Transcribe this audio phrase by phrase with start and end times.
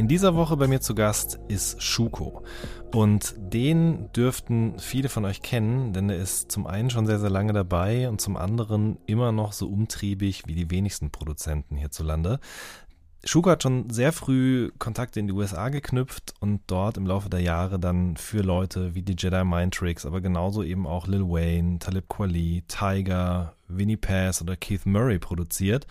[0.00, 2.42] In dieser Woche bei mir zu Gast ist Schuko.
[2.90, 7.28] Und den dürften viele von euch kennen, denn er ist zum einen schon sehr, sehr
[7.28, 12.40] lange dabei und zum anderen immer noch so umtriebig wie die wenigsten Produzenten hierzulande.
[13.24, 17.40] Schuko hat schon sehr früh Kontakte in die USA geknüpft und dort im Laufe der
[17.40, 21.78] Jahre dann für Leute wie die Jedi Mind Tricks, aber genauso eben auch Lil Wayne,
[21.78, 25.86] Talib Kweli, Tiger, Winnie Pass oder Keith Murray produziert.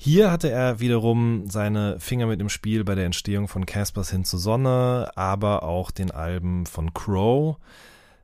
[0.00, 4.24] Hier hatte er wiederum seine Finger mit im Spiel bei der Entstehung von Caspers hin
[4.24, 7.56] zur Sonne, aber auch den Alben von Crow.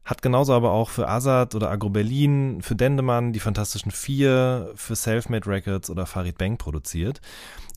[0.04, 4.94] Hat genauso aber auch für Azad oder Agro Berlin, für Dendemann, die Fantastischen Vier, für
[4.94, 7.20] Selfmade Records oder Farid Bang produziert.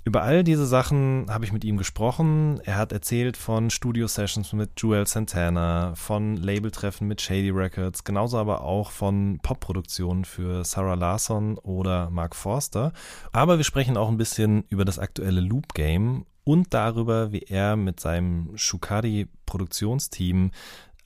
[0.07, 2.61] Über all diese Sachen habe ich mit ihm gesprochen.
[2.63, 8.61] Er hat erzählt von Studio-Sessions mit Joel Santana, von Labeltreffen mit Shady Records, genauso aber
[8.61, 12.93] auch von Popproduktionen für Sarah Larson oder Mark Forster.
[13.33, 17.75] Aber wir sprechen auch ein bisschen über das aktuelle Loop Game und darüber, wie er
[17.75, 20.51] mit seinem Shukari-Produktionsteam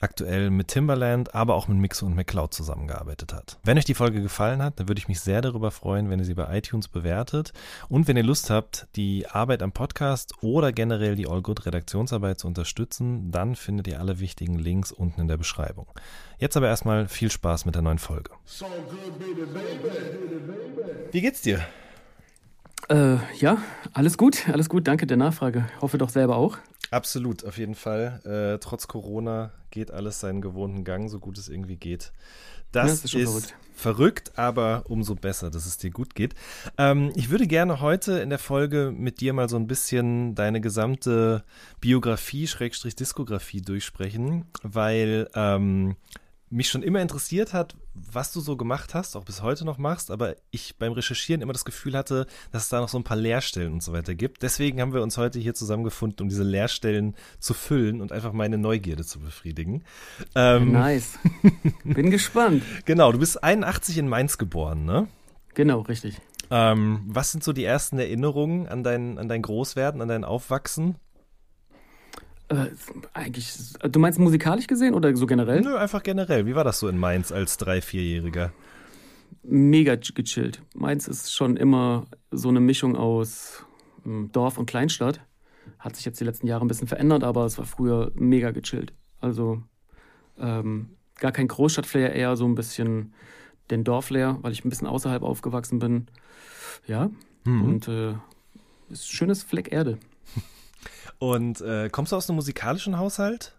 [0.02, 3.58] aktuell mit Timbaland, aber auch mit Mixo und McCloud zusammengearbeitet hat.
[3.64, 6.24] Wenn euch die Folge gefallen hat, dann würde ich mich sehr darüber freuen, wenn ihr
[6.24, 7.52] sie bei iTunes bewertet
[7.88, 12.38] und wenn ihr Lust habt, die Arbeit am Podcast oder generell die All Good Redaktionsarbeit
[12.38, 15.86] zu unterstützen, dann findet ihr alle wichtigen Links unten in der Beschreibung.
[16.38, 18.30] Jetzt aber erstmal viel Spaß mit der neuen Folge.
[18.44, 21.12] So good, baby, baby.
[21.12, 21.60] Wie geht's dir?
[22.88, 23.58] Äh, ja,
[23.92, 25.66] alles gut, alles gut, danke der Nachfrage.
[25.80, 26.58] Hoffe doch selber auch.
[26.92, 28.20] Absolut, auf jeden Fall.
[28.24, 32.12] Äh, trotz Corona geht alles seinen gewohnten Gang, so gut es irgendwie geht.
[32.70, 33.54] Das, Ja, das ist ist verrückt.
[33.74, 36.34] verrückt, aber umso besser, dass es dir gut geht.
[36.78, 40.60] Ähm, ich würde gerne heute in der Folge mit dir mal so ein bisschen deine
[40.60, 41.44] gesamte
[41.80, 45.96] Biografie, Schrägstrich Diskografie durchsprechen, weil ähm,
[46.50, 50.10] mich schon immer interessiert hat, was du so gemacht hast, auch bis heute noch machst,
[50.10, 53.16] aber ich beim Recherchieren immer das Gefühl hatte, dass es da noch so ein paar
[53.16, 54.42] Leerstellen und so weiter gibt.
[54.42, 58.58] Deswegen haben wir uns heute hier zusammengefunden, um diese Leerstellen zu füllen und einfach meine
[58.58, 59.84] Neugierde zu befriedigen.
[60.34, 61.18] Ähm, Nice.
[61.84, 62.62] Bin gespannt.
[62.84, 65.08] Genau, du bist 81 in Mainz geboren, ne?
[65.54, 66.18] Genau, richtig.
[66.50, 70.96] Ähm, was sind so die ersten Erinnerungen an dein, an dein Großwerden, an dein Aufwachsen?
[72.52, 72.70] Äh,
[73.14, 75.60] eigentlich, du meinst musikalisch gesehen oder so generell?
[75.62, 76.46] Nö, einfach generell.
[76.46, 78.52] Wie war das so in Mainz als Drei-, Vierjähriger?
[79.42, 80.62] Mega ch- gechillt.
[80.74, 83.64] Meins ist schon immer so eine Mischung aus
[84.06, 85.20] ähm, Dorf und Kleinstadt.
[85.78, 88.92] Hat sich jetzt die letzten Jahre ein bisschen verändert, aber es war früher mega gechillt.
[89.20, 89.62] Also
[90.38, 93.14] ähm, gar kein Großstadtflair, eher so ein bisschen
[93.70, 96.06] den Dorflair, weil ich ein bisschen außerhalb aufgewachsen bin.
[96.86, 97.10] Ja,
[97.44, 97.64] Mhm.
[97.64, 98.10] und äh,
[98.90, 99.98] ist ein schönes Fleck Erde.
[101.22, 103.54] Und äh, kommst du aus einem musikalischen Haushalt?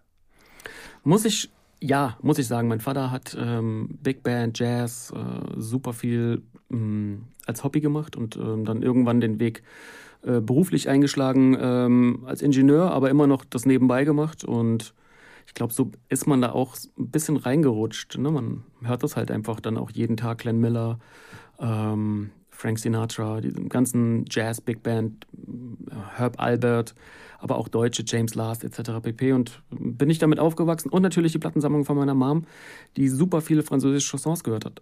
[1.06, 2.68] Muss ich, ja, muss ich sagen.
[2.68, 8.36] Mein Vater hat ähm, Big Band, Jazz, äh, super viel ähm, als Hobby gemacht und
[8.36, 9.64] ähm, dann irgendwann den Weg
[10.24, 14.94] äh, beruflich eingeschlagen ähm, als Ingenieur, aber immer noch das nebenbei gemacht und
[15.48, 18.18] ich glaube, so ist man da auch ein bisschen reingerutscht.
[18.18, 18.30] Ne?
[18.30, 21.00] Man hört das halt einfach dann auch jeden Tag, Glenn Miller,
[21.60, 22.32] ähm,
[22.64, 25.28] Frank Sinatra, diesen ganzen Jazz, Big Band,
[26.16, 26.96] Herb Albert,
[27.40, 29.02] aber auch Deutsche, James Last etc.
[29.02, 29.34] pp.
[29.34, 32.46] Und bin ich damit aufgewachsen und natürlich die Plattensammlung von meiner Mom,
[32.96, 34.82] die super viele französische Chansons gehört hat.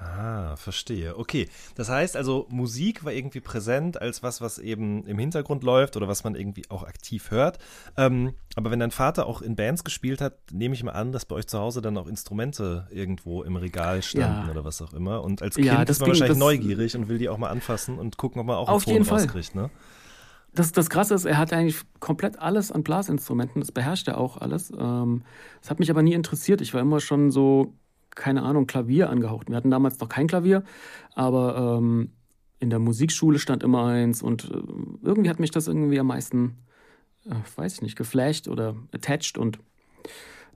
[0.00, 1.16] Ah, verstehe.
[1.18, 1.48] Okay.
[1.74, 6.06] Das heißt also, Musik war irgendwie präsent als was, was eben im Hintergrund läuft oder
[6.06, 7.58] was man irgendwie auch aktiv hört.
[7.96, 11.24] Ähm, aber wenn dein Vater auch in Bands gespielt hat, nehme ich mal an, dass
[11.24, 14.50] bei euch zu Hause dann auch Instrumente irgendwo im Regal standen Ja.
[14.52, 15.22] oder was auch immer.
[15.24, 17.50] Und als Ja, Kind das ist man ging- wahrscheinlich neugierig und will die auch mal
[17.50, 19.20] anfassen und gucken, ob man auch einen Auf Ton jeden Fall.
[19.22, 19.68] rauskriegt, ne?
[20.54, 24.36] Das, das Krasse ist, er hat eigentlich komplett alles an Blasinstrumenten, das beherrscht er auch
[24.38, 24.70] alles.
[24.76, 25.22] Ähm,
[25.60, 26.60] das hat mich aber nie interessiert.
[26.60, 27.74] Ich war immer schon so,
[28.18, 29.48] keine Ahnung, Klavier angehaucht.
[29.48, 30.64] Wir hatten damals noch kein Klavier,
[31.14, 32.10] aber ähm,
[32.60, 34.58] in der Musikschule stand immer eins und äh,
[35.02, 36.58] irgendwie hat mich das irgendwie am meisten,
[37.24, 39.58] äh, weiß ich nicht, geflasht oder attached und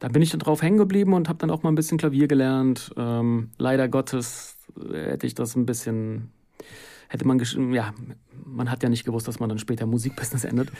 [0.00, 2.26] da bin ich dann drauf hängen geblieben und habe dann auch mal ein bisschen Klavier
[2.26, 2.92] gelernt.
[2.96, 6.32] Ähm, leider Gottes äh, hätte ich das ein bisschen
[7.12, 7.38] hätte man,
[7.72, 7.92] ja,
[8.46, 10.72] man hat ja nicht gewusst, dass man dann später Musikbusiness endet.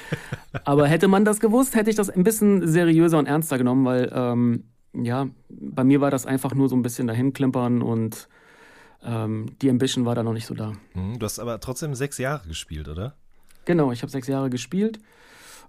[0.64, 4.10] Aber hätte man das gewusst, hätte ich das ein bisschen seriöser und ernster genommen, weil,
[4.14, 4.64] ähm,
[4.94, 8.28] ja, bei mir war das einfach nur so ein bisschen dahin klimpern und
[9.04, 10.72] ähm, die Ambition war da noch nicht so da.
[10.94, 11.18] Mhm.
[11.18, 13.16] Du hast aber trotzdem sechs Jahre gespielt, oder?
[13.64, 15.00] Genau, ich habe sechs Jahre gespielt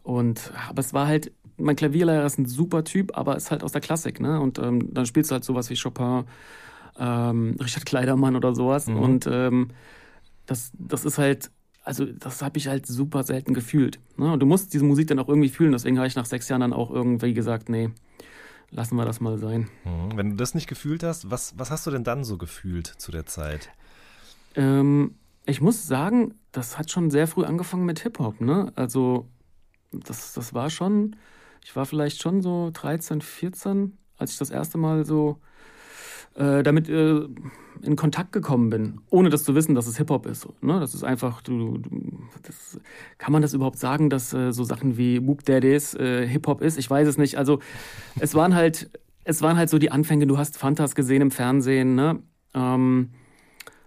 [0.04, 3.72] Und aber es war halt, mein Klavierlehrer ist ein super Typ, aber ist halt aus
[3.72, 4.40] der Klassik, ne?
[4.40, 6.26] Und ähm, dann spielst du halt sowas wie Chopin,
[7.00, 8.88] ähm, Richard Kleidermann oder sowas.
[8.88, 9.00] Mhm.
[9.00, 9.70] Und ähm,
[10.46, 11.52] das, das ist halt,
[11.84, 14.00] also das habe ich halt super selten gefühlt.
[14.18, 14.34] Ne?
[14.34, 15.72] Und du musst diese Musik dann auch irgendwie fühlen.
[15.72, 17.90] Deswegen habe ich nach sechs Jahren dann auch irgendwie gesagt, nee,
[18.74, 19.70] lassen wir das mal sein.
[19.86, 20.18] Mhm.
[20.18, 23.12] Wenn du das nicht gefühlt hast, was, was hast du denn dann so gefühlt zu
[23.12, 23.70] der Zeit?
[24.56, 25.16] Ähm,
[25.46, 28.42] ich muss sagen, das hat schon sehr früh angefangen mit Hip-Hop.
[28.42, 28.72] Ne?
[28.76, 29.28] Also
[29.92, 31.16] das, das war schon,
[31.64, 35.40] ich war vielleicht schon so 13, 14, als ich das erste Mal so
[36.36, 37.28] äh, damit äh,
[37.82, 40.48] in Kontakt gekommen bin, ohne das zu wissen, dass es Hip-Hop ist.
[40.62, 40.80] Ne?
[40.80, 41.92] Das ist einfach, du, du
[42.44, 42.80] das,
[43.18, 46.78] kann man das überhaupt sagen, dass äh, so Sachen wie Mook Daddies äh, Hip-Hop ist?
[46.78, 47.38] Ich weiß es nicht.
[47.38, 47.60] Also
[48.20, 48.90] es waren halt,
[49.26, 52.20] es waren halt so die Anfänge, du hast Fantas gesehen im Fernsehen, ne?
[52.54, 53.10] Ähm,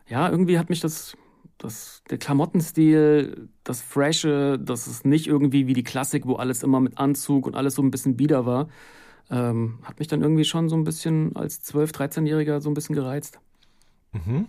[0.09, 1.17] ja, irgendwie hat mich das,
[1.59, 6.81] das, der Klamottenstil, das Freshe, das ist nicht irgendwie wie die Klassik, wo alles immer
[6.81, 8.69] mit Anzug und alles so ein bisschen bieder war,
[9.31, 12.95] ähm, hat mich dann irgendwie schon so ein bisschen als 12-, 13-Jähriger so ein bisschen
[12.95, 13.39] gereizt.
[14.13, 14.47] Mhm.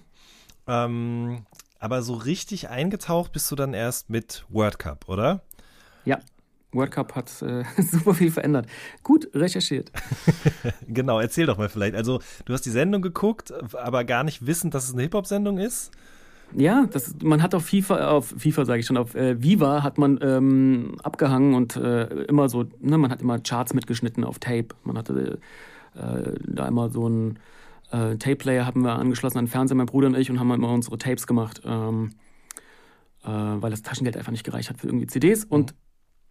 [0.68, 1.45] Ähm,
[1.79, 5.41] aber so richtig eingetaucht bist du dann erst mit World Cup, oder?
[6.06, 6.19] Ja,
[6.71, 8.68] World Cup hat äh, super viel verändert.
[9.03, 9.91] Gut recherchiert.
[10.88, 11.95] genau, erzähl doch mal vielleicht.
[11.95, 15.91] Also, du hast die Sendung geguckt, aber gar nicht wissend, dass es eine Hip-Hop-Sendung ist?
[16.55, 19.97] Ja, das, man hat auf FIFA, auf FIFA sage ich schon, auf äh, Viva hat
[19.97, 24.69] man ähm, abgehangen und äh, immer so, ne, man hat immer Charts mitgeschnitten auf Tape.
[24.83, 25.39] Man hatte
[25.95, 27.39] äh, da immer so einen
[27.91, 30.71] äh, Tape-Player hatten wir angeschlossen an den Fernseher, mein Bruder und ich, und haben immer
[30.71, 32.11] unsere Tapes gemacht, ähm,
[33.23, 35.45] äh, weil das Taschengeld einfach nicht gereicht hat für irgendwie CDs.
[35.45, 35.73] Und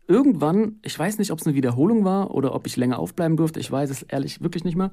[0.06, 3.60] irgendwann, ich weiß nicht, ob es eine Wiederholung war oder ob ich länger aufbleiben durfte,
[3.60, 4.90] ich weiß es ehrlich wirklich nicht mehr.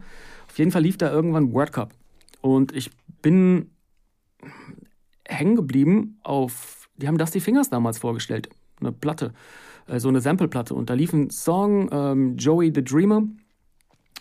[0.50, 1.94] Auf jeden Fall lief da irgendwann World Cup.
[2.42, 2.92] Und ich
[3.22, 3.70] bin
[5.28, 8.50] hängen geblieben auf, die haben Dusty Fingers damals vorgestellt,
[8.80, 9.34] eine Platte,
[9.88, 10.74] äh, so eine Sample-Platte.
[10.74, 13.24] Und da lief ein Song, ähm, Joey the Dreamer.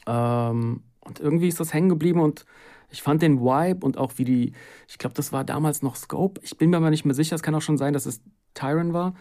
[0.06, 2.44] Ähm, und irgendwie ist das hängen geblieben und
[2.90, 4.52] ich fand den Vibe und auch wie die,
[4.86, 6.40] ich glaube, das war damals noch Scope.
[6.44, 7.34] Ich bin mir aber nicht mehr sicher.
[7.34, 8.20] Es kann auch schon sein, dass es
[8.54, 9.14] Tyron war.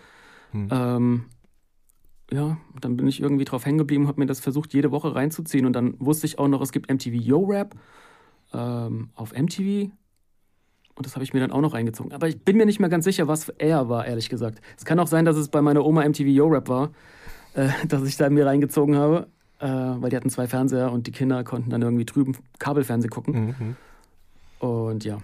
[0.52, 0.68] Hm.
[0.72, 1.26] Ähm,
[2.32, 5.66] ja, dann bin ich irgendwie drauf hängen geblieben, habe mir das versucht, jede Woche reinzuziehen.
[5.66, 7.76] Und dann wusste ich auch noch, es gibt MTV Yo Rap
[8.54, 9.92] ähm, auf MTV.
[10.96, 12.12] Und das habe ich mir dann auch noch reingezogen.
[12.14, 14.62] Aber ich bin mir nicht mehr ganz sicher, was er war, ehrlich gesagt.
[14.78, 16.92] Es kann auch sein, dass es bei meiner Oma MTV Yo Rap war,
[17.54, 19.28] äh, dass ich da mir reingezogen habe.
[19.60, 23.56] Äh, weil die hatten zwei Fernseher und die Kinder konnten dann irgendwie drüben Kabelfernsehen gucken.
[23.60, 23.76] Mhm.
[24.68, 25.20] Und ja.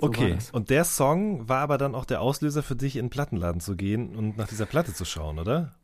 [0.00, 3.10] So Okay, und der Song war aber dann auch der Auslöser für dich, in den
[3.10, 5.74] Plattenladen zu gehen und nach dieser Platte zu schauen, oder?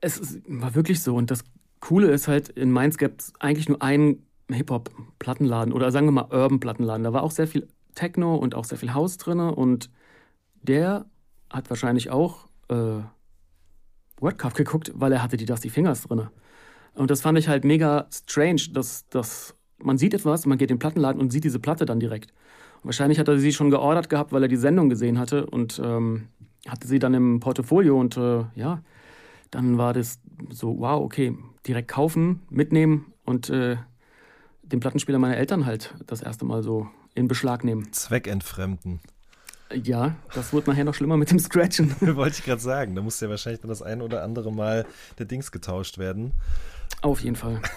[0.00, 1.16] Es ist, war wirklich so.
[1.16, 1.44] Und das
[1.80, 6.28] Coole ist halt, in Mainz gibt es eigentlich nur einen Hip-Hop-Plattenladen oder sagen wir mal
[6.30, 7.04] Urban-Plattenladen.
[7.04, 7.68] Da war auch sehr viel
[7.98, 9.40] Techno und auch sehr viel House drin.
[9.40, 9.90] Und
[10.62, 11.06] der
[11.50, 13.00] hat wahrscheinlich auch äh,
[14.20, 16.28] World Cup geguckt, weil er hatte die Dusty Fingers drin.
[16.94, 20.76] Und das fand ich halt mega strange, dass, dass man sieht etwas, man geht in
[20.76, 22.32] den Plattenladen und sieht diese Platte dann direkt.
[22.78, 25.80] Und wahrscheinlich hat er sie schon geordert gehabt, weil er die Sendung gesehen hatte und
[25.84, 26.28] ähm,
[26.66, 28.82] hatte sie dann im Portfolio und äh, ja,
[29.50, 31.36] dann war das so, wow, okay,
[31.66, 33.76] direkt kaufen, mitnehmen und äh,
[34.62, 37.92] den Plattenspieler meiner Eltern halt das erste Mal so in Beschlag nehmen.
[37.92, 39.00] Zweckentfremden.
[39.72, 41.94] Ja, das wurde nachher noch schlimmer mit dem Scratchen.
[42.00, 42.94] Wollte ich gerade sagen.
[42.94, 44.86] Da muss ja wahrscheinlich dann das ein oder andere Mal
[45.18, 46.32] der Dings getauscht werden.
[47.02, 47.60] Auf jeden Fall.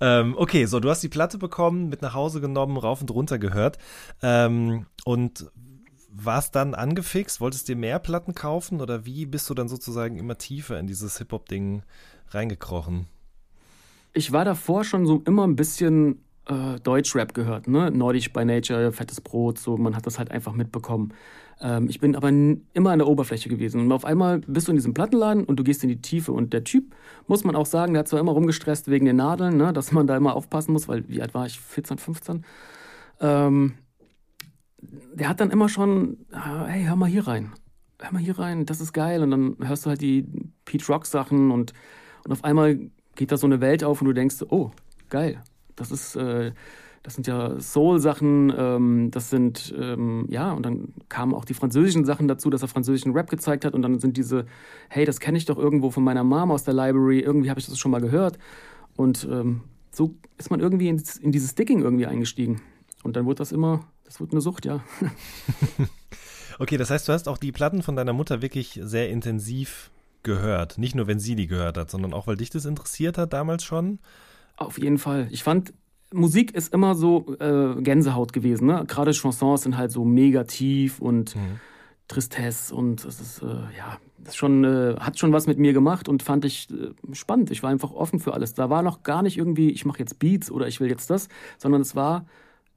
[0.00, 3.38] Ähm, okay, so, du hast die Platte bekommen, mit nach Hause genommen, rauf und runter
[3.38, 3.78] gehört.
[4.22, 5.50] Ähm, und
[6.10, 7.40] warst dann angefixt?
[7.40, 11.18] Wolltest dir mehr Platten kaufen oder wie bist du dann sozusagen immer tiefer in dieses
[11.18, 11.82] Hip-Hop-Ding
[12.30, 13.06] reingekrochen?
[14.12, 17.90] Ich war davor schon so immer ein bisschen äh, Deutschrap gehört, ne?
[17.90, 21.12] Nordisch by Nature, fettes Brot, so, man hat das halt einfach mitbekommen.
[21.60, 23.80] Ähm, ich bin aber immer an der Oberfläche gewesen.
[23.80, 26.32] Und auf einmal bist du in diesem Plattenladen und du gehst in die Tiefe.
[26.32, 26.94] Und der Typ,
[27.26, 29.72] muss man auch sagen, der hat zwar immer rumgestresst wegen den Nadeln, ne?
[29.72, 31.58] dass man da immer aufpassen muss, weil wie alt war ich?
[31.58, 32.44] 14, 15?
[33.20, 33.74] Ähm,
[35.14, 37.52] der hat dann immer schon, ah, hey, hör mal hier rein.
[38.00, 39.22] Hör mal hier rein, das ist geil.
[39.22, 40.26] Und dann hörst du halt die
[40.64, 41.72] Pete Rock Sachen und,
[42.24, 42.78] und auf einmal
[43.14, 44.70] geht da so eine Welt auf und du denkst, oh,
[45.08, 45.42] geil.
[45.76, 46.52] Das ist, äh,
[47.02, 52.04] das sind ja Soul-Sachen, ähm, das sind, ähm, ja, und dann kamen auch die französischen
[52.04, 54.46] Sachen dazu, dass er französischen Rap gezeigt hat und dann sind diese,
[54.88, 57.66] hey, das kenne ich doch irgendwo von meiner Mom aus der Library, irgendwie habe ich
[57.66, 58.38] das schon mal gehört.
[58.96, 59.60] Und ähm,
[59.92, 62.60] so ist man irgendwie in, in dieses Sticking irgendwie eingestiegen.
[63.04, 64.82] Und dann wurde das immer, das wurde eine Sucht, ja.
[66.58, 69.90] Okay, das heißt, du hast auch die Platten von deiner Mutter wirklich sehr intensiv
[70.22, 70.78] gehört.
[70.78, 73.62] Nicht nur, wenn sie die gehört hat, sondern auch, weil dich das interessiert hat damals
[73.62, 73.98] schon.
[74.56, 75.28] Auf jeden Fall.
[75.30, 75.72] Ich fand,
[76.12, 78.66] Musik ist immer so äh, Gänsehaut gewesen.
[78.66, 78.84] Ne?
[78.86, 81.36] Gerade Chansons sind halt so mega tief und
[82.08, 86.08] Tristesse und es ist, äh, ja, das schon, äh, hat schon was mit mir gemacht
[86.08, 87.50] und fand ich äh, spannend.
[87.50, 88.54] Ich war einfach offen für alles.
[88.54, 91.28] Da war noch gar nicht irgendwie, ich mache jetzt Beats oder ich will jetzt das,
[91.58, 92.26] sondern es war,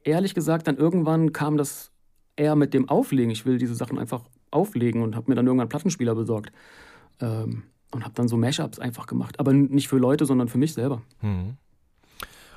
[0.03, 1.91] ehrlich gesagt, dann irgendwann kam das
[2.35, 3.29] eher mit dem Auflegen.
[3.29, 6.51] Ich will diese Sachen einfach auflegen und habe mir dann irgendwann einen Plattenspieler besorgt.
[7.21, 9.39] Ähm, und habe dann so Mashups einfach gemacht.
[9.39, 11.01] Aber nicht für Leute, sondern für mich selber.
[11.21, 11.57] Hm.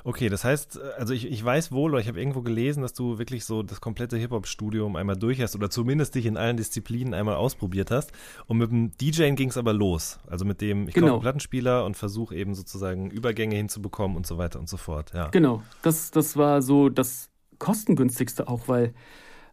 [0.05, 3.19] Okay, das heißt, also ich, ich weiß wohl, oder ich habe irgendwo gelesen, dass du
[3.19, 7.35] wirklich so das komplette Hip-Hop-Studium einmal durch hast oder zumindest dich in allen Disziplinen einmal
[7.35, 8.11] ausprobiert hast.
[8.47, 10.19] Und mit dem DJing ging es aber los.
[10.27, 11.07] Also mit dem, ich Genau.
[11.07, 15.13] kaufe einen Plattenspieler und versuche eben sozusagen Übergänge hinzubekommen und so weiter und so fort.
[15.13, 15.29] Ja.
[15.29, 17.29] Genau, das, das war so das
[17.59, 18.93] kostengünstigste auch, weil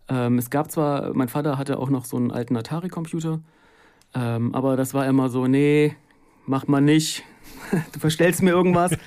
[0.08, 3.40] ähm, es gab zwar, mein Vater hatte auch noch so einen alten Atari-Computer,
[4.14, 5.94] ähm, aber das war immer so, nee,
[6.44, 7.22] mach mal nicht,
[7.92, 8.90] du verstellst mir irgendwas.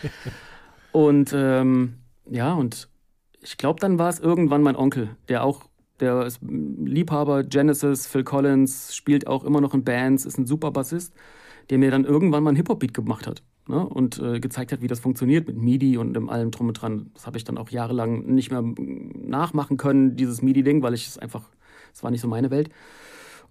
[0.93, 1.95] und ähm,
[2.29, 2.87] ja, und
[3.41, 5.65] ich glaube, dann war es irgendwann mein Onkel, der auch,
[5.99, 10.71] der ist Liebhaber, Genesis, Phil Collins, spielt auch immer noch in Bands, ist ein super
[10.71, 11.13] Bassist,
[11.69, 13.43] der mir dann irgendwann mal einen Hip-Hop-Beat gemacht hat.
[13.67, 13.85] Ne?
[13.85, 17.11] Und äh, gezeigt hat, wie das funktioniert mit MIDI und dem allem drum und dran.
[17.15, 21.17] Das habe ich dann auch jahrelang nicht mehr nachmachen können, dieses MIDI-Ding, weil ich es
[21.17, 21.49] einfach,
[21.91, 22.69] es war nicht so meine Welt.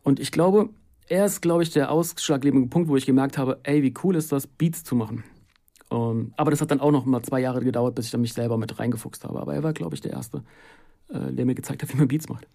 [0.03, 0.71] Und ich glaube,
[1.09, 4.31] er ist, glaube ich, der ausschlaggebende Punkt, wo ich gemerkt habe, ey, wie cool ist
[4.31, 5.25] das, Beats zu machen.
[5.93, 8.33] Ähm, aber das hat dann auch noch mal zwei Jahre gedauert, bis ich dann mich
[8.33, 9.41] selber mit reingefuchst habe.
[9.41, 10.43] Aber er war, glaube ich, der Erste,
[11.09, 12.47] äh, der mir gezeigt hat, wie man Beats macht.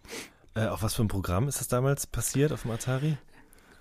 [0.56, 3.18] Äh, auf was für ein Programm ist das damals passiert auf dem Atari?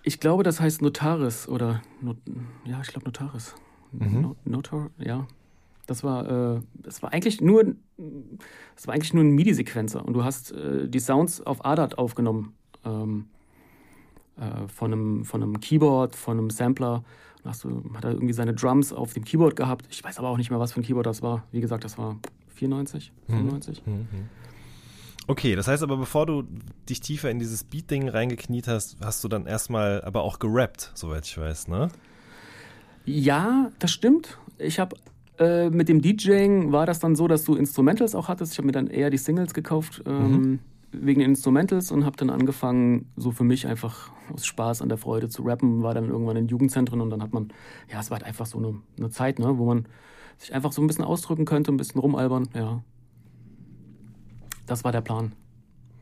[0.02, 2.18] Ich glaube, das heißt Notaris oder Not
[2.64, 3.54] ja, ich glaube Notaris.
[3.92, 5.26] No Notar, ja.
[5.86, 7.64] Das war, äh, das war eigentlich nur,
[8.74, 12.54] das war eigentlich nur ein MIDI-Sequenzer und du hast äh, die Sounds auf ADAT aufgenommen
[12.84, 13.26] ähm,
[14.36, 17.04] äh, von einem von einem Keyboard, von einem Sampler.
[17.46, 19.86] Hast du, hat er irgendwie seine Drums auf dem Keyboard gehabt.
[19.90, 21.44] Ich weiß aber auch nicht mehr, was für ein Keyboard das war.
[21.52, 22.16] Wie gesagt, das war
[22.54, 23.82] 94, 95.
[25.28, 26.44] Okay, das heißt aber, bevor du
[26.88, 31.26] dich tiefer in dieses Beat-Ding reingekniet hast, hast du dann erstmal aber auch gerappt, soweit
[31.26, 31.88] ich weiß, ne?
[33.04, 34.38] Ja, das stimmt.
[34.58, 34.96] Ich habe
[35.38, 38.52] äh, mit dem DJing war das dann so, dass du Instrumentals auch hattest.
[38.52, 40.60] Ich habe mir dann eher die Singles gekauft ähm,
[40.92, 44.98] wegen den Instrumentals und habe dann angefangen, so für mich einfach aus Spaß an der
[44.98, 45.82] Freude zu rappen.
[45.82, 47.48] War dann irgendwann in Jugendzentren und dann hat man,
[47.90, 49.86] ja, es war halt einfach so eine, eine Zeit, ne, wo man
[50.38, 52.48] sich einfach so ein bisschen ausdrücken könnte, ein bisschen rumalbern.
[52.54, 52.82] Ja,
[54.66, 55.32] das war der Plan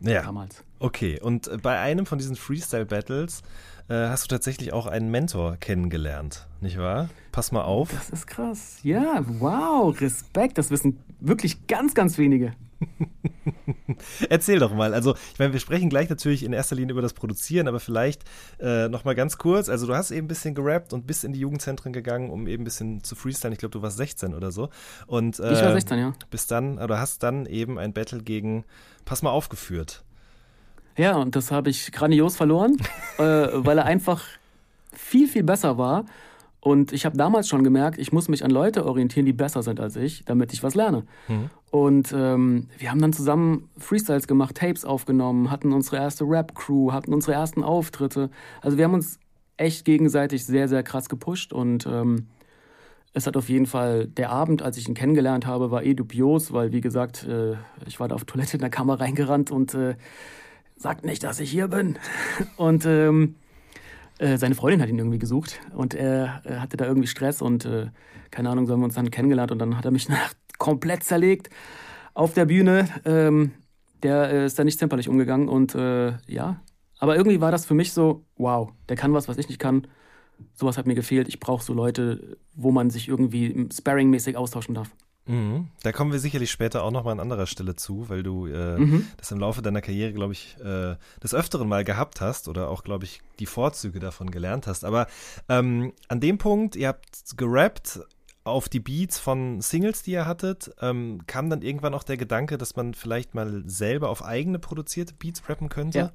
[0.01, 0.23] Ja.
[0.23, 0.65] damals.
[0.79, 3.43] Okay, und äh, bei einem von diesen Freestyle-Battles
[3.89, 7.09] äh, hast du tatsächlich auch einen Mentor kennengelernt, nicht wahr?
[7.33, 7.91] Pass mal auf.
[7.91, 8.79] Das ist krass.
[8.83, 10.59] Ja, wow, Respekt.
[10.59, 12.53] Das wissen wirklich ganz, ganz wenige.
[14.29, 14.95] Erzähl doch mal.
[14.95, 18.23] Also, ich meine, wir sprechen gleich natürlich in erster Linie über das Produzieren, aber vielleicht
[18.61, 19.69] äh, noch mal ganz kurz.
[19.69, 22.63] Also, du hast eben ein bisschen gerappt und bist in die Jugendzentren gegangen, um eben
[22.63, 23.53] ein bisschen zu freestylen.
[23.53, 24.71] Ich glaube, du warst 16 oder so.
[25.07, 26.13] Und, äh, Ich war 16, ja.
[26.31, 28.65] Bist dann, oder hast dann eben ein Battle gegen
[29.05, 30.03] Pass mal aufgeführt.
[30.97, 32.77] Ja, und das habe ich grandios verloren,
[33.19, 34.23] äh, weil er einfach
[34.93, 36.05] viel, viel besser war.
[36.65, 39.81] Und ich habe damals schon gemerkt, ich muss mich an Leute orientieren, die besser sind
[39.81, 41.05] als ich, damit ich was lerne.
[41.71, 47.13] Und ähm, wir haben dann zusammen Freestyles gemacht, Tapes aufgenommen, hatten unsere erste Rap-Crew, hatten
[47.13, 48.31] unsere ersten Auftritte.
[48.63, 49.19] Also wir haben uns
[49.59, 52.29] echt gegenseitig sehr, sehr krass gepusht und ähm,
[53.13, 56.51] es hat auf jeden Fall, der Abend, als ich ihn kennengelernt habe, war eh dubios,
[56.55, 57.57] weil wie gesagt, äh,
[57.87, 59.97] ich war da auf Toilette in der Kammer reingerannt und äh,
[60.77, 61.99] sagt nicht, dass ich hier bin.
[62.57, 63.37] Und ähm,
[64.19, 67.65] äh, seine Freundin hat ihn irgendwie gesucht und er, er hatte da irgendwie Stress und
[67.65, 67.89] äh,
[68.31, 71.03] keine Ahnung, so haben wir uns dann kennengelernt und dann hat er mich nach, komplett
[71.03, 71.51] zerlegt
[72.15, 72.89] auf der Bühne.
[73.05, 73.53] Ähm,
[74.03, 76.61] der äh, ist da nicht zimperlich umgegangen und äh, ja,
[76.99, 79.87] aber irgendwie war das für mich so, wow, der kann was, was ich nicht kann.
[80.55, 81.29] Sowas hat mir gefehlt.
[81.29, 84.91] Ich brauche so Leute, wo man sich irgendwie sparring-mäßig austauschen darf.
[85.27, 85.69] Mhm.
[85.83, 89.05] Da kommen wir sicherlich später auch noch mal an anderer Stelle zu, weil du äh,
[89.17, 92.85] das im Laufe deiner Karriere, glaube ich, äh, des Öfteren mal gehabt hast oder auch,
[92.85, 94.85] glaube ich, die Vorzüge davon gelernt hast.
[94.85, 95.07] Aber
[95.49, 98.01] ähm, an dem Punkt, ihr habt gerappt
[98.45, 102.59] auf die Beats von Singles, die ihr hattet, ähm, kam dann irgendwann auch der Gedanke,
[102.59, 105.99] dass man vielleicht mal selber auf eigene produzierte Beats rappen könnte?
[105.99, 106.13] Ja.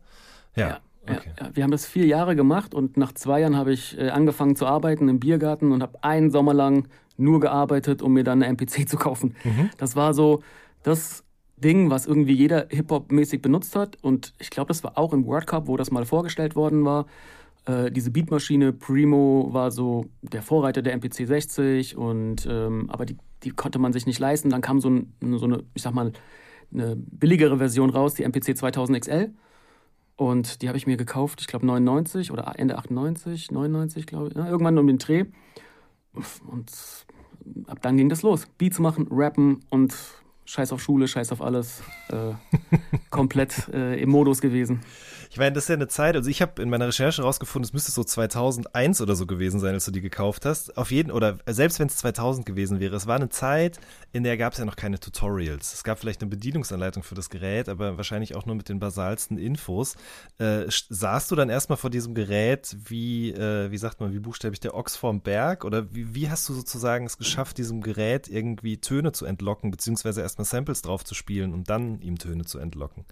[0.55, 0.79] Ja.
[1.07, 1.31] Ja, okay.
[1.39, 4.55] ja, wir haben das vier Jahre gemacht und nach zwei Jahren habe ich äh, angefangen
[4.55, 6.87] zu arbeiten im Biergarten und habe einen Sommer lang
[7.19, 9.35] nur gearbeitet, um mir dann eine MPC zu kaufen.
[9.77, 10.41] Das war so
[10.83, 11.23] das
[11.57, 15.47] Ding, was irgendwie jeder Hip-Hop-mäßig benutzt hat und ich glaube, das war auch im World
[15.47, 17.05] Cup, wo das mal vorgestellt worden war.
[17.65, 23.17] Äh, diese Beatmaschine Primo war so der Vorreiter der MPC 60 und ähm, aber die,
[23.43, 24.49] die konnte man sich nicht leisten.
[24.49, 26.11] Dann kam so, ein, so eine, ich sag mal,
[26.73, 29.33] eine billigere Version raus, die MPC 2000 XL.
[30.15, 34.35] Und die habe ich mir gekauft, ich glaube 99 oder Ende 98, 99, glaube ich.
[34.35, 35.25] Ja, irgendwann um den Dreh.
[36.45, 36.71] Und
[37.67, 38.47] ab dann ging das los.
[38.57, 39.95] Beats machen, rappen und
[40.49, 41.81] scheiß auf Schule, scheiß auf alles.
[42.09, 42.33] Äh,
[43.09, 44.81] komplett äh, im Modus gewesen.
[45.31, 47.73] Ich meine, das ist ja eine Zeit, also ich habe in meiner Recherche rausgefunden, es
[47.73, 50.75] müsste so 2001 oder so gewesen sein, als du die gekauft hast.
[50.75, 53.79] Auf jeden, oder selbst wenn es 2000 gewesen wäre, es war eine Zeit,
[54.11, 55.73] in der gab es ja noch keine Tutorials.
[55.73, 59.37] Es gab vielleicht eine Bedienungsanleitung für das Gerät, aber wahrscheinlich auch nur mit den basalsten
[59.37, 59.95] Infos.
[60.39, 64.61] Äh, saßt du dann erstmal vor diesem Gerät wie, äh, wie sagt man, wie buchstäblich
[64.61, 65.63] der Ochs vorm Berg?
[65.63, 70.23] Oder wie, wie hast du sozusagen es geschafft, diesem Gerät irgendwie Töne zu entlocken, beziehungsweise
[70.39, 73.05] erstmal Samples drauf zu spielen und dann ihm Töne zu entlocken?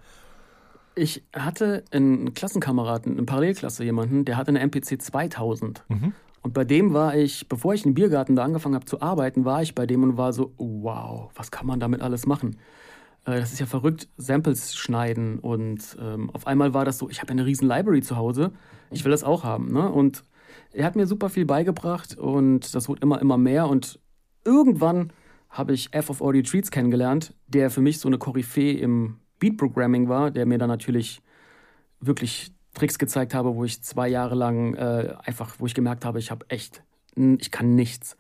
[0.96, 5.84] Ich hatte einen Klassenkameraden, in Parallelklasse jemanden, der hatte eine MPC 2000.
[5.90, 6.14] Mhm.
[6.42, 9.62] Und bei dem war ich, bevor ich im Biergarten da angefangen habe zu arbeiten, war
[9.62, 12.58] ich bei dem und war so, wow, was kann man damit alles machen?
[13.26, 15.40] Äh, das ist ja verrückt, Samples schneiden.
[15.40, 18.54] Und ähm, auf einmal war das so, ich habe eine riesen Library zu Hause,
[18.90, 19.72] ich will das auch haben.
[19.72, 19.92] Ne?
[19.92, 20.24] Und
[20.72, 23.68] er hat mir super viel beigebracht und das wurde immer, immer mehr.
[23.68, 24.00] Und
[24.46, 25.12] irgendwann
[25.58, 29.58] habe ich F of Audio Treats kennengelernt, der für mich so eine Koryphäe im Beat
[29.58, 31.22] Programming war, der mir dann natürlich
[32.00, 36.20] wirklich Tricks gezeigt habe, wo ich zwei Jahre lang äh, einfach, wo ich gemerkt habe,
[36.20, 36.84] ich habe echt,
[37.16, 38.18] ich kann nichts.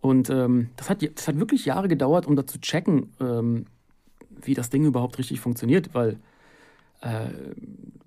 [0.00, 3.66] Und ähm, das, hat, das hat wirklich Jahre gedauert, um da zu checken, ähm,
[4.40, 6.18] wie das Ding überhaupt richtig funktioniert, weil
[7.00, 7.28] äh,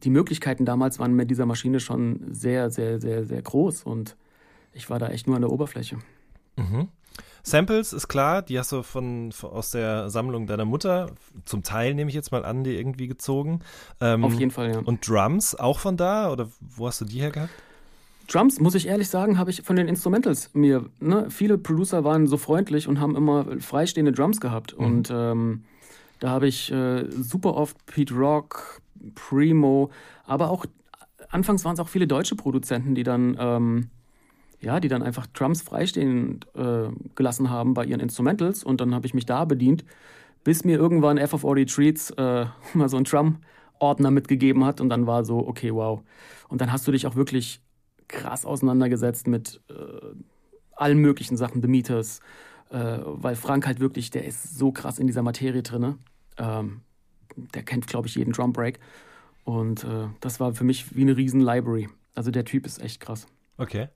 [0.04, 4.16] die Möglichkeiten damals waren mit dieser Maschine schon sehr, sehr, sehr, sehr groß und
[4.74, 5.98] ich war da echt nur an der Oberfläche.
[6.56, 6.88] Mhm.
[7.44, 11.12] Samples ist klar, die hast du von, von, aus der Sammlung deiner Mutter,
[11.46, 13.62] zum Teil nehme ich jetzt mal an, die irgendwie gezogen.
[14.02, 14.80] Ähm, Auf jeden Fall, ja.
[14.80, 17.52] Und Drums auch von da oder wo hast du die her gehabt?
[18.28, 22.28] Drums, muss ich ehrlich sagen, habe ich von den Instrumentals mir, ne, viele Producer waren
[22.28, 24.78] so freundlich und haben immer freistehende Drums gehabt.
[24.78, 24.86] Mhm.
[24.86, 25.64] Und ähm,
[26.20, 28.82] da habe ich äh, super oft Pete Rock,
[29.16, 29.92] Primo,
[30.26, 30.66] aber auch
[31.30, 33.90] anfangs waren es auch viele deutsche Produzenten, die dann ähm,
[34.60, 39.06] ja, die dann einfach Drums freistehen äh, gelassen haben bei ihren Instrumentals und dann habe
[39.06, 39.86] ich mich da bedient,
[40.44, 44.90] bis mir irgendwann F of Audio Treats äh, mal so einen Drum-Ordner mitgegeben hat und
[44.90, 46.02] dann war so, okay, wow.
[46.50, 47.62] Und dann hast du dich auch wirklich
[48.08, 49.74] krass auseinandergesetzt mit äh,
[50.76, 52.22] allen möglichen Sachen, The Meters,
[52.70, 55.96] äh, weil Frank halt wirklich, der ist so krass in dieser Materie drin.
[56.38, 56.82] Ähm,
[57.54, 58.80] der kennt, glaube ich, jeden Drum Break.
[59.44, 61.90] Und äh, das war für mich wie eine riesen Library.
[62.16, 63.28] Also der Typ ist echt krass.
[63.58, 63.90] Okay.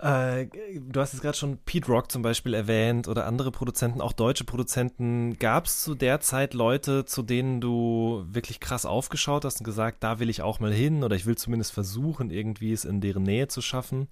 [0.00, 4.12] Äh, du hast jetzt gerade schon Pete Rock zum Beispiel erwähnt oder andere Produzenten, auch
[4.12, 5.38] deutsche Produzenten.
[5.38, 10.04] Gab es zu der Zeit Leute, zu denen du wirklich krass aufgeschaut hast und gesagt,
[10.04, 13.24] da will ich auch mal hin oder ich will zumindest versuchen, irgendwie es in deren
[13.24, 14.08] Nähe zu schaffen?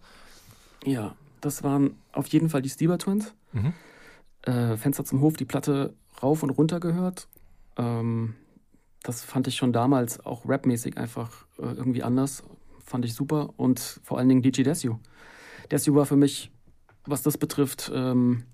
[0.85, 3.33] Ja, das waren auf jeden Fall die Stieber Twins.
[3.53, 3.73] Mhm.
[4.43, 7.29] Äh, Fenster zum Hof, die Platte rauf und runter gehört.
[7.77, 8.35] Ähm,
[9.05, 12.43] das fand ich schon damals auch rapmäßig einfach äh, irgendwie anders.
[12.85, 13.51] Fand ich super.
[13.57, 14.99] Und vor allen Dingen DJ Desio.
[15.71, 16.51] Desio war für mich,
[17.05, 18.45] was das betrifft, ähm,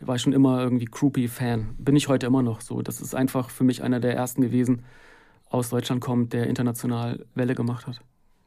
[0.00, 1.76] war ich schon immer irgendwie Groupie-Fan.
[1.78, 2.82] Bin ich heute immer noch so.
[2.82, 4.84] Das ist einfach für mich einer der ersten gewesen,
[5.48, 8.00] aus Deutschland kommt, der international Welle gemacht hat.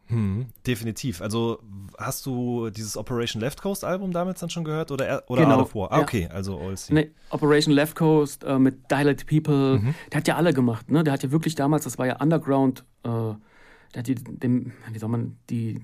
[0.08, 1.22] Hm, definitiv.
[1.22, 1.60] Also
[1.98, 5.62] hast du dieses Operation Left Coast Album damals dann schon gehört oder, oder genau.
[5.62, 5.92] Of War?
[5.92, 9.94] Ah, okay, also All nee, Operation Left Coast äh, mit Dialect People, mhm.
[10.12, 10.90] der hat ja alle gemacht.
[10.90, 11.04] Ne?
[11.04, 14.98] Der hat ja wirklich damals, das war ja Underground, äh, der hat die, dem, wie
[14.98, 15.80] soll man, die,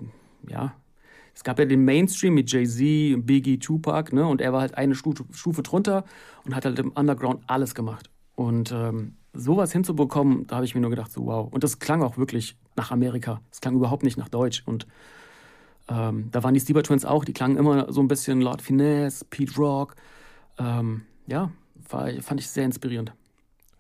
[0.50, 0.74] ja,
[1.36, 4.26] es gab ja den Mainstream mit Jay-Z, Biggie, Tupac, ne?
[4.26, 6.06] Und er war halt eine Stufe, Stufe drunter
[6.46, 8.10] und hat halt im Underground alles gemacht.
[8.36, 11.52] Und ähm, sowas hinzubekommen, da habe ich mir nur gedacht, so wow.
[11.52, 13.42] Und das klang auch wirklich nach Amerika.
[13.52, 14.64] Es klang überhaupt nicht nach Deutsch.
[14.66, 14.88] Und
[15.90, 19.26] ähm, da waren die Stieber Twins auch, die klangen immer so ein bisschen Lord Finesse,
[19.30, 19.96] Pete Rock.
[20.58, 21.52] Ähm, ja,
[21.90, 23.14] war, fand ich sehr inspirierend.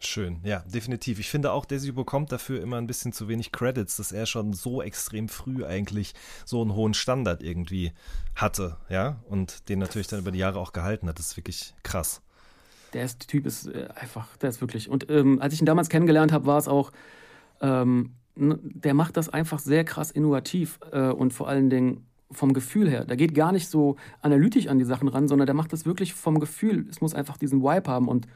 [0.05, 1.19] Schön, ja, definitiv.
[1.19, 4.53] Ich finde auch, Desi bekommt dafür immer ein bisschen zu wenig Credits, dass er schon
[4.53, 6.13] so extrem früh eigentlich
[6.45, 7.91] so einen hohen Standard irgendwie
[8.35, 11.17] hatte, ja, und den natürlich dann über die Jahre auch gehalten hat.
[11.17, 12.21] Das ist wirklich krass.
[12.93, 14.89] Der ist, Typ ist äh, einfach, der ist wirklich.
[14.89, 16.91] Und ähm, als ich ihn damals kennengelernt habe, war es auch,
[17.61, 22.89] ähm, der macht das einfach sehr krass innovativ äh, und vor allen Dingen vom Gefühl
[22.89, 23.05] her.
[23.05, 26.13] Der geht gar nicht so analytisch an die Sachen ran, sondern der macht das wirklich
[26.13, 26.87] vom Gefühl.
[26.89, 28.27] Es muss einfach diesen Vibe haben und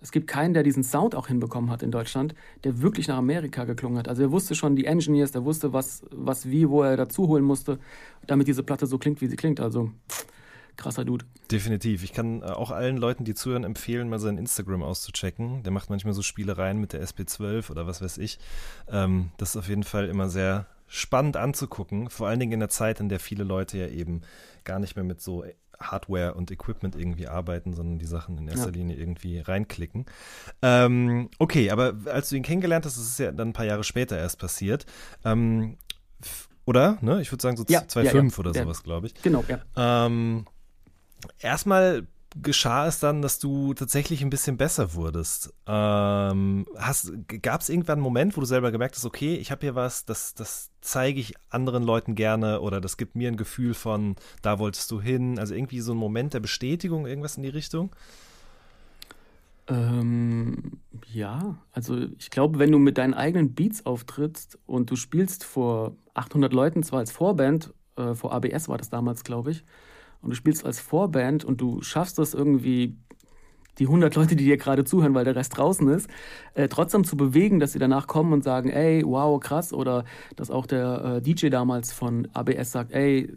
[0.00, 3.64] es gibt keinen, der diesen Sound auch hinbekommen hat in Deutschland, der wirklich nach Amerika
[3.64, 4.08] geklungen hat.
[4.08, 7.44] Also er wusste schon die Engineers, der wusste, was, was wie, wo er dazu holen
[7.44, 7.78] musste,
[8.26, 9.58] damit diese Platte so klingt, wie sie klingt.
[9.58, 9.90] Also
[10.76, 11.24] krasser Dude.
[11.50, 12.04] Definitiv.
[12.04, 15.62] Ich kann äh, auch allen Leuten, die zuhören, empfehlen, mal sein Instagram auszuchecken.
[15.62, 18.38] Der macht manchmal so Spielereien mit der SB12 oder was weiß ich.
[18.88, 22.10] Ähm, das ist auf jeden Fall immer sehr spannend anzugucken.
[22.10, 24.22] Vor allen Dingen in der Zeit, in der viele Leute ja eben
[24.64, 25.44] gar nicht mehr mit so
[25.80, 28.76] Hardware und Equipment irgendwie arbeiten, sondern die Sachen in erster ja.
[28.76, 30.06] Linie irgendwie reinklicken.
[30.62, 33.84] Ähm, okay, aber als du ihn kennengelernt hast, das ist ja dann ein paar Jahre
[33.84, 34.86] später erst passiert.
[35.24, 35.76] Ähm,
[36.64, 36.98] oder?
[37.00, 37.20] Ne?
[37.20, 39.14] Ich würde sagen so ja, 2005 ja, oder sowas, glaube ich.
[39.22, 39.60] Genau, ja.
[39.76, 40.46] Ähm,
[41.38, 42.06] erstmal
[42.42, 45.52] geschah es dann, dass du tatsächlich ein bisschen besser wurdest.
[45.66, 46.66] Ähm,
[47.42, 50.04] Gab es irgendwann einen Moment, wo du selber gemerkt hast, okay, ich habe hier was,
[50.04, 54.58] das, das zeige ich anderen Leuten gerne oder das gibt mir ein Gefühl von, da
[54.58, 55.38] wolltest du hin.
[55.38, 57.90] Also irgendwie so ein Moment der Bestätigung, irgendwas in die Richtung?
[59.68, 60.80] Ähm,
[61.12, 65.96] ja, also ich glaube, wenn du mit deinen eigenen Beats auftrittst und du spielst vor
[66.14, 69.64] 800 Leuten, zwar als Vorband, äh, vor ABS war das damals, glaube ich,
[70.26, 72.96] und du spielst als Vorband und du schaffst das irgendwie,
[73.78, 76.10] die 100 Leute, die dir gerade zuhören, weil der Rest draußen ist,
[76.54, 80.50] äh, trotzdem zu bewegen, dass sie danach kommen und sagen, ey, wow, krass, oder dass
[80.50, 83.32] auch der äh, DJ damals von ABS sagt, ey,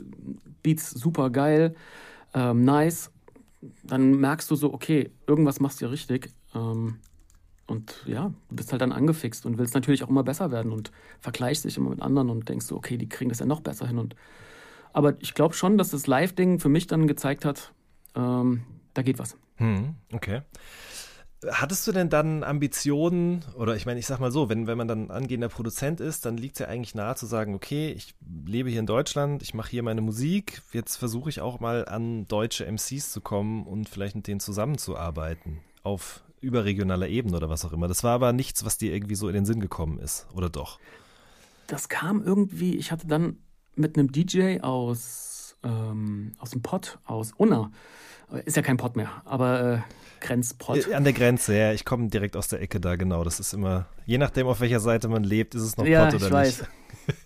[0.64, 1.76] Beats super geil,
[2.34, 3.12] ähm, nice,
[3.84, 6.32] dann merkst du so, okay, irgendwas machst du ja richtig.
[6.56, 6.96] Ähm,
[7.68, 10.92] und ja, du bist halt dann angefixt und willst natürlich auch immer besser werden und
[11.20, 13.86] vergleichst dich immer mit anderen und denkst so, okay, die kriegen das ja noch besser
[13.86, 14.00] hin.
[14.00, 14.16] Und
[14.94, 17.74] aber ich glaube schon, dass das Live-Ding für mich dann gezeigt hat,
[18.16, 19.38] ähm, da geht was.
[19.58, 20.42] Hm, okay.
[21.50, 24.90] Hattest du denn dann Ambitionen, oder ich meine, ich sag mal so, wenn, wenn man
[24.90, 28.14] dann angehender Produzent ist, dann liegt es ja eigentlich nahe zu sagen, okay, ich
[28.46, 32.28] lebe hier in Deutschland, ich mache hier meine Musik, jetzt versuche ich auch mal an
[32.28, 37.72] deutsche MCs zu kommen und vielleicht mit denen zusammenzuarbeiten auf überregionaler Ebene oder was auch
[37.72, 37.88] immer.
[37.88, 40.78] Das war aber nichts, was dir irgendwie so in den Sinn gekommen ist, oder doch?
[41.68, 43.38] Das kam irgendwie, ich hatte dann
[43.80, 47.72] mit einem DJ aus, ähm, aus dem Pott, aus Unna.
[48.46, 49.80] Ist ja kein Pott mehr, aber äh,
[50.20, 50.88] Grenzpott.
[50.88, 51.74] Äh, an der Grenze, ja.
[51.74, 53.24] Ich komme direkt aus der Ecke da, genau.
[53.24, 56.16] Das ist immer, je nachdem, auf welcher Seite man lebt, ist es noch ja, Pott
[56.16, 56.66] oder ich weiß.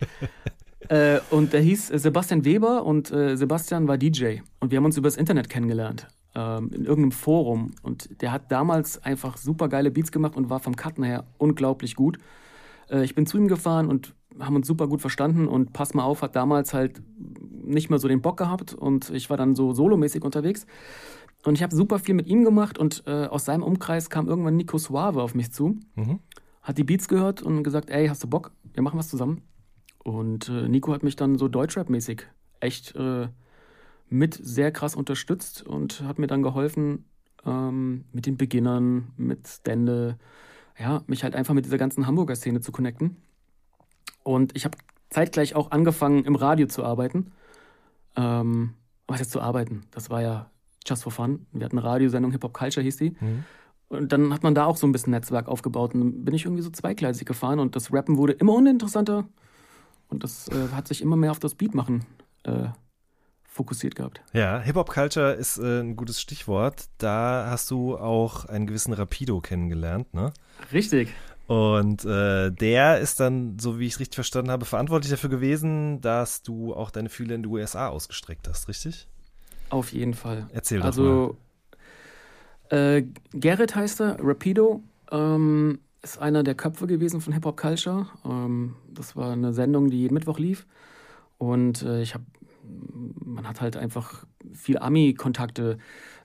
[0.89, 4.37] äh, und der hieß Sebastian Weber und äh, Sebastian war DJ.
[4.59, 6.07] Und wir haben uns übers Internet kennengelernt.
[6.35, 7.71] Ähm, in irgendeinem Forum.
[7.81, 11.95] Und der hat damals einfach super geile Beats gemacht und war vom Cutten her unglaublich
[11.95, 12.17] gut.
[12.89, 16.03] Äh, ich bin zu ihm gefahren und haben uns super gut verstanden und Pass mal
[16.03, 17.01] auf hat damals halt
[17.63, 20.65] nicht mehr so den Bock gehabt und ich war dann so solomäßig unterwegs.
[21.45, 24.55] Und ich habe super viel mit ihm gemacht und äh, aus seinem Umkreis kam irgendwann
[24.55, 26.19] Nico Suave auf mich zu, mhm.
[26.61, 28.51] hat die Beats gehört und gesagt, ey, hast du Bock?
[28.73, 29.41] Wir machen was zusammen.
[30.03, 32.23] Und äh, Nico hat mich dann so Deutschrap-mäßig
[32.59, 33.27] echt äh,
[34.09, 37.05] mit sehr krass unterstützt und hat mir dann geholfen
[37.45, 40.17] ähm, mit den Beginnern, mit Stände,
[40.79, 43.17] ja, mich halt einfach mit dieser ganzen Hamburger Szene zu connecten.
[44.23, 44.77] Und ich habe
[45.09, 47.31] zeitgleich auch angefangen, im Radio zu arbeiten.
[48.15, 48.73] Ähm,
[49.07, 49.81] was jetzt zu arbeiten?
[49.91, 50.49] Das war ja
[50.87, 51.45] just for fun.
[51.51, 53.15] Wir hatten eine Radiosendung, Hip Hop Culture hieß die.
[53.19, 53.43] Mhm.
[53.89, 55.93] Und dann hat man da auch so ein bisschen Netzwerk aufgebaut.
[55.93, 59.27] Und dann bin ich irgendwie so zweigleisig gefahren und das Rappen wurde immer uninteressanter.
[60.07, 62.05] Und das äh, hat sich immer mehr auf das Beat machen
[62.43, 62.69] äh,
[63.45, 64.21] fokussiert gehabt.
[64.33, 66.85] Ja, Hip Hop Culture ist äh, ein gutes Stichwort.
[66.97, 70.33] Da hast du auch einen gewissen Rapido kennengelernt, ne?
[70.71, 71.13] Richtig.
[71.47, 75.99] Und äh, der ist dann, so wie ich es richtig verstanden habe, verantwortlich dafür gewesen,
[75.99, 79.07] dass du auch deine Fühler in die USA ausgestreckt hast, richtig?
[79.69, 80.47] Auf jeden Fall.
[80.53, 81.37] Erzähl doch also,
[82.69, 82.97] mal.
[82.97, 88.07] Äh, Gerrit heißt er, Rapido, ähm, ist einer der Köpfe gewesen von Hip Hop Culture.
[88.25, 90.65] Ähm, das war eine Sendung, die jeden Mittwoch lief.
[91.37, 92.25] Und äh, ich habe,
[93.25, 95.77] man hat halt einfach viel Ami-Kontakte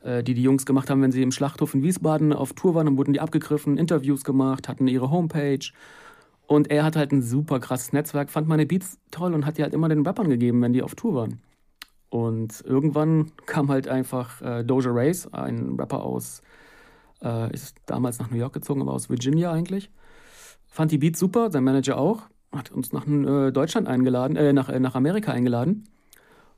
[0.05, 2.97] die die Jungs gemacht haben, wenn sie im Schlachthof in Wiesbaden auf Tour waren, dann
[2.97, 5.73] wurden die abgegriffen, Interviews gemacht, hatten ihre Homepage.
[6.47, 9.63] Und er hat halt ein super krasses Netzwerk, fand meine Beats toll und hat die
[9.63, 11.41] halt immer den Rappern gegeben, wenn die auf Tour waren.
[12.11, 16.41] Und irgendwann kam halt einfach äh, Doja Race, ein Rapper aus,
[17.23, 19.91] äh, ist damals nach New York gezogen, aber aus Virginia eigentlich.
[20.67, 24.71] Fand die Beats super, sein Manager auch, hat uns nach äh, Deutschland eingeladen, äh, nach,
[24.71, 25.85] äh, nach Amerika eingeladen.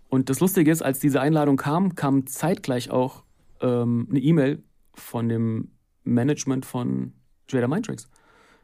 [0.08, 3.24] Und das Lustige ist, als diese Einladung kam, kam zeitgleich auch
[3.60, 4.62] ähm, eine E-Mail
[4.94, 5.72] von dem
[6.04, 7.12] Management von
[7.48, 8.08] Jada Mindtricks,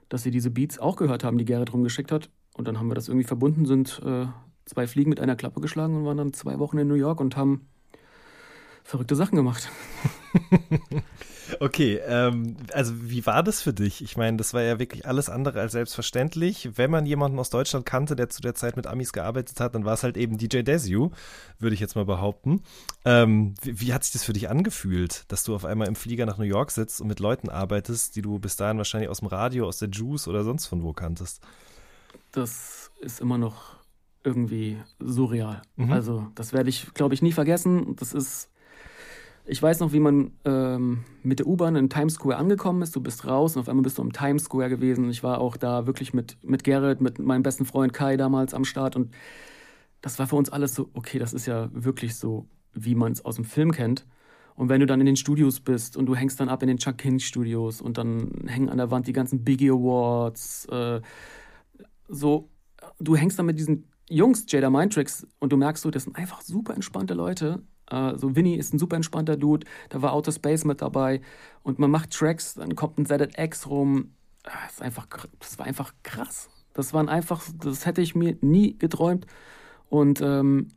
[0.08, 2.30] dass sie diese Beats auch gehört haben, die Gerrit rumgeschickt hat.
[2.54, 4.26] Und dann haben wir das irgendwie verbunden, sind äh,
[4.64, 7.36] zwei Fliegen mit einer Klappe geschlagen und waren dann zwei Wochen in New York und
[7.36, 7.68] haben
[8.84, 9.68] verrückte Sachen gemacht.
[11.60, 14.02] Okay, ähm, also wie war das für dich?
[14.02, 16.70] Ich meine, das war ja wirklich alles andere als selbstverständlich.
[16.74, 19.84] Wenn man jemanden aus Deutschland kannte, der zu der Zeit mit Amis gearbeitet hat, dann
[19.84, 21.10] war es halt eben DJ Desu,
[21.58, 22.62] würde ich jetzt mal behaupten.
[23.04, 26.26] Ähm, wie, wie, hat sich das für dich angefühlt, dass du auf einmal im Flieger
[26.26, 29.28] nach New York sitzt und mit Leuten arbeitest, die du bis dahin wahrscheinlich aus dem
[29.28, 31.42] Radio, aus der Juice oder sonst von wo kanntest?
[32.32, 33.76] Das ist immer noch
[34.24, 35.62] irgendwie surreal.
[35.76, 35.92] Mhm.
[35.92, 37.94] Also das werde ich, glaube ich, nie vergessen.
[37.96, 38.50] Das ist
[39.46, 42.96] ich weiß noch, wie man ähm, mit der U-Bahn in Times Square angekommen ist.
[42.96, 45.08] Du bist raus und auf einmal bist du im Times Square gewesen.
[45.10, 48.64] Ich war auch da wirklich mit, mit Gerrit, mit meinem besten Freund Kai damals am
[48.64, 48.96] Start.
[48.96, 49.14] Und
[50.00, 53.24] das war für uns alles so, okay, das ist ja wirklich so, wie man es
[53.24, 54.04] aus dem Film kennt.
[54.56, 56.78] Und wenn du dann in den Studios bist und du hängst dann ab in den
[56.78, 61.00] Chuck King Studios und dann hängen an der Wand die ganzen Biggie Awards, äh,
[62.08, 62.48] so,
[62.98, 66.40] du hängst dann mit diesen Jungs, Jada Mindtricks, und du merkst so, das sind einfach
[66.40, 67.62] super entspannte Leute.
[67.90, 71.20] Äh, so Vinny ist ein super entspannter Dude, da war Outer Space mit dabei
[71.62, 74.12] und man macht Tracks, dann kommt ein ZX rum.
[74.44, 75.06] Ah, Das, ist einfach,
[75.38, 76.48] das war einfach krass.
[76.72, 79.26] Das waren einfach, das hätte ich mir nie geträumt.
[79.88, 80.68] Und ähm,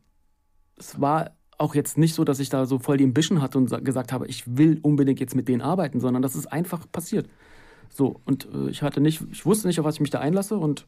[0.76, 3.68] es war auch jetzt nicht so, dass ich da so voll die Ambition hatte und
[3.68, 7.28] sa- gesagt habe, ich will unbedingt jetzt mit denen arbeiten, sondern das ist einfach passiert.
[7.90, 10.56] So, und äh, ich hatte nicht, ich wusste nicht, auf was ich mich da einlasse
[10.56, 10.86] und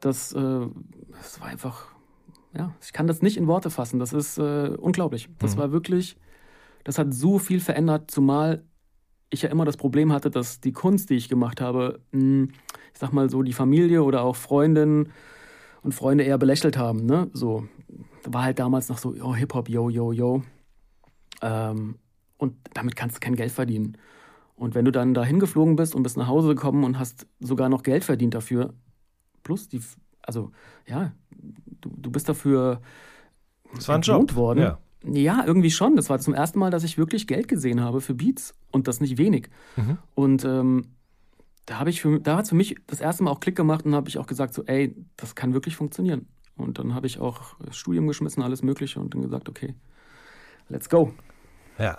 [0.00, 0.66] das, äh,
[1.10, 1.86] das war einfach,
[2.56, 3.98] ja, ich kann das nicht in Worte fassen.
[3.98, 5.28] Das ist äh, unglaublich.
[5.38, 6.16] Das war wirklich,
[6.84, 8.64] das hat so viel verändert, zumal
[9.30, 12.48] ich ja immer das Problem hatte, dass die Kunst, die ich gemacht habe, mh,
[12.92, 15.12] ich sag mal so, die Familie oder auch Freundinnen
[15.82, 17.04] und Freunde eher belächelt haben.
[17.04, 17.28] Ne?
[17.32, 17.68] So,
[18.24, 20.42] war halt damals noch so, oh, Hip-Hop, yo, yo, yo.
[21.42, 21.96] Ähm,
[22.38, 23.98] und damit kannst du kein Geld verdienen.
[24.54, 27.68] Und wenn du dann da hingeflogen bist und bist nach Hause gekommen und hast sogar
[27.68, 28.74] noch Geld verdient dafür,
[29.42, 29.80] plus die,
[30.22, 30.52] also
[30.86, 31.12] ja,
[31.88, 32.80] du, du bist dafür
[33.74, 34.36] Das war ein entlohnt Job.
[34.36, 34.60] worden.
[34.60, 34.78] Ja.
[35.08, 35.94] Ja, irgendwie schon.
[35.94, 39.00] Das war zum ersten Mal, dass ich wirklich Geld gesehen habe für Beats und das
[39.00, 39.50] nicht wenig.
[39.76, 39.98] Mhm.
[40.16, 40.86] Und ähm,
[41.64, 43.84] da habe ich für, da hat es für mich das erste Mal auch Klick gemacht
[43.84, 46.26] und habe ich auch gesagt so, ey, das kann wirklich funktionieren.
[46.56, 49.74] Und dann habe ich auch das Studium geschmissen, alles Mögliche und dann gesagt, okay,
[50.68, 51.12] let's go.
[51.78, 51.98] Ja.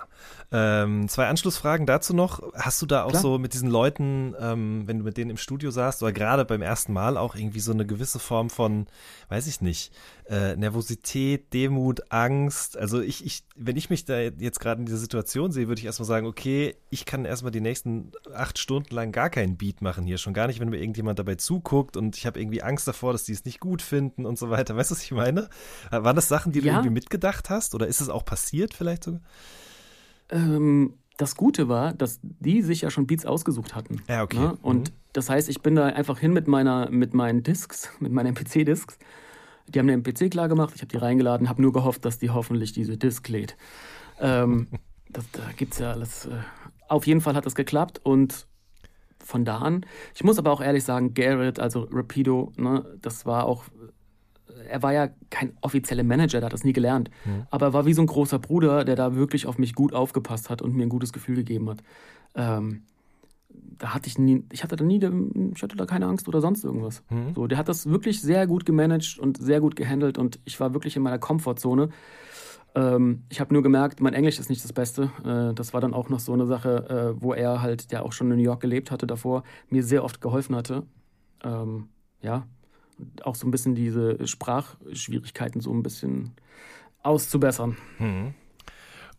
[0.50, 2.42] Ähm, zwei Anschlussfragen dazu noch.
[2.54, 3.20] Hast du da auch Klar.
[3.22, 6.62] so mit diesen Leuten, ähm, wenn du mit denen im Studio saßt, oder gerade beim
[6.62, 8.86] ersten Mal auch irgendwie so eine gewisse Form von,
[9.28, 9.92] weiß ich nicht,
[10.28, 12.78] äh, Nervosität, Demut, Angst?
[12.78, 15.84] Also ich, ich, wenn ich mich da jetzt gerade in dieser Situation sehe, würde ich
[15.84, 20.06] erstmal sagen, okay, ich kann erstmal die nächsten acht Stunden lang gar keinen Beat machen
[20.06, 20.16] hier.
[20.16, 23.24] Schon gar nicht, wenn mir irgendjemand dabei zuguckt und ich habe irgendwie Angst davor, dass
[23.24, 24.74] die es nicht gut finden und so weiter.
[24.76, 25.50] Weißt du, was ich meine?
[25.90, 26.72] Waren das Sachen, die du Ja.
[26.74, 27.74] irgendwie mitgedacht hast?
[27.74, 29.20] Oder ist es auch passiert vielleicht sogar?
[30.30, 34.02] Ähm, das Gute war, dass die sich ja schon Beats ausgesucht hatten.
[34.08, 34.38] Ja, okay.
[34.38, 34.58] Ne?
[34.62, 34.94] Und Mhm.
[35.12, 38.98] das heißt, ich bin da einfach hin mit meiner, mit meinen Discs, mit meinen MPC-Discs.
[39.68, 42.30] Die haben den MPC klar gemacht, ich habe die reingeladen, habe nur gehofft, dass die
[42.30, 43.56] hoffentlich diese Disc lädt.
[44.20, 44.68] Ähm,
[45.10, 46.26] das, da gibt's ja alles.
[46.26, 46.38] Äh,
[46.88, 48.46] auf jeden Fall hat das geklappt und
[49.18, 49.84] von da an.
[50.14, 53.64] Ich muss aber auch ehrlich sagen, Garrett, also Rapido, ne, das war auch.
[54.68, 57.10] Er war ja kein offizieller Manager, der hat das nie gelernt.
[57.50, 60.50] Aber er war wie so ein großer Bruder, der da wirklich auf mich gut aufgepasst
[60.50, 61.82] hat und mir ein gutes Gefühl gegeben hat.
[62.34, 62.82] Ähm,
[63.78, 65.00] da hatte ich nie, ich hatte da nie,
[65.54, 67.02] ich hatte da keine Angst oder sonst irgendwas.
[67.34, 70.74] So, der hat das wirklich sehr gut gemanagt und sehr gut gehandelt und ich war
[70.74, 71.90] wirklich in meiner Komfortzone.
[72.74, 75.10] Ähm, ich habe nur gemerkt, mein Englisch ist nicht das Beste.
[75.24, 78.12] Äh, das war dann auch noch so eine Sache, äh, wo er halt, der auch
[78.12, 80.82] schon in New York gelebt hatte davor, mir sehr oft geholfen hatte.
[81.44, 81.88] Ähm,
[82.20, 82.46] ja,
[83.22, 86.32] auch so ein bisschen diese Sprachschwierigkeiten so ein bisschen
[87.02, 87.76] auszubessern.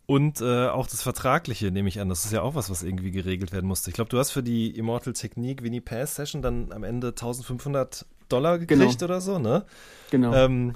[0.06, 2.08] Und äh, auch das Vertragliche nehme ich an.
[2.08, 3.90] Das ist ja auch was, was irgendwie geregelt werden musste.
[3.90, 8.06] Ich glaube, du hast für die Immortal Technique Winnie Pass Session dann am Ende 1500
[8.28, 9.04] Dollar gekriegt Genau.
[9.04, 9.64] oder so, ne?
[10.10, 10.34] Genau.
[10.34, 10.74] Ähm,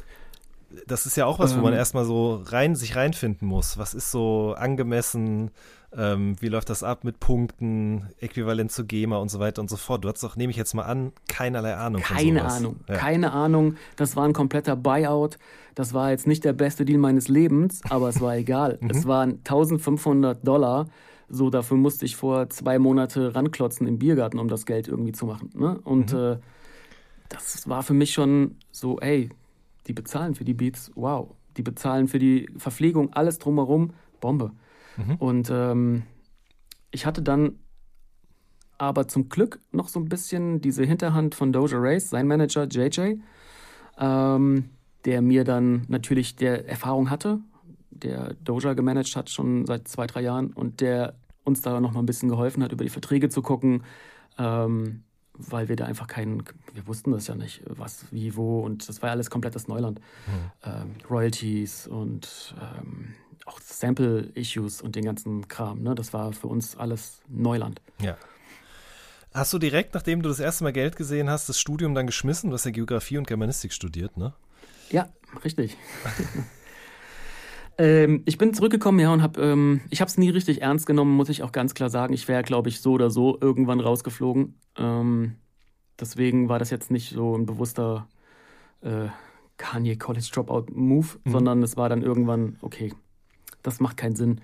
[0.87, 1.79] das ist ja auch was, wo man Ähm.
[1.79, 3.77] erstmal so rein, sich reinfinden muss.
[3.79, 5.51] Was ist so angemessen?
[5.97, 9.77] Ähm, wie läuft das ab mit Punkten, äquivalent zu GEMA und so weiter und so
[9.77, 10.05] fort?
[10.05, 12.45] Du hast doch, nehme ich jetzt mal an, keinerlei Ahnung von Keine.
[12.45, 12.97] Ahnung, Ja.
[12.97, 13.77] keine Ahnung.
[13.97, 15.39] Das war ein kompletter Buyout.
[15.77, 18.79] Das war jetzt nicht der beste Deal meines Lebens, aber es war egal.
[18.85, 18.91] Mhm.
[18.91, 20.87] Es waren 1500 Dollar.
[21.29, 25.27] So, dafür musste ich vor zwei Monate ranklotzen im Biergarten, um das Geld irgendwie zu
[25.27, 25.51] machen.
[25.55, 25.79] Ne?
[25.85, 26.19] Und Mhm.
[26.19, 26.37] äh,
[27.29, 29.31] das war für mich schon so, ey,
[29.87, 31.29] die bezahlen für die Beats, wow.
[31.57, 34.51] Die bezahlen für die Verpflegung, alles drumherum, Bombe.
[34.97, 35.17] Mhm.
[35.17, 36.03] Und ähm,
[36.91, 37.59] ich hatte dann
[38.79, 43.17] aber zum Glück noch so ein bisschen diese Hinterhand von Doja Race, sein Manager JJ,
[43.99, 44.71] ähm,
[45.05, 47.41] der mir dann natürlich der Erfahrung hatte,
[47.91, 52.01] der Doja gemanagt hat schon seit zwei, drei Jahren und der uns da noch mal
[52.01, 53.85] ein bisschen geholfen hat, über die Verträge zu gucken,
[54.39, 55.05] ähm,
[55.35, 59.03] weil wir da einfach keinen, wir wussten das ja nicht, was, wie, wo und das
[59.03, 60.01] war ja alles komplettes Neuland.
[60.65, 65.95] Ähm, Royalties und ähm, auch Sample-Issues und den ganzen Kram, ne?
[65.95, 67.81] das war für uns alles Neuland.
[68.01, 68.17] Ja.
[69.35, 72.51] Hast du direkt, nachdem du das erste Mal Geld gesehen hast, das Studium dann geschmissen?
[72.51, 74.33] Du hast ja Geografie und Germanistik studiert, ne?
[74.91, 75.09] Ja,
[75.45, 75.77] richtig.
[77.79, 81.17] ähm, ich bin zurückgekommen, ja, und habe, ähm, ich habe es nie richtig ernst genommen,
[81.17, 82.15] muss ich auch ganz klar sagen.
[82.15, 84.61] Ich wäre, glaube ich, so oder so irgendwann rausgeflogen.
[84.77, 85.35] Ähm,
[85.99, 88.09] deswegen war das jetzt nicht so ein bewusster
[88.83, 89.09] äh,
[89.57, 92.93] Kanye College Dropout Move, sondern es war dann irgendwann, okay,
[93.65, 94.41] das macht keinen Sinn.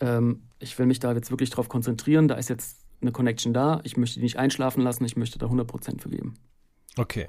[0.00, 2.26] Ähm, ich will mich da jetzt wirklich drauf konzentrieren.
[2.26, 3.80] Da ist jetzt eine Connection da.
[3.84, 5.04] Ich möchte die nicht einschlafen lassen.
[5.04, 6.34] Ich möchte da 100% für geben.
[6.96, 7.28] Okay.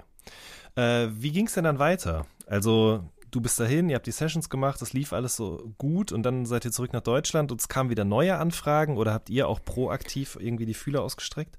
[0.76, 2.26] Äh, wie ging es denn dann weiter?
[2.48, 6.24] Also, du bist dahin, ihr habt die Sessions gemacht, das lief alles so gut und
[6.24, 9.48] dann seid ihr zurück nach Deutschland und es kamen wieder neue Anfragen oder habt ihr
[9.48, 11.58] auch proaktiv irgendwie die Fühler ausgestreckt?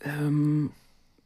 [0.00, 0.70] Ähm,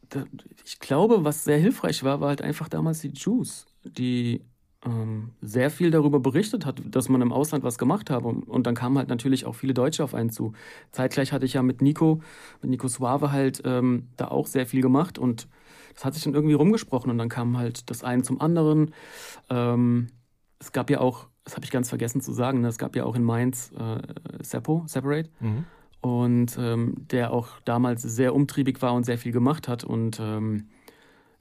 [0.09, 0.25] da,
[0.65, 4.43] ich glaube, was sehr hilfreich war, war halt einfach damals die Juice, die
[4.85, 8.29] ähm, sehr viel darüber berichtet hat, dass man im Ausland was gemacht habe.
[8.29, 10.53] Und, und, dann kamen halt natürlich auch viele Deutsche auf einen zu.
[10.91, 12.23] Zeitgleich hatte ich ja mit Nico,
[12.63, 15.49] mit Nico Suave halt ähm, da auch sehr viel gemacht und
[15.95, 18.95] das hat sich dann irgendwie rumgesprochen und dann kam halt das eine zum anderen.
[19.51, 20.09] Ähm,
[20.59, 23.05] es gab ja auch, das habe ich ganz vergessen zu sagen, ne, es gab ja
[23.05, 24.01] auch in Mainz äh,
[24.43, 25.31] Seppo, Separate.
[25.41, 25.65] Mhm.
[26.01, 29.85] Und ähm, der auch damals sehr umtriebig war und sehr viel gemacht hat.
[29.85, 30.69] Und ähm,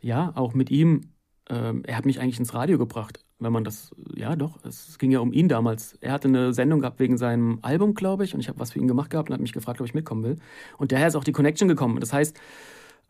[0.02, 1.12] ja, auch mit ihm,
[1.49, 5.12] ähm, er hat mich eigentlich ins Radio gebracht wenn man das, ja doch, es ging
[5.12, 5.97] ja um ihn damals.
[6.02, 8.80] Er hatte eine Sendung gehabt wegen seinem Album, glaube ich, und ich habe was für
[8.80, 10.38] ihn gemacht gehabt und hat mich gefragt, ob ich mitkommen will.
[10.78, 11.99] Und daher ist auch die Connection gekommen.
[12.02, 12.39] Das heißt,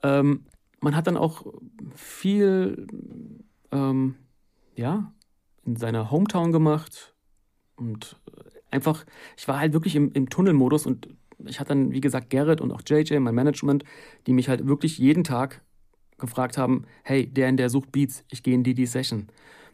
[0.04, 0.46] ähm,
[0.82, 1.46] man hat dann auch
[1.96, 2.88] viel,
[3.72, 4.16] ähm,
[4.76, 5.12] ja,
[5.66, 7.14] in seiner Hometown gemacht
[7.76, 8.16] und
[8.72, 11.10] einfach, ich war halt wirklich im, im Tunnelmodus und
[11.46, 13.84] ich hatte dann, wie gesagt, Garrett und auch JJ, mein Management,
[14.28, 15.64] die mich halt wirklich jeden Tag
[16.18, 19.28] gefragt haben, hey, der in der sucht Beats, ich gehe in die, die Session.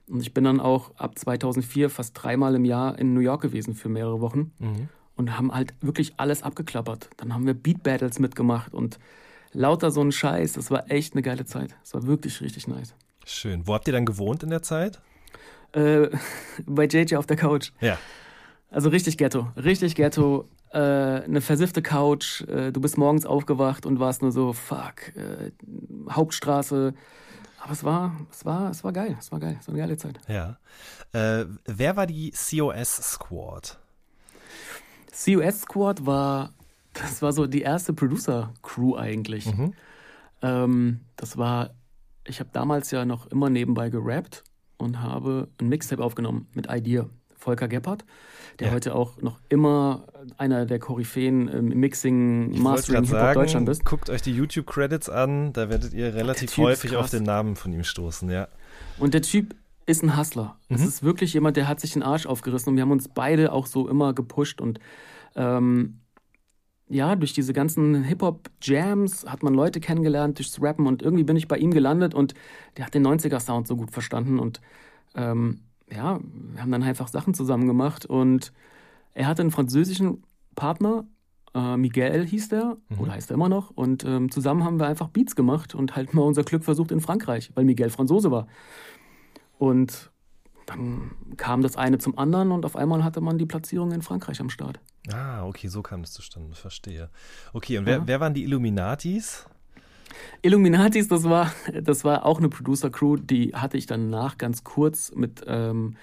[0.10, 3.74] Und ich bin dann auch ab 2004 fast dreimal im Jahr in New York gewesen
[3.74, 4.90] für mehrere Wochen mhm.
[5.16, 7.10] und haben halt wirklich alles abgeklappert.
[7.18, 9.00] Dann haben wir Beat Battles mitgemacht und
[9.52, 10.54] lauter so ein Scheiß.
[10.54, 11.76] Das war echt eine geile Zeit.
[11.82, 12.94] Das war wirklich richtig nice.
[13.26, 13.68] Schön.
[13.68, 15.02] Wo habt ihr dann gewohnt in der Zeit?
[15.72, 16.10] Äh,
[16.66, 17.72] bei JJ auf der Couch.
[17.82, 17.98] Ja.
[18.70, 19.48] Also richtig Ghetto.
[19.56, 20.50] Richtig Ghetto.
[20.72, 22.42] Äh, eine versiffte Couch.
[22.42, 25.52] Äh, du bist morgens aufgewacht und warst nur so, fuck, äh,
[26.12, 26.94] Hauptstraße
[27.66, 29.16] aber es war, es war, es war geil.
[29.20, 29.58] Es war geil.
[29.60, 30.20] Es war eine geile Zeit.
[30.28, 30.60] Ja.
[31.14, 33.80] Äh, wer war die COS Squad?
[35.08, 36.54] COS Squad war,
[36.94, 39.48] das war so die erste Producer-Crew eigentlich.
[39.48, 39.74] Mhm.
[40.44, 41.72] Ähm, das war,
[42.24, 44.44] ich habe damals ja noch immer nebenbei gerappt
[44.78, 47.10] und habe ein Mixtape aufgenommen mit Idea.
[47.46, 48.04] Volker Gebhardt,
[48.60, 48.74] der ja.
[48.74, 53.86] heute auch noch immer einer der Koryphäen im Mixing, Mastering Hip-Hop Deutschland ist.
[53.86, 57.84] Guckt euch die YouTube-Credits an, da werdet ihr relativ häufig auf den Namen von ihm
[57.84, 58.48] stoßen, ja.
[58.98, 59.56] Und der Typ
[59.86, 60.58] ist ein Hustler.
[60.70, 60.78] Mhm.
[60.78, 63.68] ist wirklich jemand, der hat sich den Arsch aufgerissen und wir haben uns beide auch
[63.68, 64.80] so immer gepusht und
[65.36, 66.00] ähm,
[66.88, 71.48] ja, durch diese ganzen Hip-Hop-Jams hat man Leute kennengelernt, durchs Rappen und irgendwie bin ich
[71.48, 72.34] bei ihm gelandet und
[72.78, 74.62] der hat den 90er-Sound so gut verstanden und
[75.16, 78.54] ähm, ja, wir haben dann einfach Sachen zusammen gemacht und
[79.14, 80.24] er hatte einen französischen
[80.56, 81.06] Partner,
[81.54, 83.00] äh, Miguel hieß der, mhm.
[83.00, 86.14] oder heißt er immer noch, und ähm, zusammen haben wir einfach Beats gemacht und halt
[86.14, 88.48] mal unser Glück versucht in Frankreich, weil Miguel Franzose war.
[89.58, 90.12] Und
[90.66, 94.42] dann kam das eine zum anderen und auf einmal hatte man die Platzierung in Frankreich
[94.42, 94.80] am Start.
[95.14, 97.10] Ah, okay, so kam es zustande, verstehe.
[97.54, 98.08] Okay, und wer, ja.
[98.08, 99.48] wer waren die Illuminatis?
[100.42, 101.52] Illuminatis, das war,
[101.82, 105.96] das war auch eine Producer-Crew, die hatte ich danach ganz kurz mit ähm,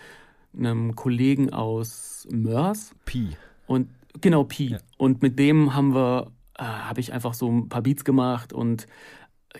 [0.56, 2.94] einem Kollegen aus Mörs.
[3.04, 3.36] Pi.
[3.66, 3.88] Und
[4.20, 4.68] genau, Pi.
[4.68, 4.78] Ja.
[4.98, 8.86] Und mit dem haben wir, äh, habe ich einfach so ein paar Beats gemacht und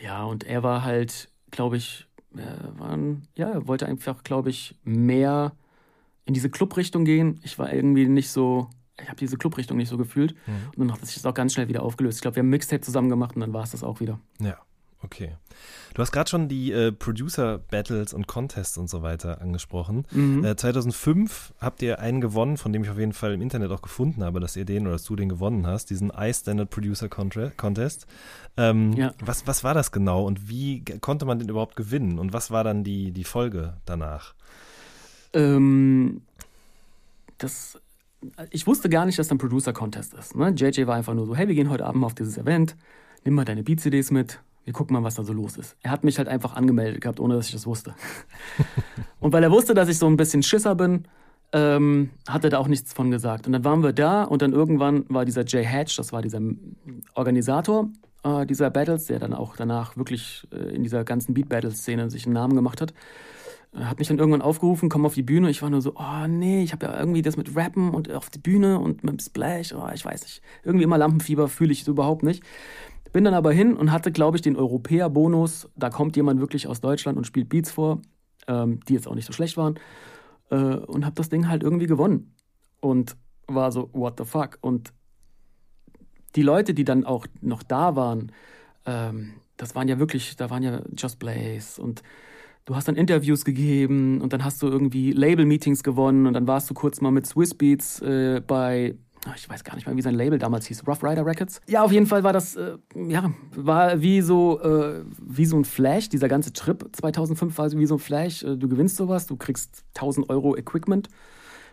[0.01, 4.75] ja, und er war halt, glaube ich, äh, waren, ja, er wollte einfach, glaube ich,
[4.85, 5.53] mehr
[6.25, 7.41] in diese Club-Richtung gehen.
[7.43, 10.35] Ich war irgendwie nicht so, ich habe diese Club-Richtung nicht so gefühlt.
[10.47, 10.53] Mhm.
[10.77, 12.19] Und dann hat sich das auch ganz schnell wieder aufgelöst.
[12.19, 14.19] Ich glaube, wir haben Mixtape zusammen gemacht und dann war es das auch wieder.
[14.41, 14.59] Ja.
[15.05, 15.33] Okay.
[15.95, 20.07] Du hast gerade schon die äh, Producer-Battles und Contests und so weiter angesprochen.
[20.13, 20.45] Mhm.
[20.45, 23.83] Äh, 2005 habt ihr einen gewonnen, von dem ich auf jeden Fall im Internet auch
[23.83, 28.07] gefunden habe, dass ihr den oder dass du den gewonnen hast, diesen iStandard Producer Contest.
[28.57, 29.13] Ähm, ja.
[29.21, 32.63] was, was war das genau und wie konnte man den überhaupt gewinnen und was war
[32.63, 34.35] dann die, die Folge danach?
[35.33, 36.23] Ähm,
[37.39, 37.81] das
[38.51, 40.37] ich wusste gar nicht, dass da ein Producer-Contest ist.
[40.37, 40.51] Ne?
[40.51, 42.77] JJ war einfach nur so, hey, wir gehen heute Abend mal auf dieses Event,
[43.25, 45.77] nimm mal deine Beat-CDs mit, wir gucken mal, was da so los ist.
[45.83, 47.95] Er hat mich halt einfach angemeldet gehabt, ohne dass ich das wusste.
[49.21, 51.05] und weil er wusste, dass ich so ein bisschen Schisser bin,
[51.53, 53.47] ähm, hat er da auch nichts von gesagt.
[53.47, 56.41] Und dann waren wir da und dann irgendwann war dieser Jay Hatch, das war dieser
[57.15, 57.91] Organisator
[58.25, 62.35] äh, dieser Battles, der dann auch danach wirklich äh, in dieser ganzen Beat-Battle-Szene sich einen
[62.35, 62.95] Namen gemacht hat,
[63.75, 65.49] hat mich dann irgendwann aufgerufen, komm auf die Bühne.
[65.49, 68.29] Ich war nur so, oh nee, ich habe ja irgendwie das mit Rappen und auf
[68.29, 70.43] die Bühne und mit dem Splash, oh, ich weiß nicht.
[70.63, 72.43] Irgendwie immer Lampenfieber fühle ich so überhaupt nicht.
[73.13, 75.71] Bin dann aber hin und hatte, glaube ich, den Europäer-Bonus.
[75.77, 78.01] Da kommt jemand wirklich aus Deutschland und spielt Beats vor,
[78.47, 79.79] ähm, die jetzt auch nicht so schlecht waren.
[80.51, 82.35] Äh, und habe das Ding halt irgendwie gewonnen.
[82.81, 84.59] Und war so, what the fuck?
[84.61, 84.93] Und
[86.37, 88.33] die Leute, die dann auch noch da waren,
[88.87, 92.03] ähm, das waren ja wirklich, da waren ja Just Blaze und
[92.65, 96.71] du hast dann Interviews gegeben und dann hast du irgendwie Label-Meetings gewonnen und dann warst
[96.71, 98.95] du kurz mal mit Swiss Beats äh, bei
[99.37, 101.61] ich weiß gar nicht mehr, wie sein Label damals hieß, Rough Rider Records.
[101.69, 105.65] Ja, auf jeden Fall war das, äh, ja, war wie so, äh, wie so ein
[105.65, 106.09] Flash.
[106.09, 108.43] Dieser ganze Trip 2005 war wie so ein Flash.
[108.43, 111.09] Äh, du gewinnst sowas, du kriegst 1000 Euro Equipment,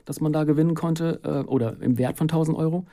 [0.05, 2.86] das man da gewinnen konnte, äh, oder im Wert von 1000 Euro.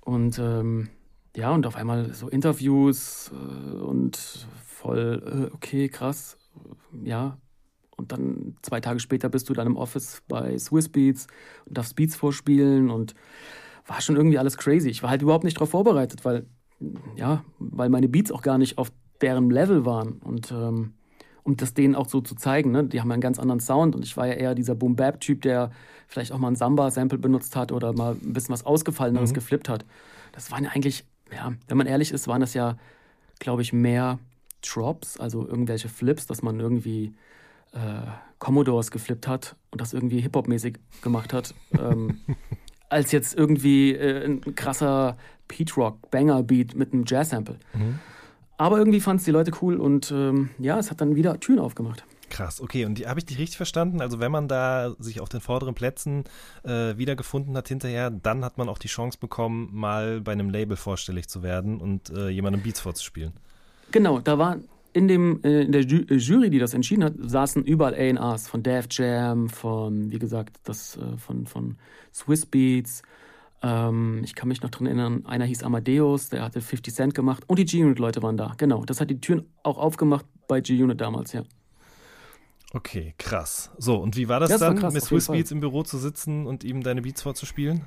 [0.00, 0.90] Und ähm,
[1.34, 4.18] ja, und auf einmal so Interviews äh, und
[4.66, 6.37] voll, okay, krass,
[7.02, 7.38] ja.
[7.96, 11.26] Und dann zwei Tage später bist du dann im Office bei Swiss Beats
[11.66, 13.14] und darfst Beats vorspielen und
[13.86, 14.88] war schon irgendwie alles crazy.
[14.88, 16.46] Ich war halt überhaupt nicht darauf vorbereitet, weil,
[17.16, 20.12] ja, weil meine Beats auch gar nicht auf deren Level waren.
[20.18, 20.94] Und ähm,
[21.42, 22.84] um das denen auch so zu zeigen, ne?
[22.84, 25.70] die haben einen ganz anderen Sound und ich war ja eher dieser Boom-Bap-Typ, der
[26.06, 29.34] vielleicht auch mal ein Samba-Sample benutzt hat oder mal ein bisschen was Ausgefalleneres mhm.
[29.34, 29.86] geflippt hat.
[30.32, 32.76] Das waren ja eigentlich, ja, wenn man ehrlich ist, waren das ja,
[33.38, 34.18] glaube ich, mehr
[34.62, 37.14] Drops, also irgendwelche Flips, dass man irgendwie
[37.72, 37.78] äh,
[38.38, 41.54] Commodores geflippt hat und das irgendwie Hip-Hop-mäßig gemacht hat.
[41.78, 42.20] ähm,
[42.88, 47.58] als jetzt irgendwie äh, ein krasser Pete Rock Banger Beat mit einem Jazz Sample.
[47.74, 47.98] Mhm.
[48.56, 51.60] Aber irgendwie fanden es die Leute cool und ähm, ja, es hat dann wieder Türen
[51.60, 52.04] aufgemacht.
[52.28, 52.84] Krass, okay.
[52.84, 54.00] Und habe ich dich richtig verstanden?
[54.00, 56.24] Also wenn man da sich auf den vorderen Plätzen
[56.64, 60.76] äh, wiedergefunden hat hinterher, dann hat man auch die Chance bekommen, mal bei einem Label
[60.76, 63.32] vorstellig zu werden und äh, jemandem Beats vorzuspielen.
[63.90, 64.58] Genau, da war
[64.92, 68.62] in, dem, äh, in der äh, Jury, die das entschieden hat, saßen überall A&Rs von
[68.62, 71.76] Def Jam, von, wie gesagt, das, äh, von, von
[72.12, 73.02] Swiss Beats.
[73.62, 77.44] Ähm, ich kann mich noch dran erinnern, einer hieß Amadeus, der hatte 50 Cent gemacht
[77.46, 78.54] und die G-Unit-Leute waren da.
[78.56, 81.42] Genau, das hat die Türen auch aufgemacht bei G-Unit damals, ja.
[82.72, 83.70] Okay, krass.
[83.78, 85.96] So, und wie war das, das dann, war krass, mit Swiss Beats im Büro zu
[85.98, 87.86] sitzen und ihm deine Beats vorzuspielen?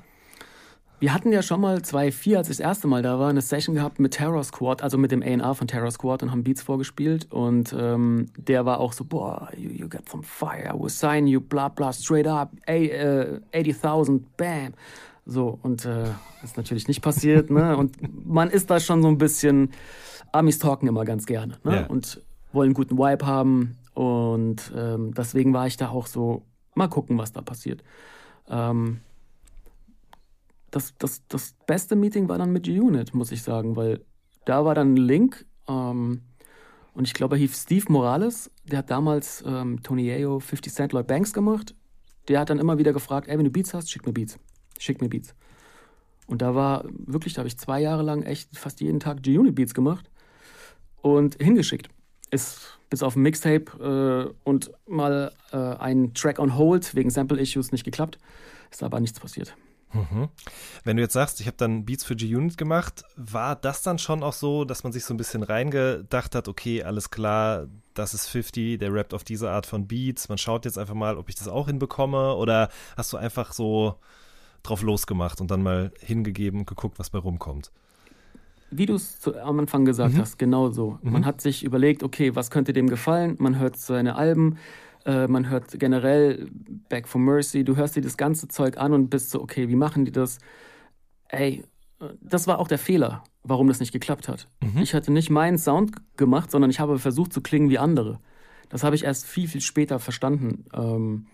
[1.02, 3.74] Wir hatten ja schon mal 2.4, als ich das erste Mal da war, eine Session
[3.74, 7.26] gehabt mit Terror Squad, also mit dem A&R von Terror Squad und haben Beats vorgespielt.
[7.32, 11.26] Und ähm, der war auch so, boah, you, you got some fire, I will sign
[11.26, 12.72] you, bla bla, straight up, uh,
[13.52, 14.74] 80.000, bam.
[15.26, 16.04] So, und äh,
[16.44, 17.76] ist natürlich nicht passiert, ne?
[17.76, 19.72] Und man ist da schon so ein bisschen,
[20.30, 21.72] Amis talken immer ganz gerne, ne?
[21.72, 21.86] Yeah.
[21.86, 22.22] Und
[22.52, 23.76] wollen einen guten Vibe haben.
[23.94, 26.42] Und ähm, deswegen war ich da auch so,
[26.76, 27.82] mal gucken, was da passiert.
[28.48, 29.00] Ähm,
[30.72, 34.04] das, das, das beste Meeting war dann mit G-Unit, muss ich sagen, weil
[34.44, 36.22] da war dann Link ähm,
[36.94, 40.92] und ich glaube, er hieß Steve Morales, der hat damals ähm, Tony Ayo, 50 Cent,
[40.92, 41.74] Lloyd Banks gemacht.
[42.28, 44.38] Der hat dann immer wieder gefragt, ey, wenn du Beats hast, schick mir Beats.
[44.78, 45.34] Schick mir Beats.
[46.26, 49.54] Und da war wirklich, da habe ich zwei Jahre lang echt fast jeden Tag G-Unit
[49.54, 50.10] Beats gemacht
[51.00, 51.88] und hingeschickt.
[52.30, 57.72] Ist bis auf ein Mixtape äh, und mal äh, ein Track on Hold wegen Sample-Issues
[57.72, 58.18] nicht geklappt.
[58.70, 59.54] Ist aber nichts passiert.
[59.92, 60.28] Mhm.
[60.84, 64.22] Wenn du jetzt sagst, ich habe dann Beats für G-Unit gemacht, war das dann schon
[64.22, 68.28] auch so, dass man sich so ein bisschen reingedacht hat, okay, alles klar, das ist
[68.28, 71.34] 50, der rappt auf diese Art von Beats, man schaut jetzt einfach mal, ob ich
[71.34, 73.96] das auch hinbekomme oder hast du einfach so
[74.62, 77.70] drauf losgemacht und dann mal hingegeben und geguckt, was bei rumkommt?
[78.70, 80.18] Wie du es am Anfang gesagt mhm.
[80.18, 80.98] hast, genau so.
[81.02, 81.12] Mhm.
[81.12, 83.36] Man hat sich überlegt, okay, was könnte dem gefallen?
[83.38, 84.56] Man hört seine Alben,
[85.04, 86.48] äh, man hört generell
[86.88, 89.76] Back for Mercy, du hörst dir das ganze Zeug an und bist so, okay, wie
[89.76, 90.38] machen die das?
[91.28, 91.64] Ey,
[92.20, 94.48] das war auch der Fehler, warum das nicht geklappt hat.
[94.60, 94.82] Mhm.
[94.82, 98.18] Ich hatte nicht meinen Sound gemacht, sondern ich habe versucht zu klingen wie andere.
[98.68, 101.26] Das habe ich erst viel, viel später verstanden, ähm,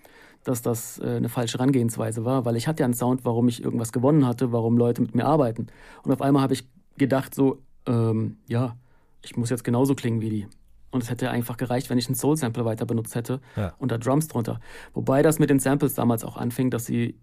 [0.45, 3.63] dass das äh, eine falsche Herangehensweise war, weil ich hatte ja einen Sound, warum ich
[3.63, 5.69] irgendwas gewonnen hatte, warum Leute mit mir arbeiten.
[6.03, 8.77] Und auf einmal habe ich gedacht so, ähm, ja,
[9.25, 10.47] ich muss jetzt genauso klingen wie die.
[10.91, 13.75] Und es hätte einfach gereicht, wenn ich einen Soul-Sampler weiter benutzt hätte ja.
[13.79, 14.61] und da Drums drunter.
[14.95, 17.19] Wobei das mit den Samples damals auch anfing, dass sie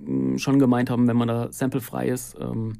[0.00, 2.72] mm, schon gemeint haben, wenn man da samplefrei ist, ähm,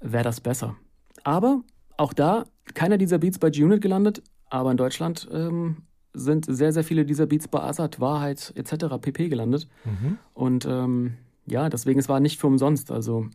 [0.00, 0.76] wäre das besser.
[1.24, 1.62] Aber
[1.96, 5.78] auch da, keiner dieser Beats bei G-Unit gelandet, aber in Deutschland ähm,
[6.12, 8.96] sind sehr, sehr viele dieser Beats bei Assad, Wahrheit etc.
[9.00, 9.28] pp.
[9.28, 9.68] gelandet.
[9.84, 10.18] Mhm.
[10.34, 11.14] Und ähm,
[11.46, 12.90] ja, deswegen, es war nicht für umsonst.
[12.90, 13.26] Also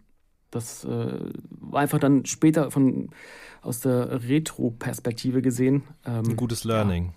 [0.51, 1.19] das äh,
[1.49, 3.09] war einfach dann später von
[3.61, 5.83] aus der Retro-Perspektive gesehen.
[6.05, 7.05] Ähm, Ein gutes Learning.
[7.05, 7.13] Ja,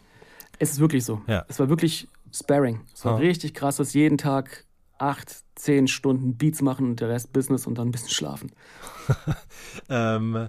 [0.58, 1.20] es ist wirklich so.
[1.26, 1.44] Ja.
[1.48, 2.80] Es war wirklich Sparring.
[2.94, 3.18] Es war oh.
[3.18, 4.64] richtig krass, dass jeden Tag
[4.98, 8.52] acht, zehn Stunden Beats machen und der Rest Business und dann ein bisschen schlafen.
[9.88, 10.48] ähm,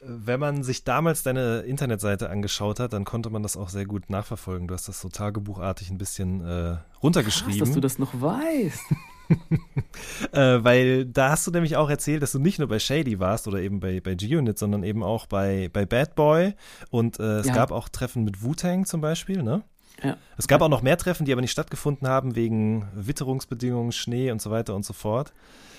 [0.00, 4.10] wenn man sich damals deine Internetseite angeschaut hat, dann konnte man das auch sehr gut
[4.10, 4.68] nachverfolgen.
[4.68, 7.58] Du hast das so tagebuchartig ein bisschen äh, runtergeschrieben.
[7.58, 8.82] Krass, dass du das noch weißt.
[10.32, 13.48] äh, weil da hast du nämlich auch erzählt, dass du nicht nur bei Shady warst
[13.48, 16.54] oder eben bei, bei G-Unit, sondern eben auch bei, bei Bad Boy.
[16.90, 17.54] Und äh, es ja.
[17.54, 19.62] gab auch Treffen mit Wu-Tang zum Beispiel, ne?
[20.02, 20.16] Ja.
[20.36, 24.42] Es gab auch noch mehr Treffen, die aber nicht stattgefunden haben wegen Witterungsbedingungen, Schnee und
[24.42, 25.32] so weiter und so fort.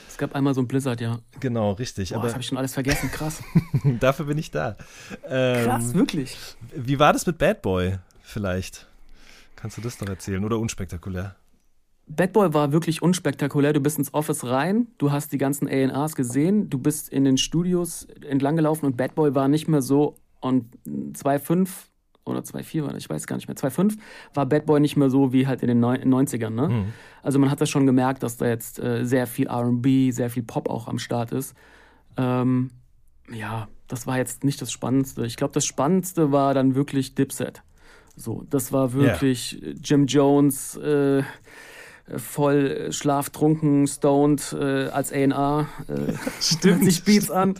[0.10, 1.20] Es gab einmal so ein Blizzard, ja.
[1.40, 2.10] Genau, richtig.
[2.10, 3.44] Boah, aber das habe ich schon alles vergessen, krass.
[4.00, 4.76] Dafür bin ich da.
[5.30, 6.36] Ähm, krass, wirklich.
[6.76, 8.88] Wie war das mit Bad Boy vielleicht?
[9.56, 11.36] Kannst du das doch erzählen oder unspektakulär?
[12.08, 13.74] Bad Boy war wirklich unspektakulär.
[13.74, 17.38] Du bist ins Office rein, du hast die ganzen ANAs gesehen, du bist in den
[17.38, 21.68] Studios entlang gelaufen und Bad Boy war nicht mehr so on 2.5
[22.24, 23.98] oder 2.4 war, ich weiß gar nicht mehr, 2.5
[24.34, 26.50] war Bad Boy nicht mehr so wie halt in den 90ern.
[26.50, 26.70] Ne?
[26.70, 26.86] Mhm.
[27.24, 30.44] Also man hat das schon gemerkt, dass da jetzt äh, sehr viel RB, sehr viel
[30.44, 31.56] Pop auch am Start ist.
[32.16, 32.72] Ähm,
[33.32, 35.26] ja, das war jetzt nicht das Spannendste.
[35.26, 37.64] Ich glaube, das Spannendste war dann wirklich Dipset.
[38.16, 39.74] So, das war wirklich yeah.
[39.84, 41.24] Jim Jones, äh,
[42.16, 47.56] voll schlaftrunken, stoned äh, als A&R, äh, stimmt sich Beats an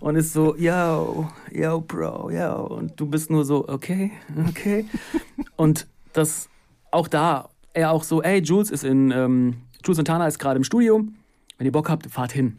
[0.00, 2.66] und ist so, yo, yo, Bro, yo.
[2.66, 4.12] Und du bist nur so, okay,
[4.48, 4.86] okay.
[5.56, 6.48] Und das,
[6.90, 10.64] auch da, er auch so, ey, Jules ist in, ähm, Jules Santana ist gerade im
[10.64, 11.04] Studio.
[11.58, 12.58] Wenn ihr Bock habt, fahrt hin.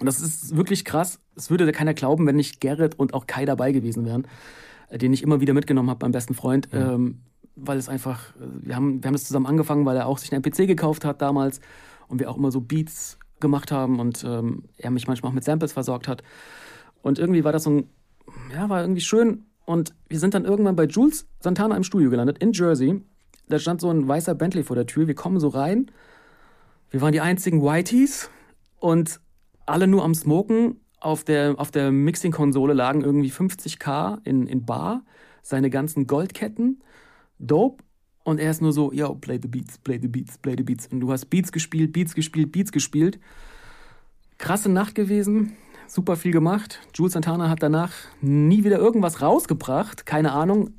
[0.00, 1.18] Und das ist wirklich krass.
[1.36, 4.26] Es würde keiner glauben, wenn nicht Gerrit und auch Kai dabei gewesen wären,
[4.88, 6.72] äh, den ich immer wieder mitgenommen habe, meinem besten Freund.
[6.72, 6.78] Mhm.
[6.80, 7.20] Ähm,
[7.60, 10.32] weil es einfach, äh, wir haben, wir haben das zusammen angefangen, weil er auch sich
[10.32, 11.60] einen PC gekauft hat damals
[12.08, 15.44] und wir auch immer so Beats gemacht haben und ähm, er mich manchmal auch mit
[15.44, 16.22] Samples versorgt hat.
[17.02, 17.90] Und irgendwie war das so ein,
[18.52, 19.46] ja, war irgendwie schön.
[19.64, 23.02] Und wir sind dann irgendwann bei Jules Santana im Studio gelandet, in Jersey.
[23.48, 25.06] Da stand so ein weißer Bentley vor der Tür.
[25.06, 25.90] Wir kommen so rein.
[26.90, 28.30] Wir waren die einzigen Whiteys
[28.78, 29.20] und
[29.66, 30.80] alle nur am Smoken.
[31.00, 35.04] Auf der, auf der Mixing-Konsole lagen irgendwie 50k in, in Bar,
[35.42, 36.82] seine ganzen Goldketten
[37.38, 37.82] dope.
[38.24, 40.86] Und er ist nur so, yo, play the beats, play the beats, play the beats.
[40.88, 43.18] Und du hast Beats gespielt, Beats gespielt, Beats gespielt.
[44.36, 46.80] Krasse Nacht gewesen, super viel gemacht.
[46.94, 50.70] Jules Santana hat danach nie wieder irgendwas rausgebracht, keine Ahnung.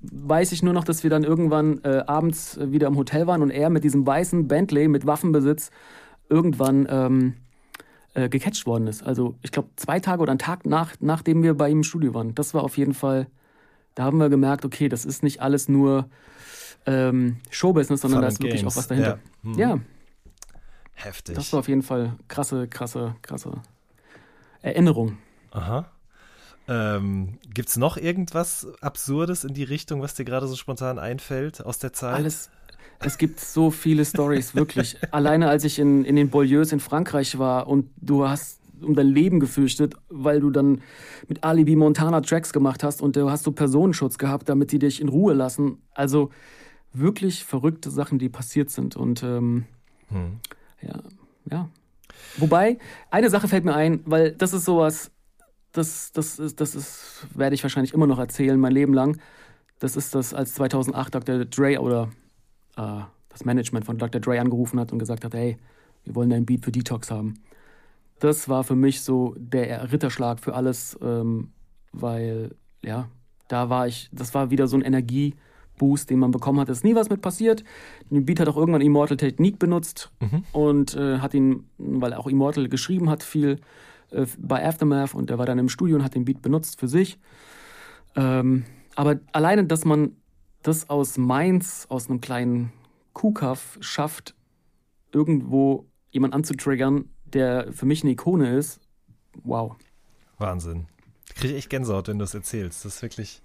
[0.00, 3.50] Weiß ich nur noch, dass wir dann irgendwann äh, abends wieder im Hotel waren und
[3.50, 5.70] er mit diesem weißen Bentley mit Waffenbesitz
[6.28, 7.34] irgendwann ähm,
[8.14, 9.02] äh, gecatcht worden ist.
[9.02, 12.14] Also ich glaube zwei Tage oder einen Tag nach, nachdem wir bei ihm im Studio
[12.14, 12.34] waren.
[12.34, 13.28] Das war auf jeden Fall
[13.94, 16.08] da haben wir gemerkt, okay, das ist nicht alles nur
[16.86, 18.72] ähm, Showbusiness, sondern da ist wirklich Games.
[18.72, 19.18] auch was dahinter.
[19.42, 19.50] Ja.
[19.50, 19.58] Mhm.
[19.58, 19.78] ja.
[20.94, 21.34] Heftig.
[21.34, 23.52] Das war auf jeden Fall krasse, krasse, krasse
[24.62, 25.18] Erinnerung.
[25.50, 25.90] Aha.
[26.66, 31.64] Ähm, Gibt es noch irgendwas Absurdes in die Richtung, was dir gerade so spontan einfällt
[31.64, 32.14] aus der Zeit?
[32.14, 32.50] Alles.
[33.00, 34.96] Es gibt so viele Stories, wirklich.
[35.10, 39.08] Alleine als ich in, in den Bolieus in Frankreich war und du hast um dein
[39.08, 40.80] Leben gefürchtet, weil du dann
[41.28, 45.00] mit Alibi Montana Tracks gemacht hast und du hast so Personenschutz gehabt, damit die dich
[45.00, 45.78] in Ruhe lassen.
[45.92, 46.30] Also
[46.92, 48.96] wirklich verrückte Sachen, die passiert sind.
[48.96, 49.64] Und ähm,
[50.08, 50.38] hm.
[50.82, 51.00] ja,
[51.50, 51.68] ja.
[52.36, 52.78] Wobei,
[53.10, 55.10] eine Sache fällt mir ein, weil das ist sowas,
[55.72, 59.18] das, das, ist, das ist, werde ich wahrscheinlich immer noch erzählen, mein Leben lang.
[59.80, 61.44] Das ist das, als 2008 Dr.
[61.44, 62.10] Dre oder
[62.76, 64.20] äh, das Management von Dr.
[64.20, 65.58] Dre angerufen hat und gesagt hat, hey,
[66.04, 67.34] wir wollen deinen Beat für Detox haben
[68.24, 71.50] das war für mich so der Ritterschlag für alles, ähm,
[71.92, 73.08] weil, ja,
[73.48, 76.70] da war ich, das war wieder so ein Energieboost, den man bekommen hat.
[76.70, 77.64] Es ist nie was mit passiert.
[78.10, 80.42] Den Beat hat auch irgendwann Immortal Technique benutzt mhm.
[80.52, 83.60] und äh, hat ihn, weil er auch Immortal geschrieben hat, viel
[84.10, 86.88] äh, bei Aftermath und er war dann im Studio und hat den Beat benutzt für
[86.88, 87.18] sich.
[88.16, 88.64] Ähm,
[88.96, 90.16] aber alleine, dass man
[90.62, 92.72] das aus Mainz, aus einem kleinen
[93.12, 94.34] Kuhkaff schafft,
[95.12, 98.80] irgendwo jemand anzutriggern, der für mich eine Ikone ist,
[99.42, 99.76] wow.
[100.38, 100.86] Wahnsinn.
[101.34, 102.84] Kriege ich echt Gänsehaut, wenn du das erzählst.
[102.84, 103.42] Das ist wirklich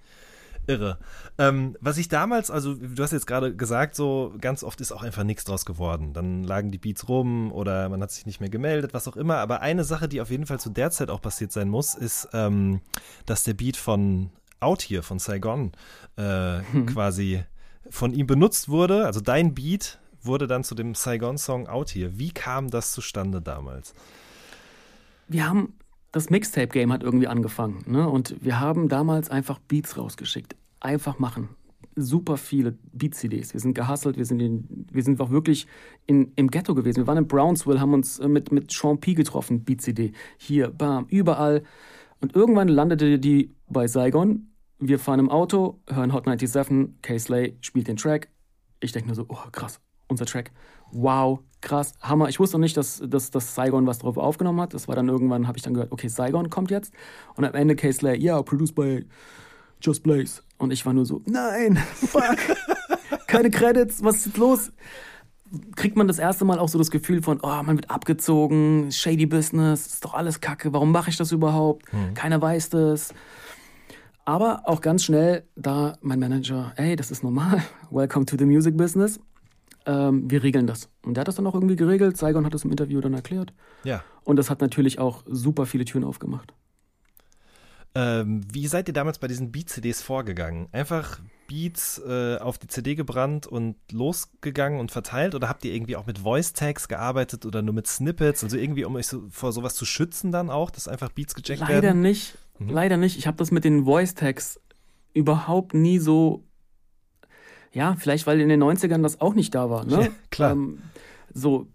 [0.67, 0.99] irre.
[1.37, 5.03] Ähm, was ich damals, also du hast jetzt gerade gesagt, so ganz oft ist auch
[5.03, 6.13] einfach nichts draus geworden.
[6.13, 9.37] Dann lagen die Beats rum oder man hat sich nicht mehr gemeldet, was auch immer.
[9.37, 12.29] Aber eine Sache, die auf jeden Fall zu der Zeit auch passiert sein muss, ist,
[12.33, 12.81] ähm,
[13.25, 14.29] dass der Beat von
[14.59, 15.71] Out hier, von Saigon,
[16.17, 16.85] äh, hm.
[16.93, 17.43] quasi
[17.89, 19.05] von ihm benutzt wurde.
[19.05, 22.17] Also dein Beat wurde dann zu dem Saigon-Song Out Here.
[22.17, 23.93] Wie kam das zustande damals?
[25.27, 25.73] Wir haben,
[26.11, 27.83] das Mixtape-Game hat irgendwie angefangen.
[27.87, 28.09] Ne?
[28.09, 30.55] Und wir haben damals einfach Beats rausgeschickt.
[30.79, 31.49] Einfach machen.
[31.95, 33.53] Super viele Beat-CDs.
[33.53, 35.67] Wir sind gehustelt, wir sind, in, wir sind auch wirklich
[36.07, 36.97] in, im Ghetto gewesen.
[36.97, 39.13] Wir waren in Brownsville, haben uns äh, mit, mit Sean P.
[39.13, 40.13] getroffen, Beat-CD.
[40.37, 41.63] Hier, bam, überall.
[42.21, 44.49] Und irgendwann landete die bei Saigon.
[44.79, 48.29] Wir fahren im Auto, hören Hot 97, K-Slay spielt den Track.
[48.79, 50.51] Ich denke nur so, oh krass, unser Track.
[50.91, 52.29] Wow, krass, Hammer.
[52.29, 54.73] Ich wusste noch nicht, dass, dass, dass Saigon was drauf aufgenommen hat.
[54.73, 56.93] Das war dann irgendwann, habe ich dann gehört, okay, Saigon kommt jetzt.
[57.35, 59.05] Und am Ende Case Slayer, ja, yeah, produced by
[59.81, 60.41] Just Blaze.
[60.57, 62.37] Und ich war nur so, nein, fuck,
[63.27, 64.71] keine Credits, was ist jetzt los?
[65.75, 69.25] Kriegt man das erste Mal auch so das Gefühl von, oh, man wird abgezogen, shady
[69.25, 71.91] Business, ist doch alles kacke, warum mache ich das überhaupt?
[71.93, 72.13] Mhm.
[72.13, 73.13] Keiner weiß das.
[74.25, 78.77] Aber auch ganz schnell da mein Manager, ey, das ist normal, welcome to the music
[78.77, 79.19] business
[79.89, 80.87] ähm, wir regeln das.
[81.03, 82.15] Und der hat das dann auch irgendwie geregelt.
[82.15, 83.53] Saigon hat das im Interview dann erklärt.
[83.83, 84.03] Ja.
[84.23, 86.53] Und das hat natürlich auch super viele Türen aufgemacht.
[87.95, 90.67] Ähm, wie seid ihr damals bei diesen Beat-CDs vorgegangen?
[90.71, 95.33] Einfach Beats äh, auf die CD gebrannt und losgegangen und verteilt?
[95.33, 98.43] Oder habt ihr irgendwie auch mit Voice-Tags gearbeitet oder nur mit Snippets?
[98.43, 101.61] Also irgendwie, um euch so, vor sowas zu schützen dann auch, dass einfach Beats gecheckt
[101.61, 101.85] Leider werden?
[101.85, 102.37] Leider nicht.
[102.59, 102.69] Mhm.
[102.69, 103.17] Leider nicht.
[103.17, 104.59] Ich habe das mit den Voice-Tags
[105.15, 106.43] überhaupt nie so
[107.71, 109.85] ja, vielleicht weil in den 90ern das auch nicht da war.
[109.85, 110.01] Ne?
[110.03, 110.51] Ja, klar.
[110.51, 110.79] Ähm,
[111.33, 111.67] so,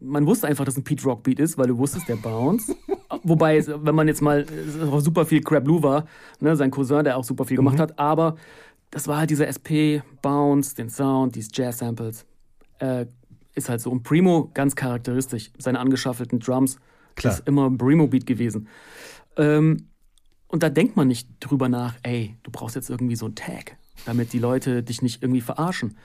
[0.00, 2.74] man wusste einfach, dass ein Pete Rock Beat ist, weil du wusstest, der Bounce.
[3.22, 4.46] Wobei, wenn man jetzt mal
[5.00, 6.06] super viel Crab Blue war,
[6.40, 7.82] ne, sein Cousin, der auch super viel gemacht mhm.
[7.82, 8.36] hat, aber
[8.90, 12.24] das war halt dieser SP, Bounce, den Sound, diese Jazz-Samples.
[12.78, 13.06] Äh,
[13.54, 13.90] ist halt so.
[13.90, 16.78] Und Primo, ganz charakteristisch, seine angeschaffelten Drums,
[17.16, 17.34] Klar.
[17.34, 18.68] ist immer ein Primo-Beat gewesen.
[19.36, 19.88] Ähm,
[20.46, 23.76] und da denkt man nicht drüber nach, ey, du brauchst jetzt irgendwie so einen Tag,
[24.04, 25.96] damit die Leute dich nicht irgendwie verarschen.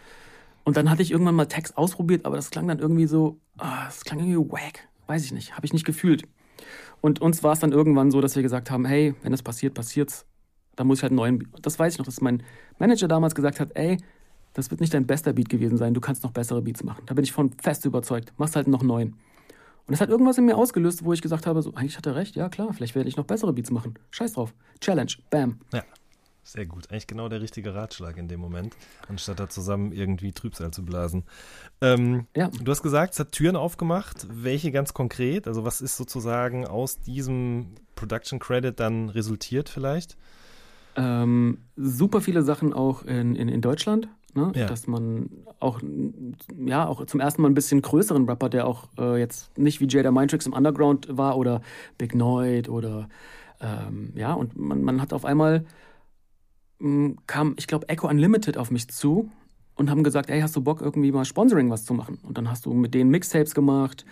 [0.63, 3.85] Und dann hatte ich irgendwann mal Tags ausprobiert, aber das klang dann irgendwie so, ah,
[3.85, 4.87] das klang irgendwie wack.
[5.07, 6.23] Weiß ich nicht, habe ich nicht gefühlt.
[7.01, 9.73] Und uns war es dann irgendwann so, dass wir gesagt haben, hey, wenn das passiert,
[9.73, 10.25] passiert's.
[10.75, 12.41] Da muss ich halt einen neuen, das weiß ich noch, dass mein
[12.79, 13.97] Manager damals gesagt hat, ey,
[14.53, 17.03] das wird nicht dein bester Beat gewesen sein, du kannst noch bessere Beats machen.
[17.05, 18.33] Da bin ich von fest überzeugt.
[18.37, 19.13] Machst halt noch neuen.
[19.85, 22.15] Und das hat irgendwas in mir ausgelöst, wo ich gesagt habe, so, eigentlich hat er
[22.15, 23.95] recht, ja klar, vielleicht werde ich noch bessere Beats machen.
[24.11, 24.53] Scheiß drauf.
[24.79, 25.11] Challenge.
[25.29, 25.59] Bam.
[25.73, 25.83] Ja.
[26.43, 26.91] Sehr gut.
[26.91, 28.75] Eigentlich genau der richtige Ratschlag in dem Moment,
[29.07, 31.23] anstatt da zusammen irgendwie Trübsal zu blasen.
[31.81, 32.49] Ähm, ja.
[32.49, 34.27] Du hast gesagt, es hat Türen aufgemacht.
[34.29, 35.47] Welche ganz konkret?
[35.47, 40.17] Also was ist sozusagen aus diesem Production Credit dann resultiert vielleicht?
[40.95, 44.09] Ähm, super viele Sachen auch in, in, in Deutschland.
[44.35, 44.51] Ne?
[44.55, 44.65] Ja.
[44.65, 45.29] Dass man
[45.59, 45.79] auch,
[46.57, 49.87] ja, auch zum ersten Mal ein bisschen größeren Rapper, der auch äh, jetzt nicht wie
[49.87, 51.61] Jada Mindtricks im Underground war oder
[51.97, 53.07] Big Noid oder
[53.61, 55.65] ähm, ja, und man, man hat auf einmal
[57.27, 59.31] kam, ich glaube, Echo Unlimited auf mich zu
[59.75, 62.19] und haben gesagt, ey, hast du Bock, irgendwie mal Sponsoring was zu machen?
[62.23, 64.05] Und dann hast du mit denen Mixtapes gemacht.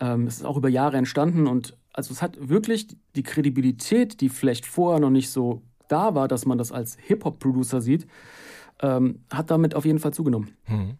[0.00, 4.28] Ähm, es ist auch über Jahre entstanden und also es hat wirklich die Kredibilität, die
[4.28, 8.06] vielleicht vorher noch nicht so da war, dass man das als Hip-Hop-Producer sieht,
[8.80, 10.56] ähm, hat damit auf jeden Fall zugenommen.
[10.64, 10.96] Hm.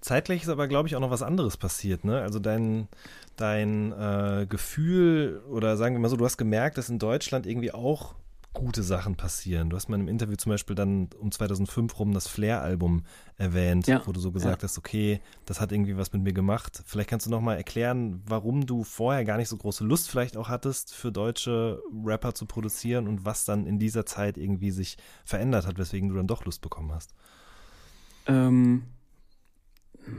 [0.00, 2.04] Zeitgleich ist aber, glaube ich, auch noch was anderes passiert.
[2.04, 2.20] Ne?
[2.20, 2.88] Also dein,
[3.36, 7.72] dein äh, Gefühl oder sagen wir mal so, du hast gemerkt, dass in Deutschland irgendwie
[7.72, 8.14] auch
[8.54, 9.70] gute Sachen passieren.
[9.70, 13.02] Du hast mal im Interview zum Beispiel dann um 2005 rum das Flair-Album
[13.36, 14.02] erwähnt, ja.
[14.06, 14.68] wo du so gesagt ja.
[14.68, 16.82] hast, okay, das hat irgendwie was mit mir gemacht.
[16.86, 20.36] Vielleicht kannst du noch mal erklären, warum du vorher gar nicht so große Lust vielleicht
[20.36, 24.96] auch hattest, für deutsche Rapper zu produzieren und was dann in dieser Zeit irgendwie sich
[25.24, 27.14] verändert hat, weswegen du dann doch Lust bekommen hast.
[28.26, 28.82] Ähm,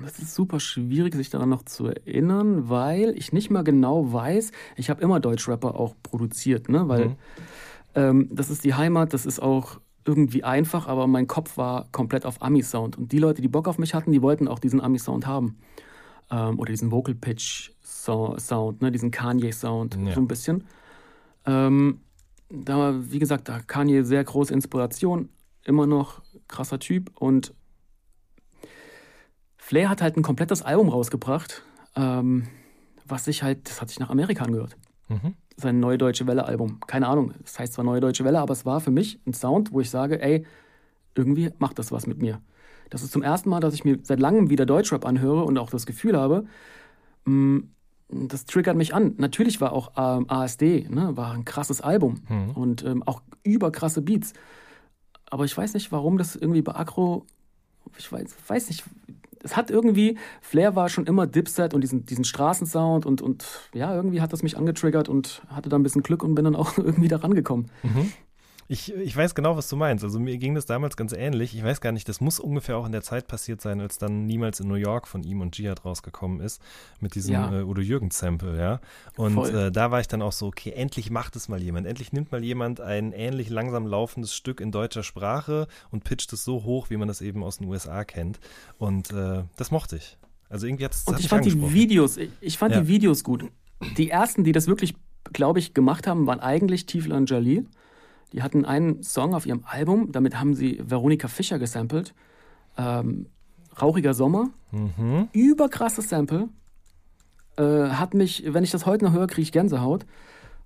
[0.05, 4.51] es ist super schwierig, sich daran noch zu erinnern, weil ich nicht mal genau weiß,
[4.77, 6.87] ich habe immer Deutschrapper auch produziert, ne?
[6.87, 7.15] Weil mhm
[7.95, 12.25] ähm, das ist die Heimat, das ist auch irgendwie einfach, aber mein Kopf war komplett
[12.25, 12.97] auf Ami-Sound.
[12.97, 15.57] Und die Leute, die Bock auf mich hatten, die wollten auch diesen Ami-Sound haben.
[16.31, 18.91] Ähm, oder diesen Vocal Pitch Sound, ne?
[18.91, 20.13] diesen Kanye-Sound, ja.
[20.13, 20.63] so ein bisschen.
[21.45, 22.01] Ähm,
[22.49, 25.29] da, wie gesagt, da Kanye sehr große Inspiration,
[25.63, 27.11] immer noch krasser Typ.
[27.19, 27.53] Und
[29.57, 31.63] Flair hat halt ein komplettes Album rausgebracht,
[31.95, 32.47] ähm,
[33.05, 34.75] was sich halt, das hat sich nach Amerika angehört.
[35.09, 36.79] Mhm sein Neue Deutsche Welle-Album.
[36.87, 39.33] Keine Ahnung, es das heißt zwar Neue Deutsche Welle, aber es war für mich ein
[39.33, 40.45] Sound, wo ich sage, ey,
[41.15, 42.41] irgendwie macht das was mit mir.
[42.89, 45.69] Das ist zum ersten Mal, dass ich mir seit langem wieder Deutschrap anhöre und auch
[45.69, 46.45] das Gefühl habe,
[47.25, 47.69] mh, mm,
[48.11, 49.13] das triggert mich an.
[49.17, 52.51] Natürlich war auch ähm, ASD, ne, war ein krasses Album mhm.
[52.51, 54.33] und ähm, auch überkrasse Beats.
[55.29, 57.27] Aber ich weiß nicht, warum das irgendwie bei Agro,
[57.99, 58.83] ich weiß, weiß nicht,
[59.43, 63.95] es hat irgendwie, Flair war schon immer Dipset und diesen, diesen Straßensound und, und ja,
[63.95, 66.77] irgendwie hat das mich angetriggert und hatte da ein bisschen Glück und bin dann auch
[66.77, 67.71] irgendwie da rangekommen.
[67.83, 68.11] Mhm.
[68.71, 70.03] Ich, ich weiß genau, was du meinst.
[70.03, 71.55] Also mir ging das damals ganz ähnlich.
[71.55, 74.27] Ich weiß gar nicht, das muss ungefähr auch in der Zeit passiert sein, als dann
[74.27, 76.61] niemals in New York von ihm und Jihad rausgekommen ist
[76.99, 77.51] mit diesem ja.
[77.51, 78.79] äh, Udo Jürgens Sample, ja.
[79.17, 81.87] Und äh, da war ich dann auch so, okay, endlich macht es mal jemand.
[81.87, 86.43] Endlich nimmt mal jemand ein ähnlich langsam laufendes Stück in deutscher Sprache und pitcht es
[86.43, 88.39] so hoch, wie man das eben aus den USA kennt.
[88.77, 90.19] Und äh, das mochte ich.
[90.47, 92.81] Also irgendwie hat es Und ich fand die Videos, ich, ich fand ja.
[92.81, 93.45] die Videos gut.
[93.97, 94.93] Die ersten, die das wirklich,
[95.33, 97.65] glaube ich, gemacht haben, waren eigentlich Tifla und Jalil.
[98.33, 102.13] Die hatten einen Song auf ihrem Album, damit haben sie Veronika Fischer gesampelt.
[102.77, 103.27] Ähm,
[103.81, 104.49] Rauchiger Sommer.
[104.71, 105.29] Mhm.
[105.31, 106.49] Überkrasses Sample.
[107.57, 110.05] Äh, hat mich, wenn ich das heute noch höre, kriege ich Gänsehaut.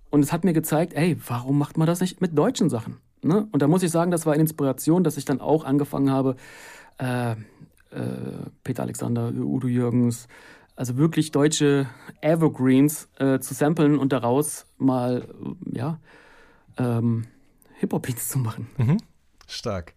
[0.09, 2.97] Und es hat mir gezeigt, ey, warum macht man das nicht mit deutschen Sachen?
[3.23, 3.47] Ne?
[3.51, 6.35] Und da muss ich sagen, das war eine Inspiration, dass ich dann auch angefangen habe,
[6.99, 7.35] äh, äh,
[8.63, 10.27] Peter Alexander, Udo Jürgens,
[10.75, 11.87] also wirklich deutsche
[12.21, 15.27] Evergreens äh, zu samplen und daraus mal,
[15.71, 15.99] ja,
[16.77, 17.25] ähm,
[17.83, 18.67] Hip-Hop-Beats zu machen.
[18.77, 18.97] Mhm.
[19.47, 19.93] Stark.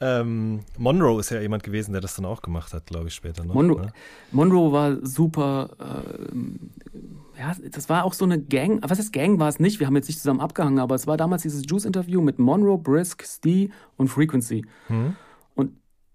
[0.00, 3.44] Ähm, Monroe ist ja jemand gewesen, der das dann auch gemacht hat, glaube ich, später
[3.44, 3.54] noch.
[3.54, 3.92] Monroe, ne?
[4.32, 5.70] Monroe war super.
[5.78, 8.82] Äh, ja, das war auch so eine Gang.
[8.82, 9.78] Was heißt Gang war es nicht?
[9.78, 13.24] Wir haben jetzt nicht zusammen abgehangen, aber es war damals dieses Juice-Interview mit Monroe, Brisk,
[13.24, 14.64] Stee und Frequency.
[14.88, 15.14] Mhm.
[15.54, 15.72] Und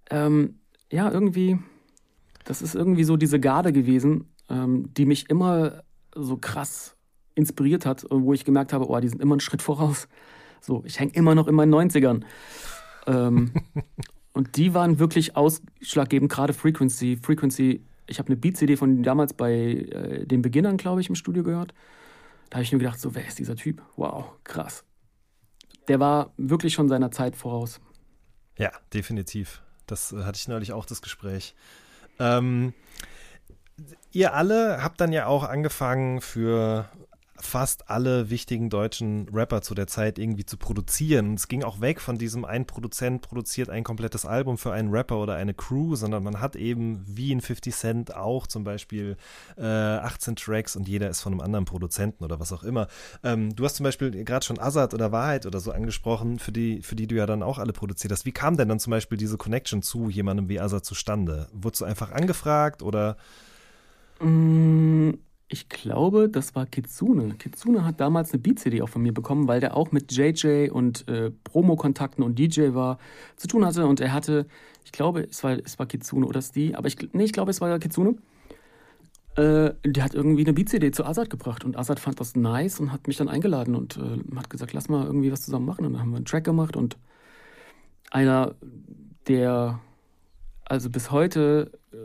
[0.09, 0.59] ähm,
[0.91, 1.59] ja, irgendwie,
[2.43, 5.83] das ist irgendwie so diese Garde gewesen, ähm, die mich immer
[6.13, 6.97] so krass
[7.35, 10.07] inspiriert hat wo ich gemerkt habe, oh, die sind immer einen Schritt voraus.
[10.67, 12.23] So, ich hänge immer noch in meinen 90ern.
[13.07, 13.53] Ähm,
[14.33, 17.15] und die waren wirklich ausschlaggebend, gerade Frequency.
[17.15, 21.43] Frequency, ich habe eine Beat-CD von damals bei äh, den Beginnern, glaube ich, im Studio
[21.43, 21.73] gehört.
[22.49, 23.81] Da habe ich nur gedacht, so, wer ist dieser Typ?
[23.95, 24.83] Wow, krass.
[25.87, 27.79] Der war wirklich schon seiner Zeit voraus.
[28.57, 29.61] Ja, definitiv.
[29.85, 31.55] Das äh, hatte ich neulich auch das Gespräch.
[32.19, 32.73] Ähm,
[34.11, 36.89] ihr alle habt dann ja auch angefangen für
[37.39, 41.29] fast alle wichtigen deutschen Rapper zu der Zeit irgendwie zu produzieren.
[41.29, 44.89] Und es ging auch weg von diesem ein Produzent produziert ein komplettes Album für einen
[44.89, 49.17] Rapper oder eine Crew, sondern man hat eben wie in 50 Cent auch zum Beispiel
[49.57, 52.87] äh, 18 Tracks und jeder ist von einem anderen Produzenten oder was auch immer.
[53.23, 56.81] Ähm, du hast zum Beispiel gerade schon Azad oder Wahrheit oder so angesprochen, für die,
[56.81, 58.25] für die du ja dann auch alle produziert hast.
[58.25, 61.47] Wie kam denn dann zum Beispiel diese Connection zu jemandem wie Azad zustande?
[61.53, 63.17] Wurdest du einfach angefragt oder?
[64.19, 65.11] Mm,
[65.49, 67.35] ich glaube, das war Kitsune.
[67.35, 71.07] Kitsune hat damals eine Beat-CD auch von mir bekommen, weil der auch mit JJ und
[71.07, 72.99] äh, Promo-Kontakten und DJ war,
[73.37, 73.85] zu tun hatte.
[73.87, 74.45] Und er hatte,
[74.83, 77.61] ich glaube, es war, es war Kitsune oder Steve, aber ich, nee, ich glaube, es
[77.61, 78.15] war Kitsune.
[79.35, 82.91] Äh, der hat irgendwie eine Beat-CD zu Azad gebracht und Azad fand das nice und
[82.91, 85.85] hat mich dann eingeladen und äh, hat gesagt, lass mal irgendwie was zusammen machen.
[85.85, 86.97] Und dann haben wir einen Track gemacht und
[88.11, 88.55] einer
[89.27, 89.79] der,
[90.65, 91.97] also bis heute äh,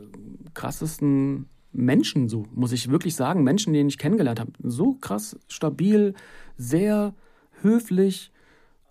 [0.55, 3.43] krassesten Menschen so, muss ich wirklich sagen.
[3.43, 4.53] Menschen, die ich kennengelernt habe.
[4.63, 6.15] So krass, stabil,
[6.57, 7.15] sehr
[7.63, 8.33] höflich.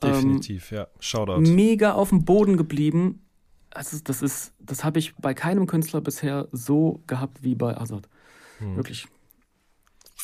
[0.04, 0.88] Definitiv, ähm, ja.
[1.00, 1.42] Shoutout.
[1.42, 3.24] Mega auf dem Boden geblieben.
[3.70, 8.10] Also das ist, das habe ich bei keinem Künstler bisher so gehabt wie bei Azad.
[8.60, 8.76] Hm.
[8.76, 9.08] Wirklich.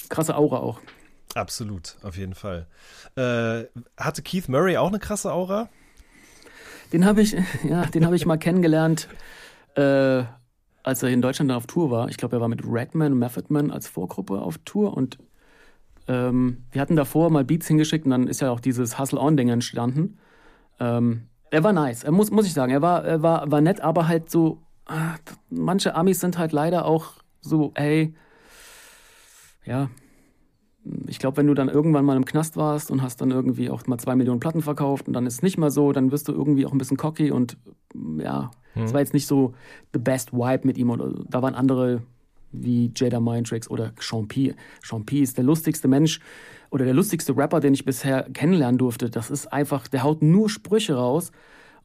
[0.09, 0.81] Krasse Aura auch.
[1.35, 2.67] Absolut, auf jeden Fall.
[3.15, 3.65] Äh,
[3.97, 5.69] hatte Keith Murray auch eine krasse Aura?
[6.91, 9.07] Den habe ich, ja, den habe ich mal kennengelernt.
[9.75, 10.23] Äh,
[10.87, 13.47] als er in Deutschland auf Tour war, ich glaube, er war mit Redman und Method
[13.49, 15.17] Man als Vorgruppe auf Tour und
[16.07, 20.17] ähm, wir hatten davor mal Beats hingeschickt und dann ist ja auch dieses Hustle-On-Ding entstanden.
[20.79, 22.71] Ähm, er war nice, er muss, muss ich sagen.
[22.71, 25.17] Er war, er war, war nett, aber halt so, ach,
[25.49, 28.15] manche Amis sind halt leider auch so, hey,
[29.65, 29.89] ja,
[31.07, 33.85] ich glaube, wenn du dann irgendwann mal im Knast warst und hast dann irgendwie auch
[33.87, 36.33] mal zwei Millionen Platten verkauft und dann ist es nicht mal so, dann wirst du
[36.33, 37.57] irgendwie auch ein bisschen cocky und
[38.17, 38.93] ja, es hm.
[38.93, 39.53] war jetzt nicht so
[39.93, 40.89] the best vibe mit ihm.
[40.89, 42.03] Oder, da waren andere
[42.51, 43.93] wie Jada Mindtricks oder.
[43.99, 44.53] Sean P.
[45.21, 46.19] ist der lustigste Mensch
[46.69, 49.09] oder der lustigste Rapper, den ich bisher kennenlernen durfte.
[49.09, 51.31] Das ist einfach, der haut nur Sprüche raus.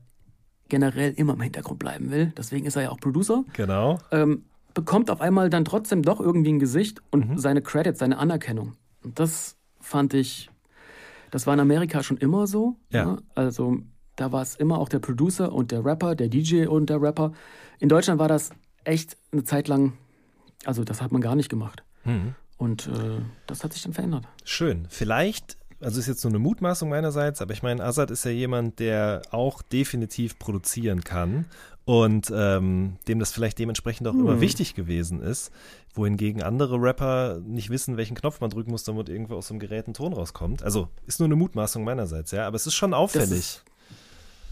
[0.69, 3.43] generell immer im Hintergrund bleiben will, deswegen ist er ja auch Producer.
[3.53, 3.99] Genau.
[4.11, 7.37] Ähm, bekommt auf einmal dann trotzdem doch irgendwie ein Gesicht und mhm.
[7.37, 8.75] seine Credits, seine Anerkennung.
[9.03, 10.49] Und das fand ich,
[11.31, 12.77] das war in Amerika schon immer so.
[12.89, 13.05] Ja.
[13.05, 13.23] Ne?
[13.35, 13.79] Also
[14.15, 17.33] da war es immer auch der Producer und der Rapper, der DJ und der Rapper.
[17.79, 18.51] In Deutschland war das
[18.83, 19.93] echt eine Zeit lang,
[20.65, 21.83] also das hat man gar nicht gemacht.
[22.03, 22.35] Mhm.
[22.57, 24.27] Und äh, das hat sich dann verändert.
[24.43, 24.85] Schön.
[24.89, 28.79] Vielleicht also ist jetzt nur eine Mutmaßung meinerseits, aber ich meine, Azad ist ja jemand,
[28.79, 31.45] der auch definitiv produzieren kann
[31.85, 34.21] und ähm, dem das vielleicht dementsprechend auch hm.
[34.21, 35.51] immer wichtig gewesen ist,
[35.93, 39.87] wohingegen andere Rapper nicht wissen, welchen Knopf man drücken muss, damit irgendwo aus einem Gerät
[39.87, 40.63] ein Ton rauskommt.
[40.63, 43.31] Also ist nur eine Mutmaßung meinerseits, ja, aber es ist schon auffällig.
[43.31, 43.65] Ist,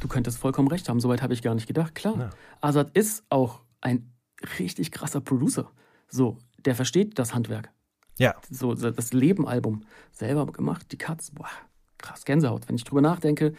[0.02, 1.96] du könntest vollkommen recht haben, soweit habe ich gar nicht gedacht.
[1.96, 2.30] Klar, ja.
[2.60, 4.12] Azad ist auch ein
[4.60, 5.72] richtig krasser Producer.
[6.10, 7.70] So, der versteht das Handwerk.
[8.18, 8.36] Ja.
[8.50, 11.50] So, das Leben-Album selber gemacht, die Cuts, boah,
[11.98, 12.68] krass, Gänsehaut.
[12.68, 13.54] Wenn ich drüber nachdenke,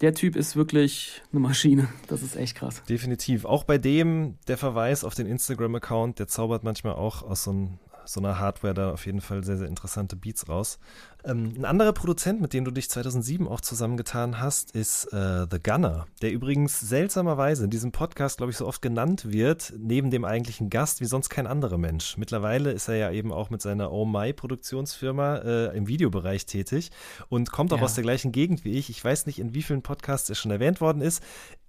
[0.00, 1.88] der Typ ist wirklich eine Maschine.
[2.08, 2.82] Das ist echt krass.
[2.88, 3.44] Definitiv.
[3.44, 7.78] Auch bei dem, der Verweis auf den Instagram-Account, der zaubert manchmal auch aus so, ein,
[8.04, 10.78] so einer Hardware da auf jeden Fall sehr, sehr interessante Beats raus.
[11.26, 15.58] Ähm, ein anderer Produzent, mit dem du dich 2007 auch zusammengetan hast, ist äh, The
[15.62, 20.26] Gunner, der übrigens seltsamerweise in diesem Podcast, glaube ich, so oft genannt wird, neben dem
[20.26, 22.18] eigentlichen Gast, wie sonst kein anderer Mensch.
[22.18, 26.90] Mittlerweile ist er ja eben auch mit seiner Oh My Produktionsfirma äh, im Videobereich tätig
[27.30, 27.84] und kommt auch Ja.
[27.84, 28.90] aus der gleichen Gegend wie ich.
[28.90, 31.22] Ich weiß nicht, in wie vielen Podcasts er schon erwähnt worden ist,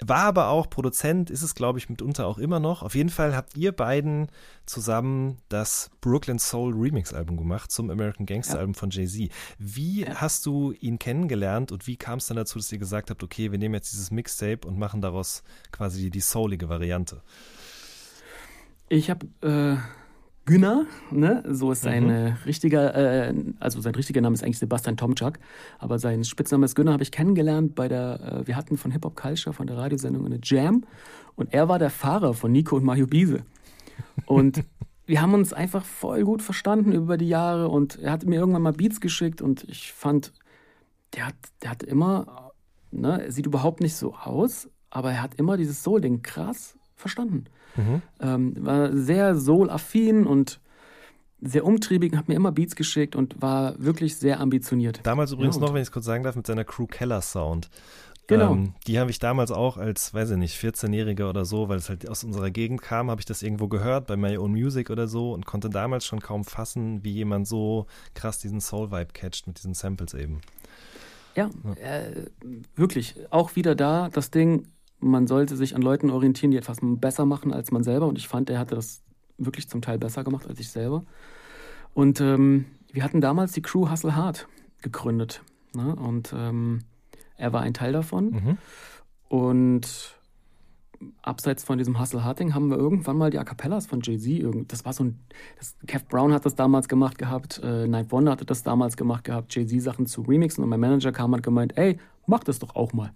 [0.04, 2.84] war aber auch Produzent, ist es, glaube ich, mitunter auch immer noch.
[2.84, 4.28] Auf jeden Fall habt ihr beiden
[4.66, 8.60] zusammen das Brooklyn Soul Remix Album gemacht zum American Gangster Ja.
[8.60, 9.30] Album von Jay-Z.
[9.58, 13.24] Wie hast du ihn kennengelernt und wie kam es dann dazu, dass ihr gesagt habt,
[13.24, 17.22] okay, wir nehmen jetzt dieses Mixtape und machen daraus quasi die soulige Variante?
[18.90, 19.78] Ich habe äh,
[20.46, 21.44] Günner, ne?
[21.48, 22.10] so ist sein Mhm.
[22.10, 25.40] äh, richtiger, äh, also sein richtiger Name ist eigentlich Sebastian Tomczak,
[25.80, 29.06] aber sein Spitzname ist Günner, habe ich kennengelernt bei der, äh, wir hatten von Hip
[29.06, 30.84] Hop Culture, von der Radiosendung eine Jam
[31.36, 33.44] und er war der Fahrer von Nico und Mario Biese.
[34.28, 34.64] Und
[35.06, 38.62] wir haben uns einfach voll gut verstanden über die Jahre und er hat mir irgendwann
[38.62, 40.34] mal Beats geschickt und ich fand,
[41.16, 42.52] der hat, der hat immer,
[42.92, 47.46] ne, er sieht überhaupt nicht so aus, aber er hat immer dieses Soul-Ding krass verstanden.
[48.22, 50.60] Ähm, war sehr soul-affin und
[51.42, 55.02] sehr umtriebig, hat mir immer Beats geschickt und war wirklich sehr ambitioniert.
[55.04, 57.70] Damals übrigens Ja, noch, wenn ich es kurz sagen darf, mit seiner Crew Keller Sound.
[58.28, 58.54] Genau.
[58.54, 61.90] Ähm, die habe ich damals auch als, weiß ich nicht, 14-Jähriger oder so, weil es
[61.90, 65.08] halt aus unserer Gegend kam, habe ich das irgendwo gehört, bei My Own Music oder
[65.08, 69.58] so und konnte damals schon kaum fassen, wie jemand so krass diesen Soul-Vibe catcht mit
[69.58, 70.42] diesen Samples eben.
[71.36, 71.50] Ja,
[71.82, 72.28] äh,
[72.76, 73.16] wirklich.
[73.30, 74.68] Auch wieder da das Ding,
[75.00, 78.08] man sollte sich an Leuten orientieren, die etwas besser machen als man selber.
[78.08, 79.04] Und ich fand, er hatte das
[79.38, 81.04] wirklich zum Teil besser gemacht als ich selber.
[81.94, 84.48] Und ähm, wir hatten damals die Crew Hustle Hard
[84.82, 85.44] gegründet.
[85.74, 85.96] Ne?
[85.96, 86.84] Und ähm,
[87.38, 88.26] er war ein Teil davon.
[88.32, 88.58] Mhm.
[89.28, 90.16] Und
[91.22, 94.72] abseits von diesem Hustle Hard Ding haben wir irgendwann mal die A Cappellas von Jay-Z.
[94.72, 95.20] Das war so ein.
[95.58, 99.24] Das, Kev Brown hat das damals gemacht gehabt, äh, Night Wonder hatte das damals gemacht
[99.24, 100.64] gehabt, Jay-Z-Sachen zu remixen.
[100.64, 103.12] Und mein Manager kam und hat gemeint: Ey, mach das doch auch mal.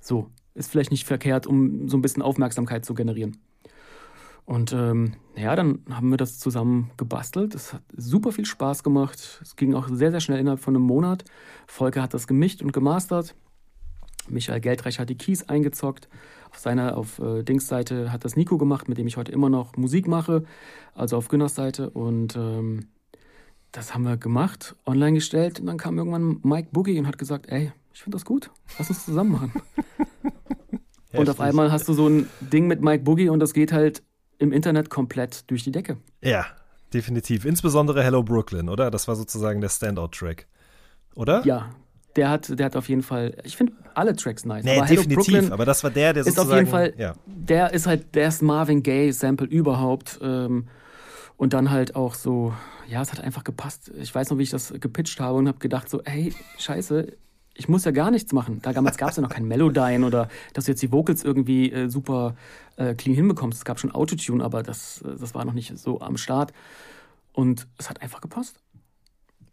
[0.00, 3.36] So, ist vielleicht nicht verkehrt, um so ein bisschen Aufmerksamkeit zu generieren.
[4.48, 7.54] Und ähm, ja, dann haben wir das zusammen gebastelt.
[7.54, 9.40] Es hat super viel Spaß gemacht.
[9.42, 11.24] Es ging auch sehr, sehr schnell innerhalb von einem Monat.
[11.66, 13.34] Volker hat das gemischt und gemastert.
[14.26, 16.08] Michael Geldreich hat die Keys eingezockt.
[16.50, 19.50] Auf seiner, auf äh, Dings Seite hat das Nico gemacht, mit dem ich heute immer
[19.50, 20.44] noch Musik mache.
[20.94, 21.90] Also auf Günners Seite.
[21.90, 22.86] Und ähm,
[23.70, 25.60] das haben wir gemacht, online gestellt.
[25.60, 28.50] Und dann kam irgendwann Mike Boogie und hat gesagt, ey, ich finde das gut.
[28.78, 29.52] Lass uns zusammen machen.
[31.12, 34.02] und auf einmal hast du so ein Ding mit Mike Boogie und das geht halt
[34.38, 35.96] im Internet komplett durch die Decke.
[36.22, 36.46] Ja,
[36.94, 37.44] definitiv.
[37.44, 38.90] Insbesondere Hello Brooklyn, oder?
[38.90, 40.46] Das war sozusagen der Standout-Track.
[41.14, 41.44] Oder?
[41.44, 41.70] Ja,
[42.16, 44.64] der hat, der hat auf jeden Fall, ich finde alle Tracks nice.
[44.64, 45.52] Nee, aber definitiv.
[45.52, 46.50] Aber das war der, der ist sozusagen.
[46.50, 47.14] auf jeden Fall, Ja.
[47.26, 50.18] der ist halt das Marvin Gaye Sample überhaupt.
[50.22, 50.68] Ähm,
[51.36, 52.52] und dann halt auch so,
[52.88, 53.92] ja, es hat einfach gepasst.
[54.00, 57.12] Ich weiß noch, wie ich das gepitcht habe und habe gedacht so, hey, scheiße,
[57.58, 58.62] ich muss ja gar nichts machen.
[58.62, 61.72] Da damals gab es ja noch kein Melodyne oder dass du jetzt die Vocals irgendwie
[61.72, 62.36] äh, super
[62.76, 63.58] äh, clean hinbekommst.
[63.58, 66.52] Es gab schon Autotune, aber das, äh, das war noch nicht so am Start.
[67.32, 68.60] Und es hat einfach gepasst.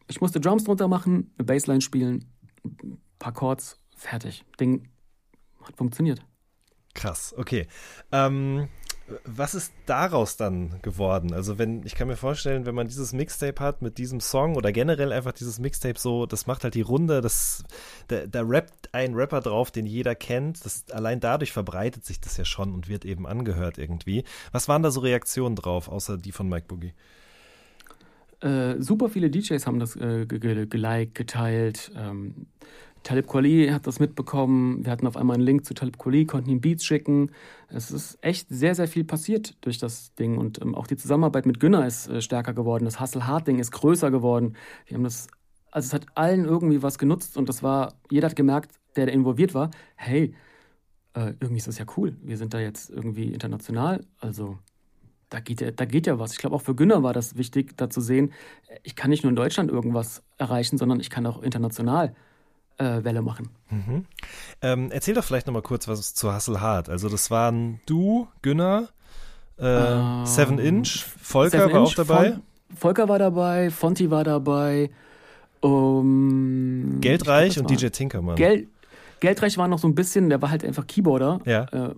[0.07, 2.25] Ich musste Drums drunter machen, eine Bassline spielen,
[2.63, 4.45] ein paar Chords, fertig.
[4.59, 4.87] Ding
[5.63, 6.23] hat funktioniert.
[6.93, 7.67] Krass, okay.
[8.11, 8.67] Ähm,
[9.23, 11.31] was ist daraus dann geworden?
[11.33, 14.71] Also wenn, ich kann mir vorstellen, wenn man dieses Mixtape hat mit diesem Song oder
[14.71, 17.63] generell einfach dieses Mixtape so, das macht halt die Runde, das,
[18.07, 20.65] da, da rappt ein Rapper drauf, den jeder kennt.
[20.65, 24.23] Das, allein dadurch verbreitet sich das ja schon und wird eben angehört irgendwie.
[24.51, 26.93] Was waren da so Reaktionen drauf, außer die von Mike Boogie?
[28.41, 31.91] Äh, super viele DJs haben das äh, ge- ge- geliked, geteilt.
[31.95, 32.47] Ähm,
[33.05, 34.83] Talib Kweli hat das mitbekommen.
[34.83, 37.29] Wir hatten auf einmal einen Link zu Talib Kweli, konnten ihm Beats schicken.
[37.69, 40.37] Es ist echt sehr, sehr viel passiert durch das Ding.
[40.39, 42.83] Und ähm, auch die Zusammenarbeit mit Günner ist äh, stärker geworden.
[42.83, 44.55] Das Hustle-Hard-Ding ist größer geworden.
[44.87, 45.27] Wir haben das,
[45.69, 47.37] also es hat allen irgendwie was genutzt.
[47.37, 50.33] Und das war, jeder hat gemerkt, der da involviert war, hey,
[51.13, 52.15] äh, irgendwie ist das ja cool.
[52.23, 54.03] Wir sind da jetzt irgendwie international.
[54.17, 54.57] Also
[55.29, 56.31] da geht da geht ja was.
[56.31, 58.33] Ich glaube, auch für Günner war das wichtig, da zu sehen,
[58.81, 62.15] ich kann nicht nur in Deutschland irgendwas erreichen, sondern ich kann auch international
[62.77, 63.49] äh, Welle machen.
[64.61, 66.89] Ähm, erzähl doch vielleicht nochmal kurz was zu Hustle Hard.
[66.89, 68.89] Also das waren du, Günner,
[69.57, 72.31] äh, Ähm, Seven Inch, Volker Seven war Inch, auch dabei.
[72.31, 72.41] Fon
[72.77, 74.89] Volker war dabei, Fonti war dabei,
[75.61, 78.35] um, Geldreich ich glaub, und DJ Tinkermann.
[78.35, 78.67] Geld,
[79.19, 81.39] Geldreich war noch so ein bisschen, der war halt einfach Keyboarder.
[81.45, 81.65] Ja.
[81.71, 81.95] Äh,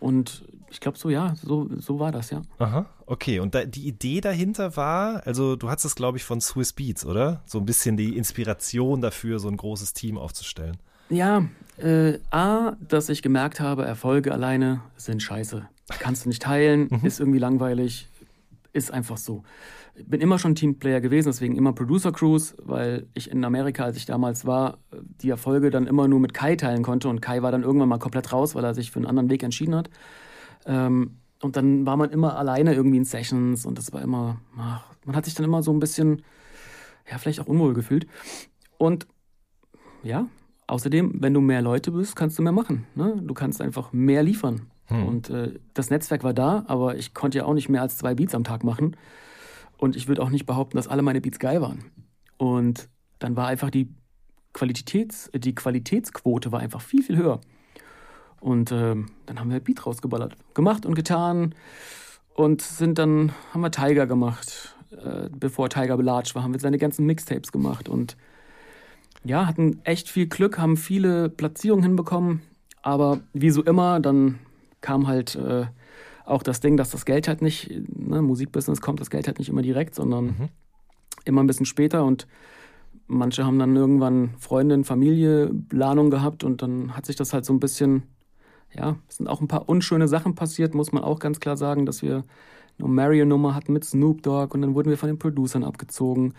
[0.00, 0.44] und
[0.74, 2.42] ich glaube so, ja, so, so war das, ja.
[2.58, 3.38] Aha, okay.
[3.38, 7.06] Und da, die Idee dahinter war, also du hattest es, glaube ich, von Swiss Beats,
[7.06, 7.42] oder?
[7.46, 10.76] So ein bisschen die Inspiration dafür, so ein großes Team aufzustellen.
[11.08, 11.46] Ja,
[11.76, 15.66] Äh, A, dass ich gemerkt habe, Erfolge alleine sind scheiße.
[15.98, 18.08] Kannst du nicht teilen, ist irgendwie langweilig,
[18.72, 19.42] ist einfach so.
[19.96, 23.96] Ich bin immer schon Teamplayer gewesen, deswegen immer Producer Crews, weil ich in Amerika, als
[23.96, 24.78] ich damals war,
[25.20, 27.98] die Erfolge dann immer nur mit Kai teilen konnte und Kai war dann irgendwann mal
[27.98, 29.90] komplett raus, weil er sich für einen anderen Weg entschieden hat.
[30.66, 34.84] Ähm, und dann war man immer alleine irgendwie in Sessions und das war immer, ach,
[35.04, 36.22] man hat sich dann immer so ein bisschen,
[37.10, 38.06] ja, vielleicht auch unwohl gefühlt.
[38.78, 39.06] Und
[40.02, 40.26] ja,
[40.66, 42.86] außerdem, wenn du mehr Leute bist, kannst du mehr machen.
[42.94, 43.20] Ne?
[43.22, 44.70] Du kannst einfach mehr liefern.
[44.86, 45.06] Hm.
[45.06, 48.14] Und äh, das Netzwerk war da, aber ich konnte ja auch nicht mehr als zwei
[48.14, 48.96] Beats am Tag machen.
[49.76, 51.84] Und ich würde auch nicht behaupten, dass alle meine Beats geil waren.
[52.38, 52.88] Und
[53.18, 53.88] dann war einfach die,
[54.54, 57.40] Qualitäts, die Qualitätsquote war einfach viel, viel höher.
[58.44, 60.36] Und ähm, dann haben wir Beat rausgeballert.
[60.52, 61.54] Gemacht und getan.
[62.34, 64.76] Und sind dann, haben wir Tiger gemacht.
[64.90, 67.88] Äh, bevor Tiger belatscht war, haben wir seine ganzen Mixtapes gemacht.
[67.88, 68.18] Und
[69.24, 72.42] ja, hatten echt viel Glück, haben viele Platzierungen hinbekommen.
[72.82, 74.38] Aber wie so immer, dann
[74.82, 75.64] kam halt äh,
[76.26, 79.48] auch das Ding, dass das Geld halt nicht, ne, Musikbusiness kommt das Geld halt nicht
[79.48, 80.48] immer direkt, sondern Mhm.
[81.24, 82.04] immer ein bisschen später.
[82.04, 82.26] Und
[83.06, 87.54] manche haben dann irgendwann Freundin, Familie, Planung gehabt und dann hat sich das halt so
[87.54, 88.02] ein bisschen,
[88.76, 91.86] ja, es sind auch ein paar unschöne Sachen passiert, muss man auch ganz klar sagen,
[91.86, 92.24] dass wir
[92.78, 96.34] eine Mario-Nummer hatten mit Snoop Dogg und dann wurden wir von den Producern abgezogen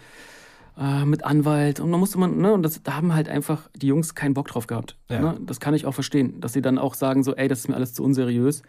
[0.77, 3.87] äh, mit Anwalt und dann musste man, ne, und das, da haben halt einfach die
[3.87, 4.97] Jungs keinen Bock drauf gehabt.
[5.09, 5.19] Ja.
[5.21, 5.39] Ne?
[5.45, 7.75] Das kann ich auch verstehen, dass sie dann auch sagen so, ey, das ist mir
[7.75, 8.63] alles zu unseriös.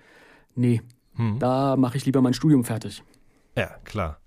[0.55, 0.83] Nee,
[1.17, 1.39] Hm.
[1.39, 3.03] da mache ich lieber mein Studium fertig.
[3.57, 4.19] Ja, klar.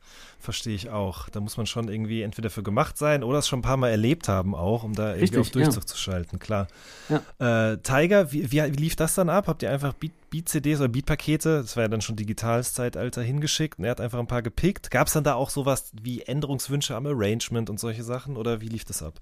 [0.42, 1.28] Verstehe ich auch.
[1.30, 3.90] Da muss man schon irgendwie entweder für gemacht sein oder es schon ein paar Mal
[3.90, 6.68] erlebt haben auch, um da irgendwie Richtig, auf Durchzug zu schalten, klar.
[7.10, 7.72] Ja.
[7.72, 9.48] Äh, Tiger, wie, wie, lief das dann ab?
[9.48, 13.80] Habt ihr einfach Beat- Beat-CDs oder Beat-Pakete, das war ja dann schon digitales Zeitalter, hingeschickt
[13.80, 14.92] und er hat einfach ein paar gepickt?
[14.92, 18.68] Gab es dann da auch sowas wie Änderungswünsche am Arrangement und solche Sachen oder wie
[18.68, 19.20] lief das ab?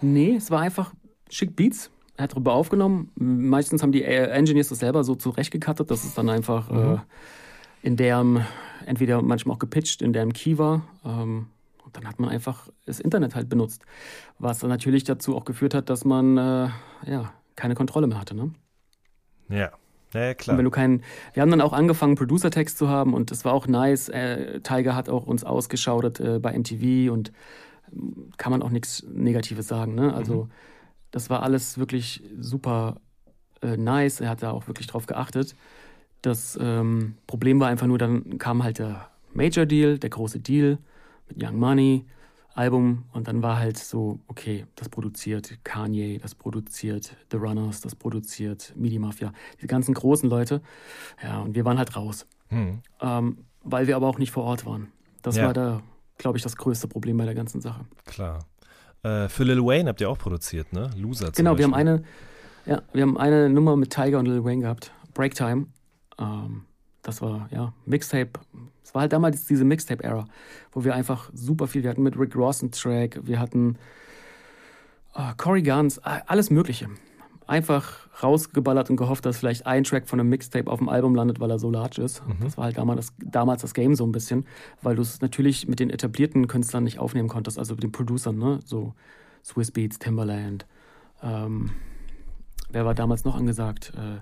[0.00, 0.92] Nee, es war einfach
[1.30, 1.90] schick Beats.
[2.16, 3.10] Er hat drüber aufgenommen.
[3.14, 6.98] Meistens haben die Engineers das selber so zurechtgekattet, dass es dann einfach äh,
[7.82, 8.44] in deren,
[8.86, 10.82] entweder manchmal auch gepitcht, in deren Key war.
[11.04, 11.46] Ähm,
[11.84, 13.84] und dann hat man einfach das Internet halt benutzt.
[14.38, 16.68] Was dann natürlich dazu auch geführt hat, dass man äh,
[17.06, 18.34] ja, keine Kontrolle mehr hatte.
[18.34, 18.52] Ne?
[19.48, 19.72] Ja,
[20.14, 20.58] ja, Und klar.
[20.58, 21.02] wenn du keinen,
[21.32, 24.08] wir haben dann auch angefangen, Producer-Text zu haben und das war auch nice.
[24.08, 27.32] Äh, Tiger hat auch uns ausgeschaut äh, bei MTV und
[27.92, 29.94] ähm, kann man auch nichts Negatives sagen.
[29.94, 30.12] Ne?
[30.14, 30.48] Also
[31.10, 33.00] das war alles wirklich super
[33.62, 34.20] äh, nice.
[34.20, 35.54] Er hat da auch wirklich drauf geachtet.
[36.22, 40.78] Das ähm, Problem war einfach nur, dann kam halt der Major Deal, der große Deal
[41.28, 42.04] mit Young Money,
[42.54, 47.94] Album und dann war halt so, okay, das produziert Kanye, das produziert The Runners, das
[47.94, 50.60] produziert Midi Mafia, diese ganzen großen Leute.
[51.22, 52.80] Ja, und wir waren halt raus, Hm.
[53.00, 54.88] ähm, weil wir aber auch nicht vor Ort waren.
[55.22, 55.46] Das Ja.
[55.46, 55.82] war da,
[56.18, 57.86] glaube ich, das größte Problem bei der ganzen Sache.
[58.04, 58.40] Klar.
[59.02, 60.90] Äh, für Lil Wayne habt ihr auch produziert, ne?
[60.96, 61.88] Loser zum Genau, wir haben Beispiel.
[61.90, 62.02] eine,
[62.66, 65.66] ja, wir haben eine Nummer mit Tiger und Lil Wayne gehabt, Break Time.
[66.18, 66.64] Ähm,
[67.02, 68.30] das war ja Mixtape.
[68.82, 70.26] Es war halt damals diese Mixtape-Ära,
[70.70, 71.82] wo wir einfach super viel.
[71.82, 73.76] Wir hatten mit Rick Ross einen Track, wir hatten
[75.14, 76.88] äh, Corey Guns, alles Mögliche.
[77.46, 81.40] Einfach rausgeballert und gehofft, dass vielleicht ein Track von einem Mixtape auf dem Album landet,
[81.40, 82.22] weil er so large ist.
[82.40, 84.46] Das war halt damals das, damals das Game so ein bisschen,
[84.80, 88.38] weil du es natürlich mit den etablierten Künstlern nicht aufnehmen konntest, also mit den Producern,
[88.38, 88.60] ne?
[88.64, 88.94] So
[89.44, 90.66] Swiss Beats, Timbaland.
[91.20, 91.72] Ähm,
[92.70, 93.92] wer war damals noch angesagt?
[93.96, 94.20] Äh,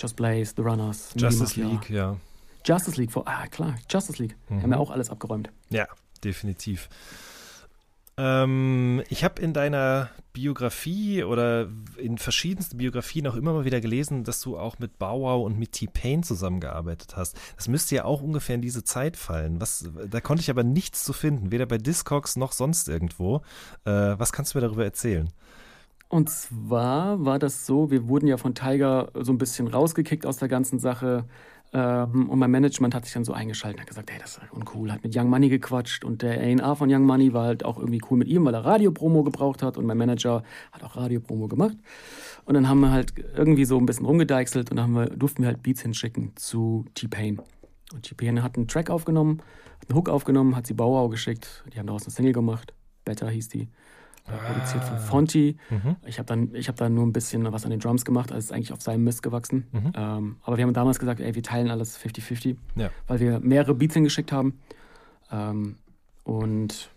[0.00, 1.68] Just Blaze, The Runners, Justice Mafia.
[1.68, 2.16] League, ja.
[2.64, 4.36] Justice League, vor, ah klar, Justice League.
[4.50, 5.50] Haben ja auch alles abgeräumt.
[5.70, 5.86] Ja,
[6.24, 6.88] definitiv.
[8.18, 11.68] Ähm, ich habe in deiner Biografie oder
[11.98, 15.58] in verschiedensten Biografien auch immer mal wieder gelesen, dass du auch mit Bow Wow und
[15.58, 17.36] mit T-Pain zusammengearbeitet hast.
[17.56, 19.60] Das müsste ja auch ungefähr in diese Zeit fallen.
[19.60, 23.42] Was, da konnte ich aber nichts zu finden, weder bei Discogs noch sonst irgendwo.
[23.84, 25.28] Äh, was kannst du mir darüber erzählen?
[26.08, 30.36] Und zwar war das so, wir wurden ja von Tiger so ein bisschen rausgekickt aus
[30.36, 31.24] der ganzen Sache.
[31.72, 34.52] Ähm, und mein Management hat sich dann so eingeschaltet und hat gesagt, hey, das ist
[34.52, 37.78] uncool, hat mit Young Money gequatscht und der A&R von Young Money war halt auch
[37.78, 41.48] irgendwie cool mit ihm, weil er Radiopromo gebraucht hat und mein Manager hat auch Radiopromo
[41.48, 41.76] gemacht.
[42.44, 45.48] Und dann haben wir halt irgendwie so ein bisschen rumgedeichselt und dann wir, durften wir
[45.48, 47.40] halt Beats hinschicken zu T-Pain.
[47.92, 49.42] Und T-Pain hat einen Track aufgenommen,
[49.80, 53.28] hat einen Hook aufgenommen, hat sie Bauau geschickt, die haben daraus eine Single gemacht, Better
[53.28, 53.68] hieß die.
[54.28, 55.56] Äh, Produziert von Fonti.
[56.06, 58.44] Ich habe dann, ich hab dann nur ein bisschen was an den Drums gemacht, also
[58.46, 59.66] ist eigentlich auf seinem Mist gewachsen.
[59.94, 62.90] Ähm, aber wir haben damals gesagt, ey, wir teilen alles 50-50, Ja.
[63.06, 64.58] weil wir mehrere Beats hingeschickt haben.
[65.30, 65.76] Ähm,
[66.24, 66.90] und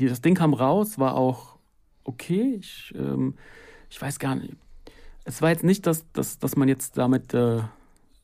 [0.00, 1.56] die, das Ding kam raus, war auch
[2.04, 2.56] okay.
[2.60, 3.34] Ich, ähm,
[3.90, 4.54] ich weiß gar nicht.
[5.24, 7.60] Es war jetzt nicht, dass, dass, dass man jetzt damit, äh,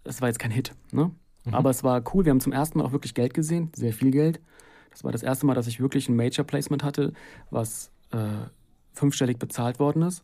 [0.05, 1.11] es war jetzt kein Hit, ne?
[1.51, 2.25] Aber es war cool.
[2.25, 4.41] Wir haben zum ersten Mal auch wirklich Geld gesehen, sehr viel Geld.
[4.93, 7.13] Das war das erste Mal, dass ich wirklich ein Major Placement hatte,
[7.51, 8.19] was äh,
[8.93, 10.23] fünfstellig bezahlt worden ist.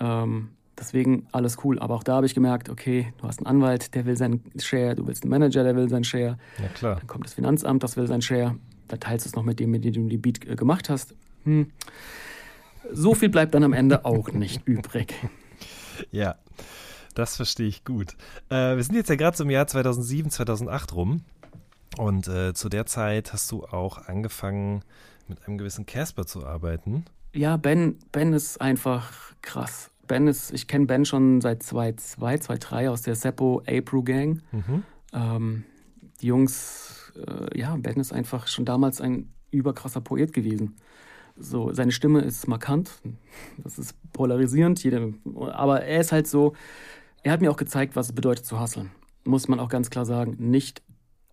[0.00, 1.78] Ähm, deswegen alles cool.
[1.78, 4.94] Aber auch da habe ich gemerkt, okay, du hast einen Anwalt, der will seinen Share,
[4.94, 6.38] du willst einen Manager, der will seinen Share.
[6.60, 6.96] Ja, klar.
[6.96, 8.56] Dann kommt das Finanzamt, das will seinen Share.
[8.88, 11.14] Da teilst du es noch mit dem, mit dem du die Beat äh, gemacht hast.
[11.44, 11.70] Hm.
[12.92, 15.14] So viel bleibt dann am Ende auch nicht übrig.
[16.10, 16.36] Ja,
[17.14, 18.16] das verstehe ich gut.
[18.50, 21.22] Äh, wir sind jetzt ja gerade so im Jahr 2007, 2008 rum.
[21.98, 24.82] Und äh, zu der Zeit hast du auch angefangen,
[25.28, 27.04] mit einem gewissen Casper zu arbeiten.
[27.32, 29.90] Ja, Ben, Ben ist einfach krass.
[30.06, 34.42] Ben ist, ich kenne Ben schon seit 2002, 2003 aus der Seppo April Gang.
[34.52, 34.82] Mhm.
[35.12, 35.64] Ähm,
[36.20, 40.76] die Jungs, äh, ja, Ben ist einfach schon damals ein überkrasser Poet gewesen.
[41.36, 42.92] So, seine Stimme ist markant,
[43.58, 46.54] das ist polarisierend, jeder, aber er ist halt so,
[47.24, 48.92] er hat mir auch gezeigt, was es bedeutet zu hustlen.
[49.24, 50.82] Muss man auch ganz klar sagen, nicht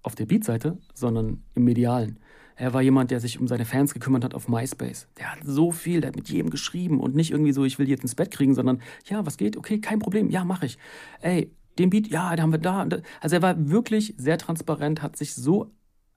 [0.03, 2.19] auf der Beat-Seite, sondern im Medialen.
[2.55, 5.07] Er war jemand, der sich um seine Fans gekümmert hat auf MySpace.
[5.17, 7.85] Der hat so viel, der hat mit jedem geschrieben und nicht irgendwie so, ich will
[7.85, 9.57] die jetzt ins Bett kriegen, sondern ja, was geht?
[9.57, 10.77] Okay, kein Problem, ja, mach ich.
[11.21, 12.87] Ey, den Beat, ja, den haben wir da.
[13.19, 15.71] Also er war wirklich sehr transparent, hat sich so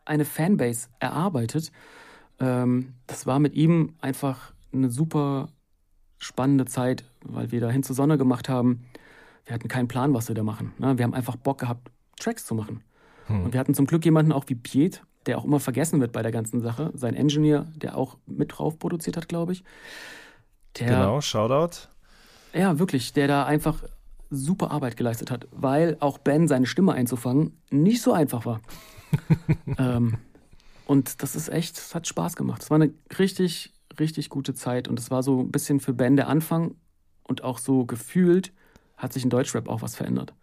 [0.04, 1.72] eine Fanbase erarbeitet.
[2.40, 5.48] Ähm, das war mit ihm einfach eine super
[6.18, 8.84] spannende Zeit, weil wir da hin zur Sonne gemacht haben.
[9.46, 10.72] Wir hatten keinen Plan, was wir da machen.
[10.78, 10.98] Ne?
[10.98, 12.82] Wir haben einfach Bock gehabt, Tracks zu machen.
[13.26, 13.44] Hm.
[13.44, 16.22] Und wir hatten zum Glück jemanden auch wie Piet, der auch immer vergessen wird bei
[16.22, 16.90] der ganzen Sache.
[16.94, 19.64] Sein Engineer, der auch mit drauf produziert hat, glaube ich.
[20.78, 21.88] Der, genau, Shoutout.
[22.52, 23.82] Ja, wirklich, der da einfach
[24.30, 28.60] super Arbeit geleistet hat, weil auch Ben seine Stimme einzufangen nicht so einfach war.
[29.78, 30.18] ähm,
[30.86, 32.62] und das ist echt, es hat Spaß gemacht.
[32.62, 36.16] Es war eine richtig, richtig gute Zeit und es war so ein bisschen für Ben
[36.16, 36.74] der Anfang
[37.22, 38.52] und auch so gefühlt
[38.96, 40.34] hat sich in Deutschrap auch was verändert.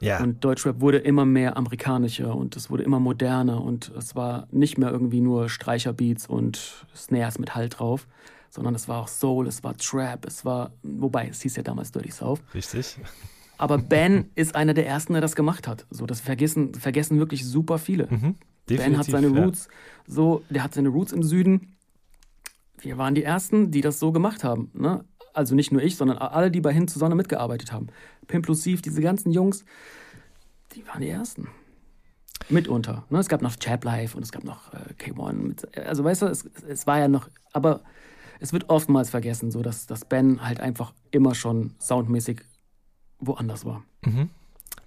[0.00, 0.22] Ja.
[0.22, 4.78] Und Deutschrap wurde immer mehr amerikanischer und es wurde immer moderner und es war nicht
[4.78, 8.06] mehr irgendwie nur Streicherbeats und Snares mit Halt drauf,
[8.50, 11.92] sondern es war auch Soul, es war Trap, es war, wobei es hieß ja damals
[11.92, 12.40] Dirty South.
[12.54, 12.98] Richtig.
[13.58, 15.86] Aber Ben ist einer der ersten, der das gemacht hat.
[15.90, 18.06] So, das vergessen, vergessen wirklich super viele.
[18.10, 18.34] Mhm,
[18.66, 19.68] ben hat seine Roots,
[20.06, 21.76] so, der hat seine Roots im Süden.
[22.78, 24.70] Wir waren die ersten, die das so gemacht haben.
[24.74, 25.04] Ne?
[25.36, 27.88] Also nicht nur ich, sondern alle, die bei Hin zur Sonne mitgearbeitet haben.
[28.26, 29.64] Pimplusiv, diese ganzen Jungs,
[30.74, 31.48] die waren die Ersten.
[32.48, 33.04] Mitunter.
[33.10, 33.18] Ne?
[33.18, 35.32] Es gab noch Chap Life und es gab noch äh, K1.
[35.34, 37.82] Mit, also weißt du, es, es, war ja noch, aber
[38.40, 42.42] es wird oftmals vergessen, so dass, dass Ben halt einfach immer schon soundmäßig
[43.18, 43.84] woanders war.
[44.04, 44.30] Mhm.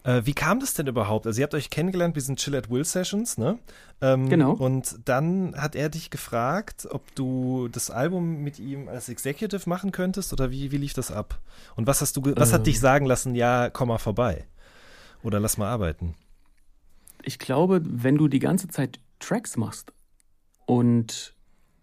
[0.04, 1.28] Äh, wie kam das denn überhaupt?
[1.28, 3.60] Also ihr habt euch kennengelernt bei diesen Chill at Will Sessions, ne?
[4.02, 4.54] Ähm, genau.
[4.54, 9.92] Und dann hat er dich gefragt, ob du das Album mit ihm als Executive machen
[9.92, 11.40] könntest oder wie, wie lief das ab?
[11.76, 12.56] Und was hast du, was ähm.
[12.56, 14.46] hat dich sagen lassen, ja, komm mal vorbei?
[15.22, 16.16] Oder lass mal arbeiten?
[17.24, 19.92] Ich glaube, wenn du die ganze Zeit Tracks machst
[20.66, 21.36] und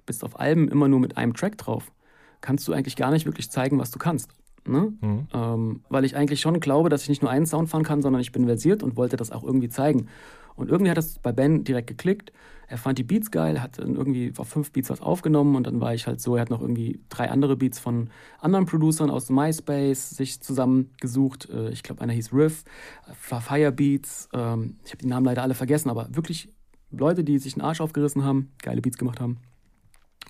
[0.06, 1.92] bist auf Alben immer nur mit einem Track drauf,
[2.40, 4.30] kannst du eigentlich gar nicht wirklich zeigen, was du kannst.
[4.68, 4.92] Ne?
[5.00, 5.28] Mhm.
[5.32, 8.20] Ähm, weil ich eigentlich schon glaube, dass ich nicht nur einen Sound fahren kann, sondern
[8.20, 10.08] ich bin versiert und wollte das auch irgendwie zeigen.
[10.54, 12.32] Und irgendwie hat das bei Ben direkt geklickt.
[12.68, 15.80] Er fand die Beats geil, hat dann irgendwie auf fünf Beats was aufgenommen und dann
[15.80, 18.10] war ich halt so, er hat noch irgendwie drei andere Beats von
[18.40, 21.48] anderen Producern aus MySpace sich zusammengesucht.
[21.48, 22.64] Äh, ich glaube, einer hieß Riff,
[23.12, 24.28] Fire Beats.
[24.32, 26.48] Ähm, ich habe die Namen leider alle vergessen, aber wirklich
[26.90, 29.38] Leute, die sich den Arsch aufgerissen haben, geile Beats gemacht haben.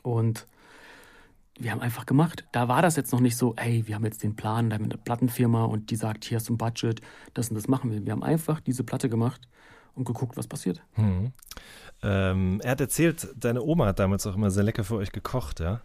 [0.03, 0.47] Und
[1.59, 2.45] wir haben einfach gemacht.
[2.53, 4.85] Da war das jetzt noch nicht so, ey, wir haben jetzt den Plan, da haben
[4.85, 7.01] wir eine Plattenfirma und die sagt, hier hast du ein Budget,
[7.35, 8.05] das und das machen wir.
[8.05, 9.49] Wir haben einfach diese Platte gemacht
[9.95, 10.83] und geguckt, was passiert.
[10.95, 11.33] Hm.
[12.03, 15.61] Ähm, er hat erzählt, deine Oma hat damals auch immer sehr lecker für euch gekocht,
[15.61, 15.81] ja?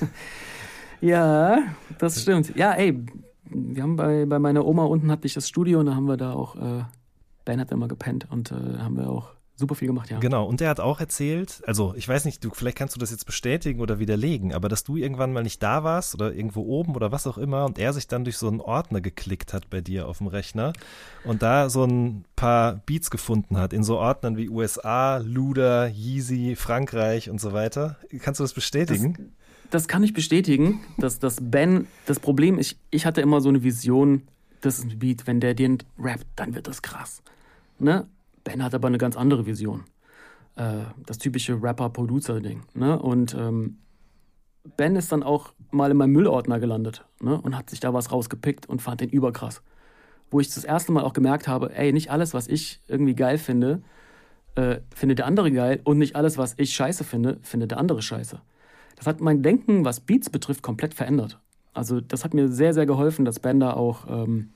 [1.00, 1.58] ja,
[1.98, 2.56] das stimmt.
[2.56, 3.04] Ja, ey,
[3.44, 6.16] wir haben bei, bei meiner Oma unten hatte ich das Studio und da haben wir
[6.16, 6.84] da auch, äh,
[7.44, 10.18] Ben hat immer gepennt und äh, haben wir auch super viel gemacht, ja.
[10.20, 13.10] Genau, und er hat auch erzählt, also ich weiß nicht, du, vielleicht kannst du das
[13.10, 16.94] jetzt bestätigen oder widerlegen, aber dass du irgendwann mal nicht da warst oder irgendwo oben
[16.94, 19.80] oder was auch immer und er sich dann durch so einen Ordner geklickt hat bei
[19.80, 20.72] dir auf dem Rechner
[21.24, 26.54] und da so ein paar Beats gefunden hat in so Ordnern wie USA, Luda, Yeezy,
[26.56, 27.96] Frankreich und so weiter.
[28.20, 29.14] Kannst du das bestätigen?
[29.14, 29.26] Das,
[29.70, 33.64] das kann ich bestätigen, dass das Ben, das Problem ist, ich hatte immer so eine
[33.64, 34.22] Vision,
[34.60, 37.22] das ist ein Beat, wenn der den rappt, dann wird das krass.
[37.80, 38.06] Ne?
[38.48, 39.84] Ben hat aber eine ganz andere Vision.
[40.56, 42.62] Äh, das typische Rapper-Producer-Ding.
[42.72, 42.98] Ne?
[42.98, 43.76] Und ähm,
[44.78, 47.38] Ben ist dann auch mal in meinem Müllordner gelandet ne?
[47.38, 49.60] und hat sich da was rausgepickt und fand den überkrass.
[50.30, 53.36] Wo ich das erste Mal auch gemerkt habe, ey, nicht alles, was ich irgendwie geil
[53.36, 53.82] finde,
[54.54, 58.00] äh, findet der andere geil und nicht alles, was ich scheiße finde, findet der andere
[58.00, 58.40] scheiße.
[58.96, 61.38] Das hat mein Denken, was Beats betrifft, komplett verändert.
[61.74, 64.54] Also das hat mir sehr, sehr geholfen, dass Ben da auch, ähm,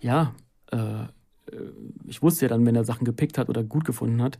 [0.00, 0.34] ja,
[0.72, 1.06] äh,
[2.06, 4.38] ich wusste ja dann, wenn er Sachen gepickt hat oder gut gefunden hat,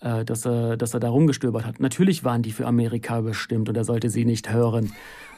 [0.00, 1.80] äh, dass, er, dass er da rumgestöbert hat.
[1.80, 4.92] Natürlich waren die für Amerika bestimmt und er sollte sie nicht hören,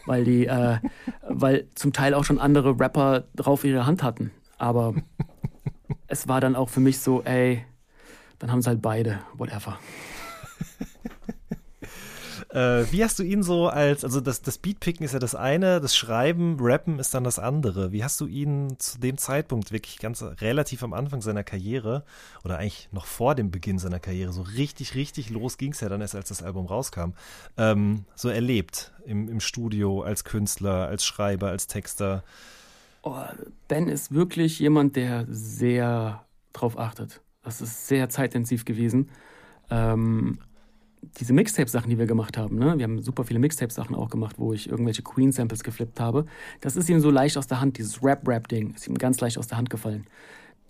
[0.07, 0.79] weil die, äh,
[1.29, 4.31] weil zum Teil auch schon andere Rapper drauf ihre Hand hatten.
[4.59, 4.95] Aber
[6.07, 7.65] es war dann auch für mich so, ey,
[8.39, 9.79] dann haben sie halt beide, whatever.
[12.57, 15.79] Äh, wie hast du ihn so als, also das, das Beatpicken ist ja das eine,
[15.79, 17.93] das Schreiben, Rappen ist dann das andere.
[17.93, 22.03] Wie hast du ihn zu dem Zeitpunkt wirklich ganz relativ am Anfang seiner Karriere
[22.45, 25.91] oder eigentlich noch vor dem Beginn seiner Karriere, so richtig, richtig los ging es ja
[25.91, 27.11] dann erst, als das Album rauskam,
[27.59, 32.25] ähm, so erlebt im, im Studio als Künstler, als Schreiber, als Texter?
[33.03, 33.21] Oh,
[33.69, 36.25] ben ist wirklich jemand, der sehr
[36.55, 37.21] drauf achtet.
[37.43, 39.11] Das ist sehr zeitintensiv gewesen.
[39.69, 40.39] Ähm,
[41.19, 42.79] diese Mixtape-Sachen, die wir gemacht haben, ne?
[42.79, 46.27] wir haben super viele Mixtape-Sachen auch gemacht, wo ich irgendwelche Queen-Samples geflippt habe,
[46.61, 49.47] das ist ihm so leicht aus der Hand, dieses Rap-Rap-Ding ist ihm ganz leicht aus
[49.47, 50.07] der Hand gefallen.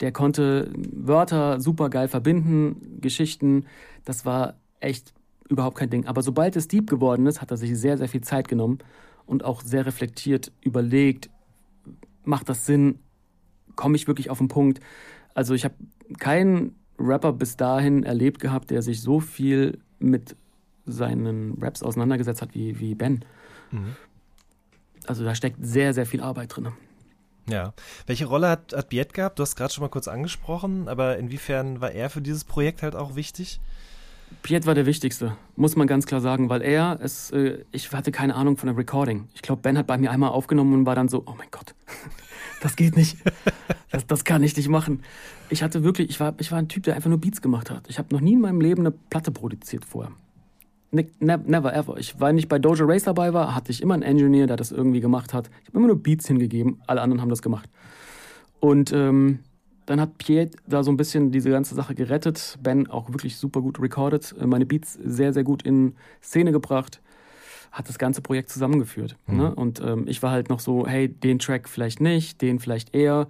[0.01, 3.65] Der konnte Wörter super geil verbinden, Geschichten,
[4.05, 5.15] das war echt
[5.49, 6.07] überhaupt kein Ding.
[6.07, 8.79] Aber sobald es deep geworden ist, hat er sich sehr, sehr viel Zeit genommen
[9.25, 11.31] und auch sehr reflektiert überlegt,
[12.25, 12.99] macht das Sinn,
[13.75, 14.81] komme ich wirklich auf den Punkt.
[15.35, 15.75] Also ich habe
[16.19, 20.37] keinen Rapper bis dahin erlebt gehabt, der sich so viel mit
[20.85, 23.25] seinen Raps auseinandergesetzt hat wie, wie Ben.
[23.71, 23.97] Mhm.
[25.07, 26.69] Also da steckt sehr, sehr viel Arbeit drin.
[27.49, 27.75] Ja.
[28.07, 29.39] Welche Rolle hat, hat Biet gehabt?
[29.39, 32.97] Du hast gerade schon mal kurz angesprochen, aber inwiefern war er für dieses Projekt halt
[32.97, 33.61] auch wichtig?
[34.43, 38.13] Piet war der Wichtigste, muss man ganz klar sagen, weil er, es, äh, ich hatte
[38.13, 39.29] keine Ahnung von der Recording.
[39.35, 41.75] Ich glaube, Ben hat bei mir einmal aufgenommen und war dann so, oh mein Gott,
[42.63, 43.17] das geht nicht.
[43.91, 45.03] Das, das kann ich nicht machen.
[45.49, 47.85] Ich hatte wirklich, ich war, ich war ein Typ, der einfach nur Beats gemacht hat.
[47.89, 50.13] Ich habe noch nie in meinem Leben eine Platte produziert vorher.
[50.93, 51.97] Ne, never ever.
[51.99, 54.71] Ich war nicht bei Doja Race dabei war, hatte ich immer einen Engineer, der das
[54.71, 55.51] irgendwie gemacht hat.
[55.63, 57.69] Ich habe immer nur Beats hingegeben, alle anderen haben das gemacht.
[58.61, 59.41] Und ähm,
[59.87, 62.59] dann hat Pierre da so ein bisschen diese ganze Sache gerettet.
[62.61, 67.01] Ben auch wirklich super gut recorded, äh, meine Beats sehr, sehr gut in Szene gebracht,
[67.73, 69.17] hat das ganze Projekt zusammengeführt.
[69.27, 69.37] Mhm.
[69.37, 69.55] Ne?
[69.55, 73.29] Und ähm, ich war halt noch so, hey, den Track vielleicht nicht, den vielleicht eher,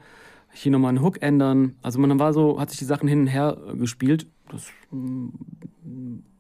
[0.52, 1.76] hier nochmal einen Hook ändern.
[1.82, 4.26] Also man war so, hat sich die Sachen hin und her äh, gespielt.
[4.50, 5.28] Das mm,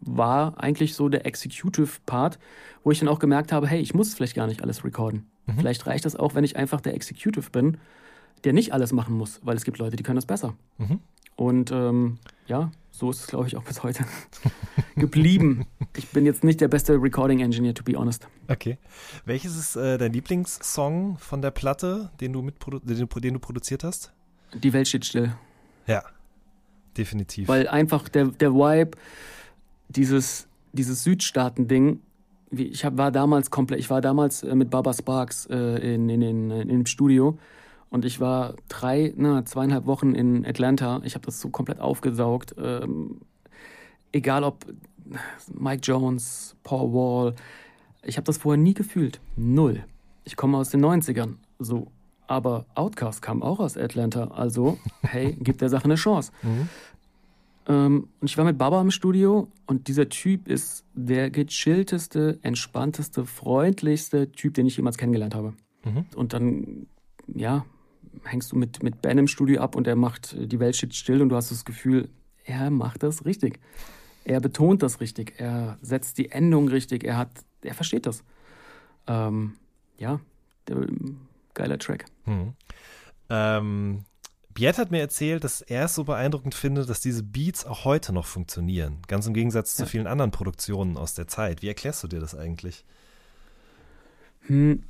[0.00, 2.38] war eigentlich so der Executive Part,
[2.82, 5.26] wo ich dann auch gemerkt habe, hey, ich muss vielleicht gar nicht alles recorden.
[5.46, 5.58] Mhm.
[5.58, 7.76] Vielleicht reicht das auch, wenn ich einfach der Executive bin,
[8.44, 10.54] der nicht alles machen muss, weil es gibt Leute, die können das besser.
[10.78, 11.00] Mhm.
[11.36, 14.04] Und ähm, ja, so ist es, glaube ich, auch bis heute
[14.96, 15.66] geblieben.
[15.96, 18.26] Ich bin jetzt nicht der beste Recording Engineer, to be honest.
[18.48, 18.78] Okay.
[19.26, 22.50] Welches ist äh, dein Lieblingssong von der Platte, den du,
[22.82, 24.12] den, den du produziert hast?
[24.54, 25.34] Die Welt steht still.
[25.86, 26.02] Ja,
[26.96, 27.48] definitiv.
[27.48, 28.92] Weil einfach der, der Vibe,
[29.88, 32.00] dieses, dieses Südstaaten-Ding,
[32.50, 36.22] ich hab, war damals komplett, ich war damals äh, mit Baba Sparks äh, in, in,
[36.22, 37.38] in, in, im Studio
[37.90, 41.00] und ich war drei, na, zweieinhalb Wochen in Atlanta.
[41.04, 42.54] Ich habe das so komplett aufgesaugt.
[42.58, 43.20] Ähm,
[44.12, 44.66] egal ob
[45.52, 47.34] Mike Jones, Paul Wall.
[48.02, 49.20] Ich habe das vorher nie gefühlt.
[49.36, 49.84] Null.
[50.24, 51.34] Ich komme aus den 90ern.
[51.58, 51.88] So.
[52.26, 54.24] Aber Outcast kam auch aus Atlanta.
[54.28, 56.32] Also, hey, gib der Sache eine Chance.
[56.42, 56.68] Mhm.
[57.68, 63.24] Ähm, und ich war mit Baba im Studio und dieser Typ ist der gechillteste, entspannteste,
[63.24, 65.54] freundlichste Typ, den ich jemals kennengelernt habe.
[65.84, 66.06] Mhm.
[66.14, 66.86] Und dann,
[67.32, 67.64] ja,
[68.24, 71.22] hängst du mit, mit Ben im Studio ab und er macht die Welt steht still
[71.22, 72.08] und du hast das Gefühl,
[72.44, 73.60] er macht das richtig.
[74.24, 77.30] Er betont das richtig, er setzt die Endung richtig, er hat,
[77.62, 78.24] er versteht das.
[79.06, 79.54] Ähm,
[79.98, 80.20] ja,
[80.66, 80.86] der,
[81.54, 82.06] geiler Track.
[82.24, 82.54] Hm.
[83.30, 84.04] Ähm,
[84.52, 88.12] Biet hat mir erzählt, dass er es so beeindruckend findet, dass diese Beats auch heute
[88.12, 88.98] noch funktionieren.
[89.06, 89.84] Ganz im Gegensatz ja.
[89.84, 91.62] zu vielen anderen Produktionen aus der Zeit.
[91.62, 92.84] Wie erklärst du dir das eigentlich?
[94.46, 94.82] Hm.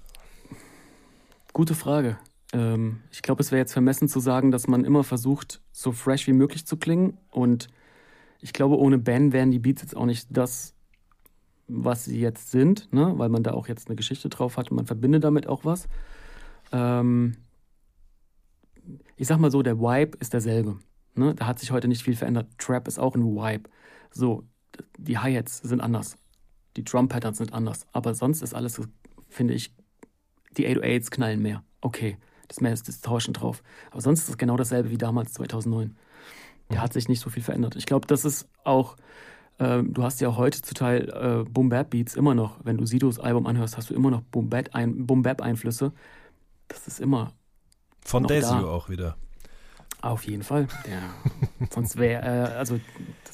[1.53, 2.19] Gute Frage.
[2.53, 6.27] Ähm, ich glaube, es wäre jetzt vermessen zu sagen, dass man immer versucht, so fresh
[6.27, 7.19] wie möglich zu klingen.
[7.31, 7.69] Und
[8.41, 10.75] ich glaube, ohne Ben wären die Beats jetzt auch nicht das,
[11.69, 13.15] was sie jetzt sind, ne?
[13.17, 15.89] weil man da auch jetzt eine Geschichte drauf hat und man verbindet damit auch was.
[16.71, 17.37] Ähm,
[19.17, 20.79] ich sag mal so, der Vibe ist derselbe.
[21.15, 21.35] Ne?
[21.35, 22.47] Da hat sich heute nicht viel verändert.
[22.59, 23.69] Trap ist auch ein Vibe.
[24.13, 24.45] So,
[24.97, 26.17] die Hi-Hats sind anders.
[26.77, 27.87] Die Drum-Patterns sind anders.
[27.93, 28.81] Aber sonst ist alles,
[29.29, 29.75] finde ich,
[30.57, 31.65] die 808s knallen mehr.
[31.81, 32.19] Okay
[32.49, 33.63] das mehr ist Distortion drauf.
[33.91, 35.97] Aber sonst ist es genau dasselbe wie damals 2009.
[36.69, 37.77] Da hat sich nicht so viel verändert.
[37.77, 38.97] Ich glaube, das ist auch,
[39.59, 42.59] äh, du hast ja heute zu Teil äh, Boom Bap Beats immer noch.
[42.65, 45.93] Wenn du Sidos Album anhörst, hast du immer noch Boom Bap, ein, Boom Bap Einflüsse.
[46.69, 47.33] Das ist immer.
[48.01, 49.17] Von Desio auch wieder.
[50.03, 50.69] Auf jeden Fall.
[50.87, 51.03] Der,
[51.71, 52.79] sonst wäre, äh, also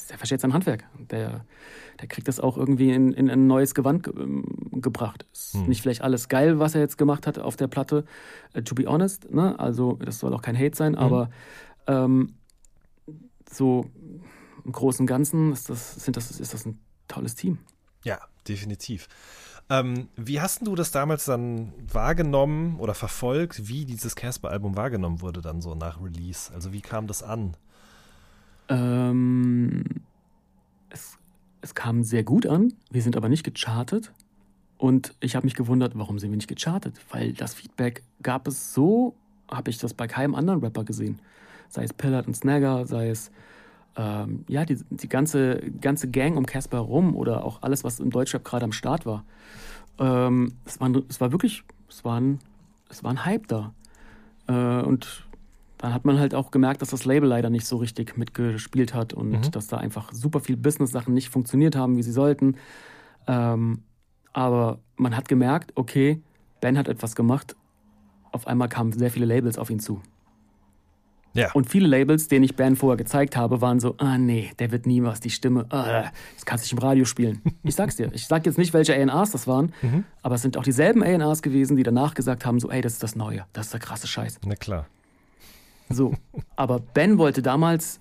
[0.09, 0.85] der versteht sein Handwerk.
[1.11, 1.45] Der,
[2.01, 5.27] der kriegt das auch irgendwie in, in ein neues Gewand ge ähm, gebracht.
[5.33, 5.67] Ist hm.
[5.67, 8.05] nicht vielleicht alles geil, was er jetzt gemacht hat auf der Platte,
[8.57, 9.31] uh, to be honest.
[9.33, 9.59] Ne?
[9.59, 11.03] Also das soll auch kein Hate sein, hm.
[11.03, 11.31] aber
[11.87, 12.35] ähm,
[13.51, 13.91] so
[14.65, 16.79] im Großen und Ganzen ist das, sind das, ist das ein
[17.09, 17.59] tolles Team.
[18.05, 18.19] Ja,
[18.49, 19.09] definitiv.
[19.73, 25.41] Ähm, wie hast du das damals dann wahrgenommen oder verfolgt, wie dieses Casper-Album wahrgenommen wurde
[25.41, 26.53] dann so nach Release?
[26.53, 27.57] Also wie kam das an?
[28.69, 29.85] Ähm,
[30.91, 31.17] es,
[31.63, 34.13] es kam sehr gut an, wir sind aber nicht gechartet.
[34.77, 37.01] Und ich habe mich gewundert, warum sind wir nicht gechartet?
[37.09, 39.15] Weil das Feedback gab es so,
[39.51, 41.19] habe ich das bei keinem anderen Rapper gesehen.
[41.71, 43.31] Sei es Pillard und Snagger, sei es
[43.97, 48.11] ähm, ja, die, die ganze, ganze Gang um Casper herum oder auch alles, was im
[48.11, 49.25] Deutschrap gerade am Start war.
[49.99, 52.39] Ähm, es, war es war wirklich, es war ein,
[52.89, 53.75] es war ein Hype da.
[54.49, 55.27] Äh, und
[55.79, 59.13] dann hat man halt auch gemerkt, dass das Label leider nicht so richtig mitgespielt hat
[59.13, 59.51] und mhm.
[59.51, 62.57] dass da einfach super viel Business-Sachen nicht funktioniert haben, wie sie sollten.
[63.27, 63.83] Ähm,
[64.33, 66.23] aber man hat gemerkt, okay,
[66.61, 67.57] Ben hat etwas gemacht.
[68.31, 70.01] Auf einmal kamen sehr viele Labels auf ihn zu.
[71.35, 71.51] Ja.
[71.53, 74.87] Und viele Labels, denen ich Ben vorher gezeigt habe, waren so, ah nee, der wird
[74.87, 77.41] nie was, die Stimme, ah, das kannst du nicht im Radio spielen.
[77.65, 78.11] Ich sag's dir.
[78.13, 80.05] Ich sag jetzt nicht, welche A&Rs das waren, mhm.
[80.23, 83.03] aber es sind auch dieselben A&Rs gewesen, die danach gesagt haben, so, ey, das ist
[83.03, 84.41] das Neue, das ist der krasse Scheiß.
[84.45, 84.87] Na klar.
[85.89, 86.15] So,
[86.57, 88.01] aber Ben wollte damals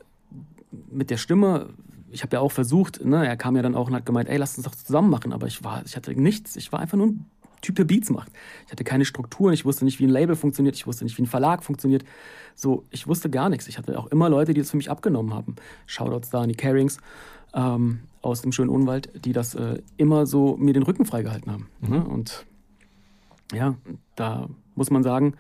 [0.90, 1.70] mit der Stimme,
[2.10, 4.38] ich habe ja auch versucht, ne, er kam ja dann auch und hat gemeint, ey,
[4.38, 7.08] lass uns doch zusammen machen, aber ich war, ich hatte nichts, ich war einfach nur
[7.08, 7.26] ein
[7.62, 8.32] Typ, der Beats macht.
[8.66, 11.24] Ich hatte keine Strukturen, ich wusste nicht, wie ein Label funktioniert, ich wusste nicht, wie
[11.24, 12.04] ein Verlag funktioniert.
[12.56, 13.68] So, ich wusste gar nichts.
[13.68, 15.56] Ich hatte auch immer Leute, die das für mich abgenommen haben.
[15.86, 16.98] Shoutouts da an die Carings
[17.54, 21.68] ähm, aus dem schönen Unwald, die das äh, immer so mir den Rücken freigehalten haben.
[21.82, 21.90] Mhm.
[21.90, 22.04] Ne?
[22.04, 22.46] Und
[23.54, 23.76] ja,
[24.16, 25.36] da muss man sagen,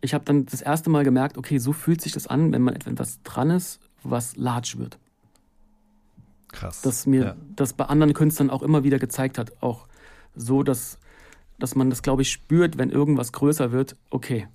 [0.00, 2.74] ich habe dann das erste Mal gemerkt, okay, so fühlt sich das an, wenn man
[2.74, 4.98] etwas dran ist, was large wird.
[6.48, 6.82] Krass.
[6.82, 7.36] Dass mir ja.
[7.54, 9.52] das bei anderen Künstlern auch immer wieder gezeigt hat.
[9.62, 9.86] Auch
[10.34, 10.98] so, dass,
[11.62, 13.96] dass man das, glaube ich, spürt, wenn irgendwas größer wird.
[14.10, 14.48] Okay,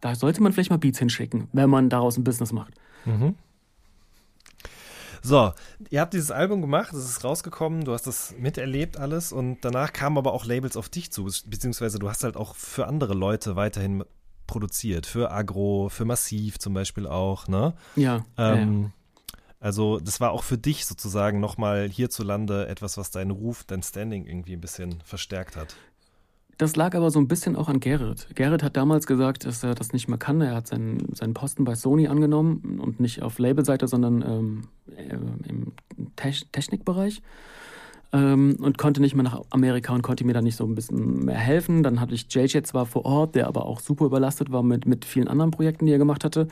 [0.00, 2.74] da sollte man vielleicht mal Beats hinschicken, wenn man daraus ein Business macht.
[3.04, 3.34] Mhm.
[5.22, 5.52] So,
[5.90, 9.92] ihr habt dieses Album gemacht, es ist rausgekommen, du hast das miterlebt alles und danach
[9.92, 13.56] kamen aber auch Labels auf dich zu, beziehungsweise du hast halt auch für andere Leute
[13.56, 14.04] weiterhin
[14.46, 17.74] produziert, für Agro, für Massiv zum Beispiel auch, ne?
[17.96, 18.24] Ja.
[18.36, 18.90] Ähm, ja.
[19.60, 24.24] Also das war auch für dich sozusagen nochmal hierzulande etwas, was deinen Ruf, dein Standing
[24.24, 25.74] irgendwie ein bisschen verstärkt hat.
[26.58, 28.26] Das lag aber so ein bisschen auch an Gerrit.
[28.34, 30.40] Gerrit hat damals gesagt, dass er das nicht mehr kann.
[30.40, 34.62] Er hat seinen, seinen Posten bei Sony angenommen und nicht auf Labelseite, sondern ähm,
[34.96, 35.14] äh,
[35.48, 35.72] im
[36.16, 37.22] Te Technikbereich.
[38.12, 41.26] Ähm, und konnte nicht mehr nach Amerika und konnte mir dann nicht so ein bisschen
[41.26, 41.84] mehr helfen.
[41.84, 45.04] Dann hatte ich JJ zwar vor Ort, der aber auch super überlastet war mit, mit
[45.04, 46.48] vielen anderen Projekten, die er gemacht hatte.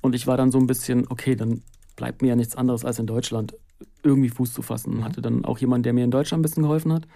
[0.00, 1.62] Und ich war dann so ein bisschen, okay, dann
[1.96, 3.56] bleibt mir ja nichts anderes als in Deutschland
[4.04, 4.98] irgendwie Fuß zu fassen.
[4.98, 5.04] Mhm.
[5.04, 7.08] Hatte dann auch jemanden, der mir in Deutschland ein bisschen geholfen hat.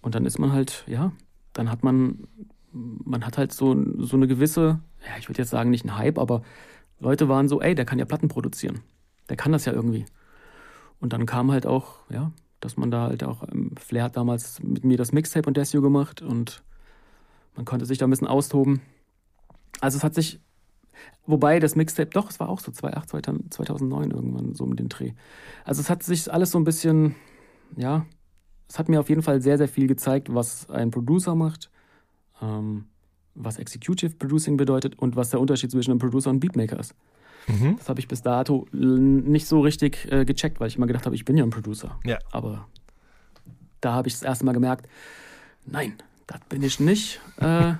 [0.00, 1.12] Und dann ist man halt, ja,
[1.52, 2.26] dann hat man,
[2.72, 6.18] man hat halt so, so eine gewisse, ja, ich würde jetzt sagen, nicht ein Hype,
[6.18, 6.42] aber
[6.98, 8.80] Leute waren so, ey, der kann ja Platten produzieren.
[9.28, 10.04] Der kann das ja irgendwie.
[11.00, 14.62] Und dann kam halt auch, ja, dass man da halt auch, ähm, Flair hat damals
[14.62, 16.62] mit mir das Mixtape und Desio gemacht und
[17.56, 18.80] man konnte sich da ein bisschen austoben.
[19.80, 20.40] Also es hat sich,
[21.26, 25.12] wobei das Mixtape, doch, es war auch so 2008, 2009 irgendwann so um den Dreh.
[25.64, 27.14] Also es hat sich alles so ein bisschen,
[27.76, 28.04] ja,
[28.70, 31.70] es hat mir auf jeden Fall sehr, sehr viel gezeigt, was ein Producer macht,
[32.40, 32.84] ähm,
[33.34, 36.94] was Executive Producing bedeutet und was der Unterschied zwischen einem Producer und einem Beatmaker ist.
[37.48, 37.76] Mhm.
[37.78, 41.16] Das habe ich bis dato nicht so richtig äh, gecheckt, weil ich immer gedacht habe,
[41.16, 41.98] ich bin ja ein Producer.
[42.04, 42.18] Ja.
[42.30, 42.68] Aber
[43.80, 44.88] da habe ich das erste Mal gemerkt,
[45.66, 45.94] nein,
[46.28, 47.20] das bin ich nicht.
[47.38, 47.72] Äh,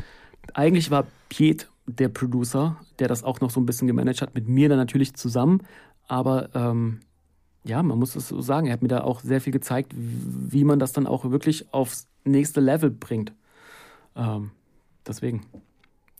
[0.54, 4.48] eigentlich war Piet der Producer, der das auch noch so ein bisschen gemanagt hat, mit
[4.48, 5.62] mir dann natürlich zusammen.
[6.08, 6.98] Aber ähm,
[7.64, 10.64] ja, man muss es so sagen, er hat mir da auch sehr viel gezeigt, wie
[10.64, 13.32] man das dann auch wirklich aufs nächste Level bringt.
[14.16, 14.50] Ähm,
[15.06, 15.46] deswegen.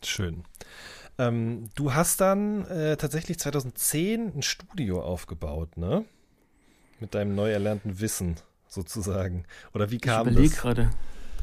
[0.04, 0.44] Schön.
[1.18, 6.04] Ähm, du hast dann äh, tatsächlich 2010 ein Studio aufgebaut, ne?
[7.00, 8.36] Mit deinem neu erlernten Wissen
[8.68, 9.44] sozusagen.
[9.74, 10.44] Oder wie kam ich das?
[10.44, 10.90] Ich gerade.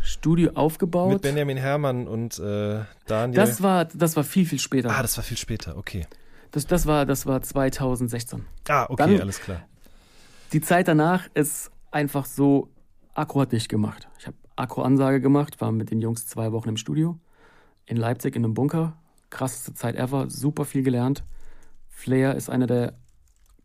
[0.01, 1.11] Studio aufgebaut.
[1.11, 3.35] Mit Benjamin Herrmann und äh, Daniel.
[3.35, 4.91] Das war, das war viel, viel später.
[4.91, 6.07] Ah, das war viel später, okay.
[6.51, 8.45] Das, das, war, das war 2016.
[8.69, 9.67] Ah, okay, Dann, alles klar
[10.51, 12.69] die Zeit danach ist einfach so,
[13.13, 14.07] Akku hat dich gemacht.
[14.19, 17.19] Ich habe Akku-Ansage gemacht, war mit den Jungs zwei Wochen im Studio
[17.85, 18.97] in Leipzig in einem Bunker.
[19.29, 21.23] Krasseste Zeit ever, super viel gelernt.
[21.87, 22.93] Flair ist einer der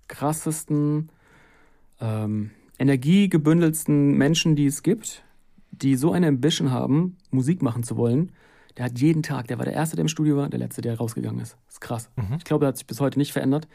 [0.09, 1.11] krassesten,
[2.01, 5.25] ähm, energiegebündelsten Menschen, die es gibt,
[5.71, 8.33] die so eine Ambition haben, Musik machen zu wollen.
[8.77, 10.97] Der hat jeden Tag, der war der Erste, der im Studio war, der Letzte, der
[10.97, 11.57] rausgegangen ist.
[11.67, 12.11] Das ist krass.
[12.17, 12.37] Mhm.
[12.39, 13.69] Ich glaube, er hat sich bis heute nicht verändert.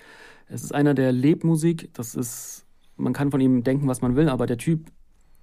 [0.47, 1.89] Es ist einer, der lebt Musik.
[1.93, 2.65] Das ist
[2.99, 4.91] man kann von ihm denken, was man will, aber der Typ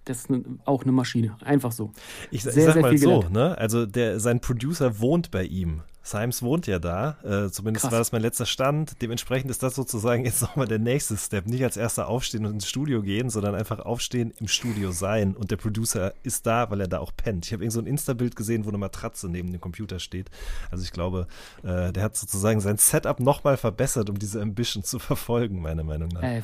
[0.07, 1.37] das ist ne, auch eine Maschine.
[1.45, 1.91] Einfach so.
[2.31, 3.59] Ich, Sehr, ich sag sehr mal so, ne?
[3.59, 5.83] Also der, sein Producer wohnt bei ihm.
[6.07, 7.17] Symes wohnt ja da.
[7.25, 7.93] Äh, zumindest Krass.
[7.93, 9.03] war das mein letzter Stand.
[9.03, 11.47] Dementsprechend ist das sozusagen jetzt nochmal der nächste Step.
[11.47, 15.35] Nicht als erster aufstehen und ins Studio gehen, sondern einfach aufstehen, im Studio sein.
[15.35, 17.47] Und der Producer ist da, weil er da auch pennt.
[17.47, 20.31] Ich habe irgend so ein Insta-Bild gesehen, wo eine Matratze neben dem Computer steht.
[20.71, 21.27] Also ich glaube,
[21.65, 26.11] äh, der hat sozusagen sein Setup nochmal verbessert, um diese Ambition zu verfolgen, meiner Meinung
[26.11, 26.23] nach.
[26.23, 26.43] Äh,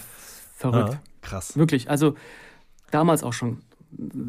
[0.62, 0.94] verrückt.
[0.94, 1.56] Ah, krass.
[1.56, 1.90] Wirklich.
[1.90, 2.14] Also
[2.90, 3.58] damals auch schon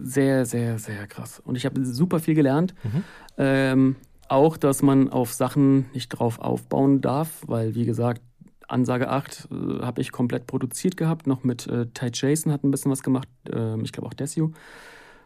[0.03, 1.39] sehr, sehr, sehr krass.
[1.39, 2.73] Und ich habe super viel gelernt.
[2.83, 3.03] Mhm.
[3.37, 3.95] Ähm,
[4.27, 8.21] auch, dass man auf Sachen nicht drauf aufbauen darf, weil, wie gesagt,
[8.67, 12.71] Ansage 8 äh, habe ich komplett produziert gehabt, noch mit äh, Ty Jason hat ein
[12.71, 14.51] bisschen was gemacht, ähm, ich glaube auch Desio.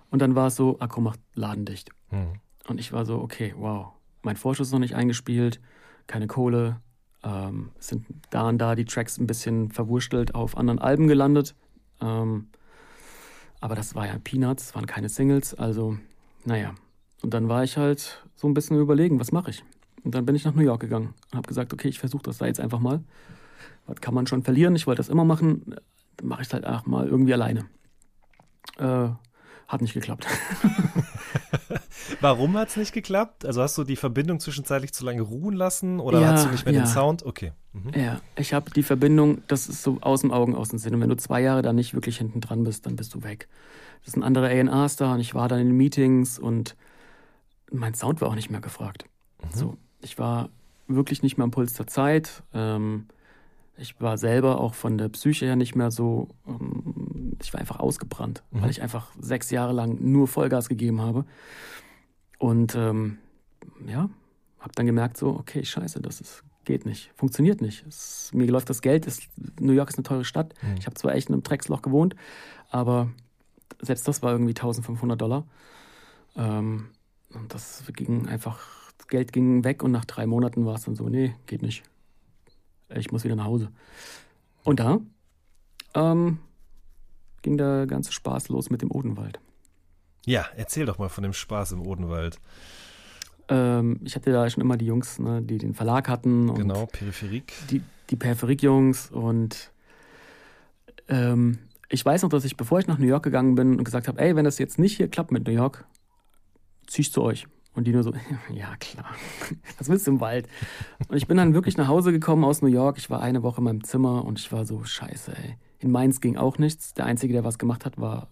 [0.10, 1.90] Und dann war es so, Akku macht Laden dicht.
[2.10, 2.40] Hm.
[2.68, 3.94] Und ich war so, okay, wow,
[4.24, 5.62] mein Vorschuss ist noch nicht eingespielt,
[6.08, 6.82] keine Kohle,
[7.24, 11.56] ähm, sind da und da die Tracks ein bisschen verwurstelt auf anderen Alben gelandet.
[12.02, 12.48] Ähm,
[13.60, 15.98] aber das war ja Peanuts, waren keine Singles, also
[16.46, 16.76] naja.
[17.24, 19.64] Und dann war ich halt so ein bisschen überlegen, was mache ich?
[20.04, 22.38] Und dann bin ich nach New York gegangen und habe gesagt, okay, ich versuche das
[22.38, 23.04] da jetzt einfach mal.
[23.88, 24.76] Was kann man schon verlieren?
[24.76, 25.76] Ich wollte das immer machen,
[26.18, 27.66] dann mache ich es halt einfach mal irgendwie alleine.
[28.78, 29.10] Äh,
[29.68, 30.26] hat nicht geklappt.
[32.22, 33.46] Warum hat es nicht geklappt?
[33.46, 36.66] Also hast du die Verbindung zwischenzeitlich zu lange ruhen lassen oder Ja, hast du nicht
[36.66, 36.82] mehr ja.
[36.82, 37.26] den Sound?
[37.26, 37.52] Okay.
[37.74, 37.92] Mhm.
[38.00, 40.96] Ja, ich habe die Verbindung, das ist so aus dem Augen, aus dem Sinn.
[40.96, 43.48] Und wenn du zwei Jahre da nicht wirklich hinten dran bist, dann bist du weg.
[44.02, 46.76] Das ist ein anderer A&Rs da und ich war dann in den Meetings und
[47.72, 49.06] mein Sound war auch nicht mehr gefragt.
[49.54, 50.50] So, ich war
[50.88, 52.44] wirklich nicht mehr am Puls der Zeit.
[52.54, 53.08] Ähm,
[53.78, 57.80] ich war selber auch von der Psyche her nicht mehr so, ähm, ich war einfach
[57.80, 58.62] ausgebrannt, Mhm.
[58.62, 61.26] weil ich einfach sechs Jahre lang nur Vollgas gegeben habe.
[62.40, 63.18] Und ähm,
[63.86, 64.10] ja,
[64.60, 67.86] habe dann gemerkt so, okay, scheiße, das ist, geht nicht, funktioniert nicht.
[67.88, 69.22] Es, mir läuft das Geld, es,
[69.60, 70.54] New York ist eine teure Stadt.
[70.62, 70.76] Mhm.
[70.80, 72.16] Ich habe zwar echt in einem Drecksloch gewohnt,
[72.70, 73.10] aber
[73.82, 75.46] selbst das war irgendwie 1500 Dollar.
[76.36, 76.88] Ähm,
[77.34, 78.60] und das ging einfach,
[78.98, 81.84] das Geld ging weg und nach drei Monaten war es dann so, nee, geht nicht.
[82.96, 83.70] Ich muss wieder nach Hause.
[84.64, 85.00] Und da
[85.94, 86.40] ähm,
[87.42, 89.40] ging der ganze Spaß los mit dem Odenwald.
[90.26, 92.40] Ja, erzähl doch mal von dem Spaß im Odenwald.
[93.50, 96.86] Ähm, ich hatte da schon immer die Jungs, ne, die den Verlag hatten und Genau,
[96.86, 97.54] Peripherik.
[97.70, 99.72] die, die Peripherik-Jungs und
[101.08, 101.60] ähm,
[101.90, 104.20] ich weiß noch, dass ich, bevor ich nach New York gegangen bin und gesagt habe,
[104.20, 105.86] ey, wenn das jetzt nicht hier klappt mit New York,
[106.88, 107.48] zieh ich zu euch.
[107.78, 108.12] Und die nur so,
[108.52, 109.06] ja klar,
[109.78, 110.50] was willst du im Wald?
[111.08, 112.98] Und ich bin dann wirklich nach Hause gekommen aus New York.
[112.98, 115.58] Ich war eine Woche in meinem Zimmer und ich war so, scheiße, ey.
[115.78, 116.96] In Mainz ging auch nichts.
[116.96, 118.30] Der Einzige, der was gemacht hat, war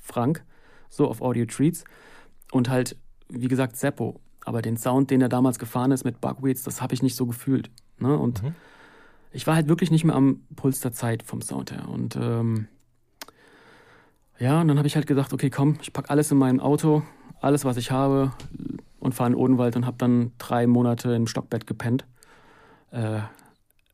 [0.00, 0.44] Frank,
[0.88, 1.82] so auf Audio Treats.
[2.52, 2.96] Und halt,
[3.28, 4.20] wie gesagt, Seppo.
[4.44, 7.26] Aber den Sound, den er damals gefahren ist mit Bugweeds, das habe ich nicht so
[7.26, 7.72] gefühlt.
[7.98, 8.16] Ne?
[8.16, 8.54] Und Mhm.
[9.32, 11.88] ich war halt wirklich nicht mehr am Puls der Zeit vom Sound her.
[11.88, 12.68] Und ähm,
[14.38, 17.02] ja, und dann habe ich halt gedacht, okay, komm, ich packe alles in mein Auto,
[17.46, 18.32] alles, was ich habe,
[18.98, 22.04] und fahre in den Odenwald und habe dann drei Monate im Stockbett gepennt.
[22.90, 23.20] Äh,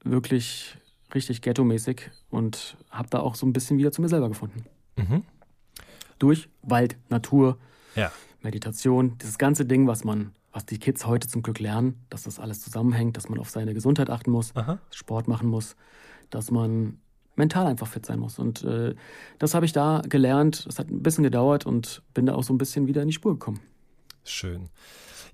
[0.05, 0.79] wirklich
[1.15, 4.65] richtig ghetto-mäßig und habe da auch so ein bisschen wieder zu mir selber gefunden.
[4.97, 5.23] Mhm.
[6.19, 7.59] Durch Wald, Natur,
[7.95, 8.11] Ja.
[8.41, 12.41] Meditation, dieses ganze Ding, was man, was die Kids heute zum Glück lernen, dass das
[12.41, 14.79] alles zusammenhängt, dass man auf seine Gesundheit achten muss, Aha.
[14.91, 15.77] Sport machen muss,
[16.31, 16.99] dass man
[17.37, 18.39] mental einfach fit sein muss.
[18.39, 18.95] Und äh,
[19.39, 20.67] das habe ich da gelernt.
[20.69, 23.15] Es hat ein bisschen gedauert und bin da auch so ein bisschen wieder in die
[23.15, 23.61] Spur gekommen.
[24.25, 24.69] Schön.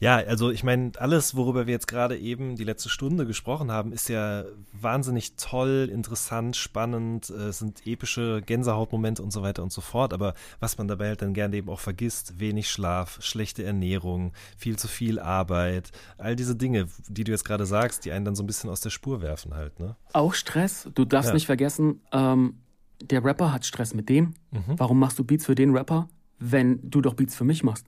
[0.00, 3.92] Ja, also ich meine, alles, worüber wir jetzt gerade eben die letzte Stunde gesprochen haben,
[3.92, 9.72] ist ja wahnsinnig toll, interessant, spannend, äh, es sind epische Gänsehautmomente und so weiter und
[9.72, 10.12] so fort.
[10.12, 14.78] Aber was man dabei halt dann gerne eben auch vergisst, wenig Schlaf, schlechte Ernährung, viel
[14.78, 18.44] zu viel Arbeit, all diese Dinge, die du jetzt gerade sagst, die einen dann so
[18.44, 19.96] ein bisschen aus der Spur werfen halt, ne?
[20.12, 20.88] Auch Stress.
[20.94, 21.34] Du darfst Ja.
[21.34, 22.54] nicht vergessen, ähm,
[23.02, 24.34] der Rapper hat Stress mit dem.
[24.76, 26.08] Warum machst du Beats für den Rapper,
[26.38, 27.86] wenn du doch Beats für mich machst?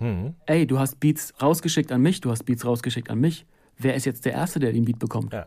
[0.00, 0.34] Mhm.
[0.46, 3.46] Ey, du hast Beats rausgeschickt an mich, du hast Beats rausgeschickt an mich.
[3.76, 5.32] Wer ist jetzt der Erste, der den Beat bekommt?
[5.32, 5.46] Ja.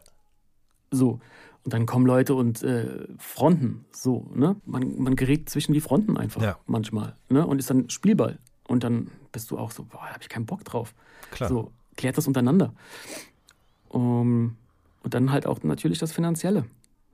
[0.92, 1.20] So.
[1.64, 3.86] Und dann kommen Leute und äh, Fronten.
[3.92, 4.56] So, ne?
[4.66, 6.58] Man, man gerät zwischen die Fronten einfach Ja.
[6.66, 7.16] manchmal.
[7.30, 7.46] Ne?
[7.46, 8.40] Und ist dann Spielball.
[8.68, 10.94] Und dann bist du auch so, boah, da hab ich keinen Bock drauf.
[11.32, 11.50] Klar.
[11.50, 12.74] So, klärt das untereinander.
[13.90, 14.58] Um,
[15.04, 16.66] und dann halt auch natürlich das Finanzielle.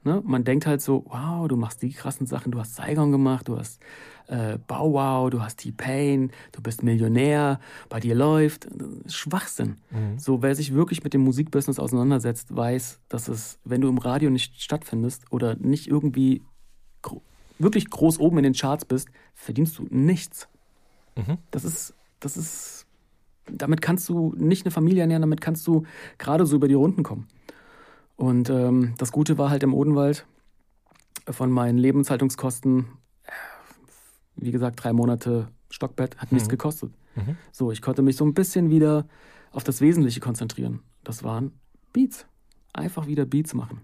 [0.03, 0.21] Ne?
[0.25, 3.57] Man denkt halt so, wow, du machst die krassen Sachen, du hast Saigon gemacht, du
[3.57, 3.81] hast
[4.27, 7.59] äh, Bow Wow, du hast T-Pain, du bist Millionär,
[7.89, 8.67] bei dir läuft.
[9.07, 9.77] Schwachsinn.
[10.17, 14.29] So, wer sich wirklich mit dem Musikbusiness auseinandersetzt, weiß, dass es, wenn du im Radio
[14.29, 16.41] nicht stattfindest oder nicht irgendwie
[17.01, 17.21] gro
[17.59, 20.49] wirklich groß oben in den Charts bist, verdienst du nichts.
[21.51, 22.85] Das ist, das ist,
[23.45, 25.83] damit kannst du nicht eine Familie ernähren, damit kannst du
[26.17, 27.27] gerade so über die Runden kommen.
[28.23, 30.25] Und ähm, das Gute war halt im Odenwald,
[31.29, 32.85] von meinen Lebenshaltungskosten
[34.35, 36.51] Wie gesagt, drei Monate Stockbett hat nichts Mhm.
[36.51, 36.93] gekostet.
[37.15, 37.35] Mhm.
[37.51, 39.05] So, ich konnte mich so ein bisschen wieder
[39.51, 40.79] auf das Wesentliche konzentrieren.
[41.03, 41.51] Das waren
[41.91, 42.25] Beats.
[42.71, 43.81] Einfach wieder Beats machen.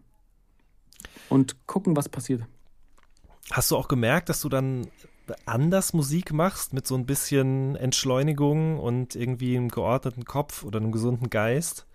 [1.28, 2.44] Und gucken, was passiert.
[3.52, 4.88] Hast du auch gemerkt, dass du dann
[5.46, 10.92] anders Musik machst, mit so ein bisschen Entschleunigung und irgendwie einem geordneten Kopf oder einem
[10.94, 11.86] gesunden Geist?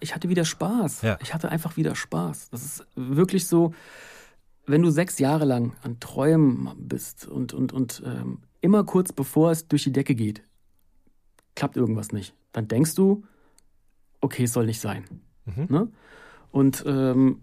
[0.00, 1.02] Ich hatte wieder Spaß.
[1.02, 1.18] Ja.
[1.22, 2.50] Ich hatte einfach wieder Spaß.
[2.50, 3.74] Das ist wirklich so,
[4.66, 9.50] wenn du sechs Jahre lang an Träumen bist und, und, und ähm, immer kurz bevor
[9.50, 10.42] es durch die Decke geht,
[11.54, 12.34] klappt irgendwas nicht.
[12.52, 13.24] Dann denkst du,
[14.20, 15.04] okay, es soll nicht sein.
[15.46, 15.66] Mhm.
[15.68, 15.88] Ne?
[16.50, 17.42] Und ähm,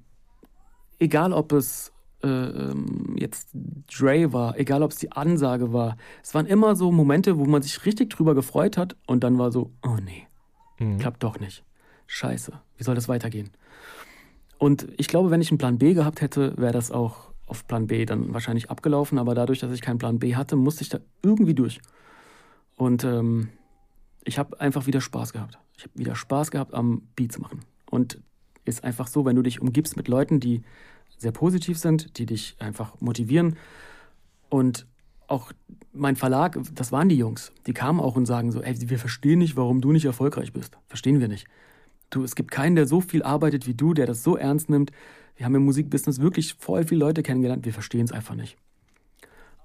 [0.99, 1.91] egal, ob es
[2.23, 6.91] äh, ähm, jetzt Dre war, egal, ob es die Ansage war, es waren immer so
[6.91, 10.27] Momente, wo man sich richtig drüber gefreut hat und dann war so, oh nee,
[10.79, 10.97] Mhm.
[10.97, 11.63] klappt doch nicht.
[12.07, 13.49] Scheiße, wie soll das weitergehen?
[14.57, 17.87] Und ich glaube, wenn ich einen Plan B gehabt hätte, wäre das auch auf Plan
[17.87, 19.19] B dann wahrscheinlich abgelaufen.
[19.19, 21.81] Aber dadurch, dass ich keinen Plan B hatte, musste ich da irgendwie durch.
[22.75, 23.49] Und ähm,
[24.23, 25.59] ich habe einfach wieder Spaß gehabt.
[25.77, 27.61] Ich habe wieder Spaß gehabt am Beats machen.
[27.89, 28.19] Und
[28.65, 30.63] ist einfach so, wenn du dich umgibst mit Leuten, die
[31.17, 33.57] sehr positiv sind, die dich einfach motivieren.
[34.49, 34.87] Und
[35.27, 35.51] auch
[35.93, 39.39] mein Verlag, das waren die Jungs, die kamen auch und sagen so, ey, wir verstehen
[39.39, 40.77] nicht, warum du nicht erfolgreich bist.
[40.87, 41.47] Verstehen wir nicht.
[42.09, 44.91] Du, es gibt keinen, der so viel arbeitet wie du, der das so ernst nimmt.
[45.35, 48.57] Wir haben im Musikbusiness wirklich voll viele Leute kennengelernt, wir verstehen es einfach nicht.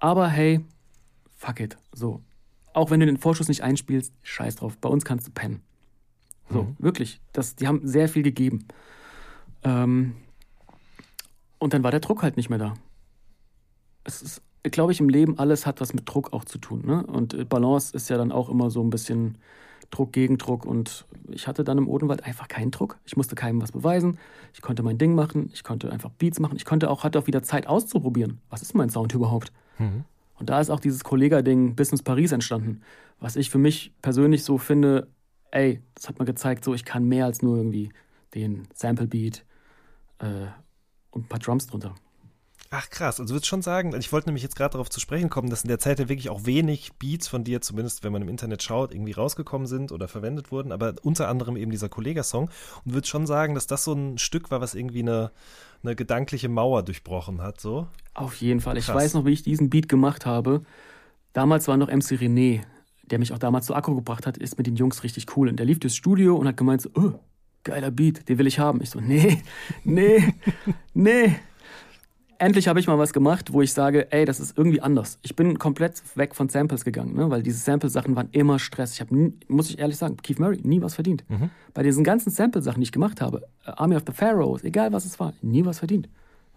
[0.01, 0.61] Aber hey,
[1.37, 1.77] fuck it.
[1.93, 2.21] So.
[2.73, 4.79] Auch wenn du den Vorschuss nicht einspielst, scheiß drauf.
[4.79, 5.63] Bei uns kannst du pennen.
[6.49, 6.77] So, Mhm.
[6.79, 7.21] wirklich.
[7.33, 8.67] Das, die haben sehr viel gegeben.
[9.63, 10.15] Ähm,
[11.59, 12.75] und dann war der Druck halt nicht mehr da.
[14.05, 16.83] Es ist, glaube ich, im Leben alles hat was mit Druck auch zu tun.
[16.87, 17.07] Ne?
[17.07, 19.37] Und äh, Balance ist ja dann auch immer so ein bisschen
[19.91, 20.65] Druck gegen Druck.
[20.65, 22.99] Und ich hatte dann im Odenwald einfach keinen Druck.
[23.05, 24.19] Ich musste keinem was beweisen.
[24.55, 25.51] Ich konnte mein Ding machen.
[25.53, 26.57] Ich konnte einfach Beats machen.
[26.57, 28.41] Ich konnte auch, hatte auch wieder Zeit auszuprobieren.
[28.51, 29.53] Was ist mein Sound überhaupt?
[29.79, 30.05] Mhm.
[30.39, 32.81] Und da ist auch dieses Kollega-Ding Business Paris entstanden.
[33.19, 35.09] Was ich für mich persönlich so finde,
[35.51, 37.91] ey, das hat mir gezeigt, so ich kann mehr als nur irgendwie
[38.35, 39.45] den Sample-Beat
[40.21, 40.47] äh,
[41.11, 41.95] und ein paar Drums drunter.
[42.73, 45.51] Ach krass, also würdest schon sagen, ich wollte nämlich jetzt gerade darauf zu sprechen kommen,
[45.51, 48.29] dass in der Zeit ja wirklich auch wenig Beats von dir, zumindest wenn man im
[48.29, 52.49] Internet schaut, irgendwie rausgekommen sind oder verwendet wurden, aber unter anderem eben dieser Kollega-Song
[52.85, 55.33] und würdest schon sagen, dass das so ein Stück war, was irgendwie eine,
[55.83, 57.89] eine gedankliche Mauer durchbrochen hat, so?
[58.15, 58.77] Auf jeden Fall.
[58.79, 58.95] Ich Krass.
[58.95, 60.63] weiß noch, wie ich diesen Beat gemacht habe.
[61.33, 62.61] Damals war noch MC René,
[63.03, 65.49] der mich auch damals zu Akku gebracht hat, ist mit den Jungs richtig cool.
[65.49, 67.15] Und der lief durchs Studio und hat gemeint so, oh,
[67.65, 68.81] geiler Beat, den will ich haben.
[68.81, 69.43] Ich so, nee,
[69.83, 70.35] nee,
[70.95, 71.35] nee.
[72.41, 75.19] Endlich habe ich mal was gemacht, wo ich sage, ey, das ist irgendwie anders.
[75.21, 77.29] Ich bin komplett weg von Samples gegangen, ne?
[77.29, 78.95] weil diese Sample-Sachen waren immer Stress.
[78.95, 81.23] Ich habe, muss ich ehrlich sagen, Keith Murray, nie was verdient.
[81.29, 81.51] Mhm.
[81.75, 85.05] Bei diesen ganzen Sample-Sachen, die ich gemacht habe, äh, Army of the Pharaohs, egal was
[85.05, 86.09] es war, nie was verdient.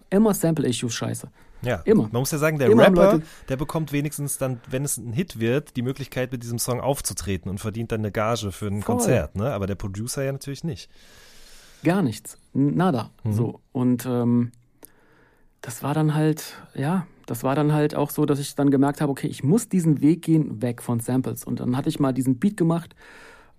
[0.09, 1.27] Immer Sample-Issues scheiße.
[1.63, 2.03] Ja, Immer.
[2.03, 3.19] Man muss ja sagen, der Immer Rapper,
[3.49, 7.51] der bekommt wenigstens dann, wenn es ein Hit wird, die Möglichkeit, mit diesem Song aufzutreten
[7.51, 8.95] und verdient dann eine Gage für ein Voll.
[8.95, 9.51] Konzert, ne?
[9.51, 10.89] Aber der Producer ja natürlich nicht.
[11.83, 12.37] Gar nichts.
[12.53, 13.11] Nada.
[13.25, 13.33] Mhm.
[13.33, 13.59] So.
[13.73, 14.51] Und ähm,
[15.63, 18.99] das war dann halt, ja, das war dann halt auch so, dass ich dann gemerkt
[18.99, 21.45] habe, okay, ich muss diesen Weg gehen, weg von Samples.
[21.45, 22.93] Und dann hatte ich mal diesen Beat gemacht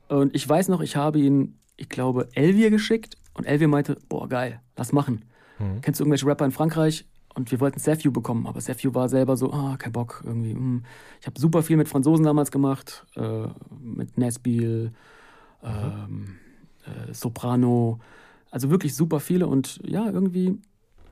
[0.09, 4.29] und ich weiß noch, ich habe ihn, ich glaube, Elvier geschickt und Elvier meinte, boah,
[4.29, 5.25] geil, lass machen.
[5.59, 5.81] Mhm.
[5.81, 7.07] Kennst du irgendwelche Rapper in Frankreich?
[7.35, 10.53] Und wir wollten Sefju bekommen, aber Sefju war selber so, ah, kein Bock irgendwie.
[10.53, 10.85] hm.
[11.21, 13.49] Ich habe super viel mit Franzosen damals gemacht, äh,
[13.83, 14.93] mit Nesbiel,
[15.65, 16.37] ähm,
[16.85, 17.99] äh, Soprano,
[18.53, 20.61] also wirklich super viele und ja, irgendwie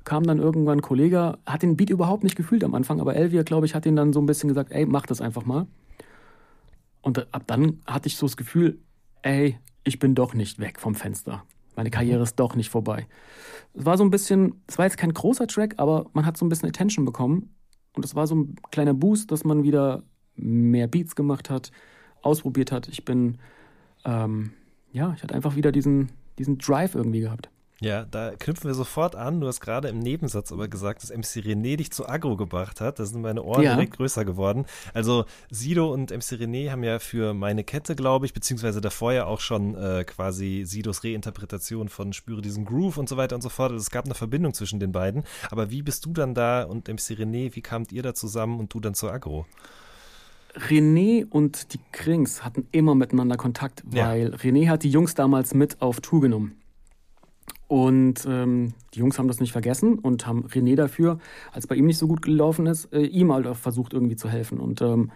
[0.05, 3.43] kam dann irgendwann ein Kollege, hat den Beat überhaupt nicht gefühlt am Anfang, aber Elvia,
[3.43, 5.66] glaube ich, hat ihn dann so ein bisschen gesagt, ey, mach das einfach mal.
[7.01, 8.79] Und ab dann hatte ich so das Gefühl,
[9.23, 11.45] ey, ich bin doch nicht weg vom Fenster.
[11.74, 13.07] Meine Karriere ist doch nicht vorbei.
[13.74, 16.45] Es war so ein bisschen, es war jetzt kein großer Track, aber man hat so
[16.45, 17.55] ein bisschen Attention bekommen.
[17.95, 20.03] Und es war so ein kleiner Boost, dass man wieder
[20.35, 21.73] mehr Beats gemacht hat,
[22.23, 22.89] ausprobiert hat.
[22.89, 23.39] Ich bin,
[24.05, 24.53] ähm,
[24.93, 27.51] ja, ich hatte einfach wieder diesen, diesen Drive irgendwie gehabt.
[27.82, 29.40] Ja, da knüpfen wir sofort an.
[29.40, 33.00] Du hast gerade im Nebensatz aber gesagt, dass MC René dich zu Agro gebracht hat.
[33.00, 33.74] Da sind meine Ohren Ja.
[33.74, 34.66] direkt größer geworden.
[34.94, 39.26] Also Sido und MC René haben ja für meine Kette, glaube ich, beziehungsweise davor ja
[39.26, 43.48] auch schon äh, quasi Sidos Reinterpretation von Spüre diesen Groove und so weiter und so
[43.48, 43.72] fort.
[43.72, 45.24] Also es gab eine Verbindung zwischen den beiden.
[45.50, 48.72] Aber wie bist du dann da und MC René, wie kamt ihr da zusammen und
[48.72, 49.44] du dann zu Agro?
[50.68, 54.09] René und die Krings hatten immer miteinander Kontakt, Ja.
[54.10, 56.56] weil René hat die Jungs damals mit auf Tour genommen.
[57.68, 61.18] Und ähm, die Jungs haben das nicht vergessen und haben René dafür,
[61.52, 64.28] als bei ihm nicht so gut gelaufen ist, äh, ihm halt auch versucht irgendwie zu
[64.28, 64.60] helfen.
[64.60, 65.10] Und ähm,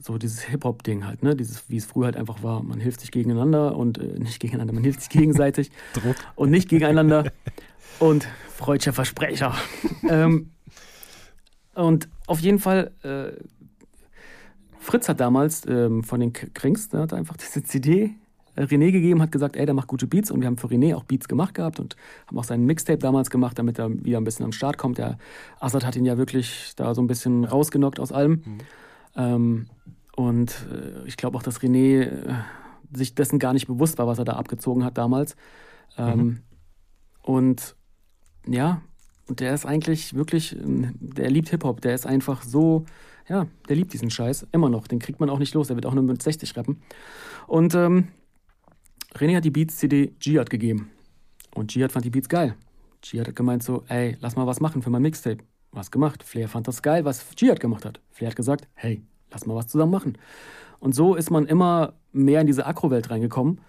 [0.00, 1.36] so dieses Hip-Hop-Ding halt, ne?
[1.36, 2.62] Dieses, wie es früher halt einfach war.
[2.62, 6.16] Man hilft sich gegeneinander und äh, nicht gegeneinander, man hilft sich gegenseitig Druck.
[6.34, 7.32] und nicht gegeneinander.
[7.98, 9.54] und freudscher Versprecher.
[10.08, 10.50] ähm,
[11.74, 13.32] und auf jeden Fall äh,
[14.78, 18.14] Fritz hat damals ähm, von den Krings, der hat einfach diese CD
[18.56, 21.04] René gegeben, hat gesagt, ey, der macht gute Beats und wir haben für René auch
[21.04, 21.96] Beats gemacht gehabt und
[22.26, 24.98] haben auch seinen Mixtape damals gemacht, damit er wieder ein bisschen am Start kommt.
[24.98, 25.18] Der
[25.60, 28.42] Assad hat ihn ja wirklich da so ein bisschen rausgenockt aus allem.
[29.16, 29.66] Ähm,
[30.16, 32.34] und äh, ich glaube auch, dass René äh,
[32.92, 35.36] sich dessen gar nicht bewusst war, was er da abgezogen hat damals.
[35.98, 36.40] Ähm,
[37.22, 37.76] Und
[38.46, 38.80] ja,
[39.28, 42.84] und der ist eigentlich wirklich, der liebt Hip-Hop, der ist einfach so,
[43.28, 44.86] ja, der liebt diesen Scheiß immer noch.
[44.86, 46.80] Den kriegt man auch nicht los, der wird auch nur mit 60 rappen.
[47.48, 48.08] Und ähm,
[49.16, 50.90] René hat die Beats-CD Jihad gegeben.
[51.54, 52.54] Und Jihad fand die Beats geil.
[53.02, 55.44] Jihad hat gemeint so, ey, lass mal was machen für mein Mixtape.
[55.72, 56.22] Was gemacht.
[56.22, 58.00] Flair fand das geil, was Jihad gemacht hat.
[58.10, 60.18] Flair hat gesagt, hey, lass mal was zusammen machen.
[60.78, 63.60] Und so ist man immer mehr in diese Akro-Welt reingekommen.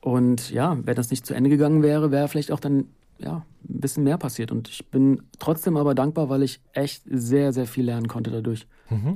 [0.00, 2.88] Und ja, wenn das nicht zu Ende gegangen wäre, wäre vielleicht auch dann
[3.18, 4.52] ja, ein bisschen mehr passiert.
[4.52, 8.66] Und ich bin trotzdem aber dankbar, weil ich echt sehr, sehr viel lernen konnte dadurch.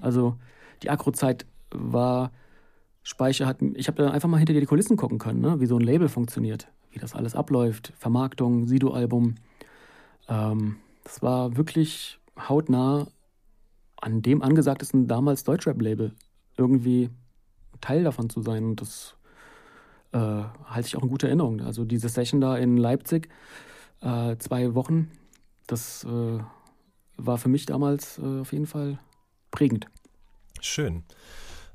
[0.01, 0.37] Also
[0.83, 2.31] die Akro-Zeit war
[3.09, 5.61] Speicher hat, ich habe da einfach mal hinter die Kulissen gucken können, ne?
[5.61, 9.37] wie so ein Label funktioniert, wie das alles abläuft, Vermarktung, Sido-Album.
[10.29, 13.07] Ähm, das war wirklich hautnah
[13.97, 16.13] an dem angesagtesten damals Deutschrap-Label
[16.59, 17.09] irgendwie
[17.81, 18.63] Teil davon zu sein.
[18.65, 19.17] Und das
[20.13, 21.63] äh, halte ich auch in guter Erinnerung.
[21.63, 23.31] Also diese Session da in Leipzig,
[24.03, 25.11] äh, zwei Wochen,
[25.67, 26.41] das äh,
[27.17, 28.99] war für mich damals äh, auf jeden Fall
[29.51, 29.87] prägend.
[30.61, 31.05] Schön.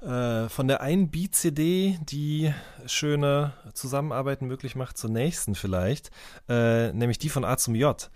[0.04, 2.54] Äh, von der einen Beat-CD, die
[2.86, 6.12] schöne Zusammenarbeiten möglich macht, zur nächsten vielleicht,
[6.50, 8.12] äh, nämlich die von A zum J.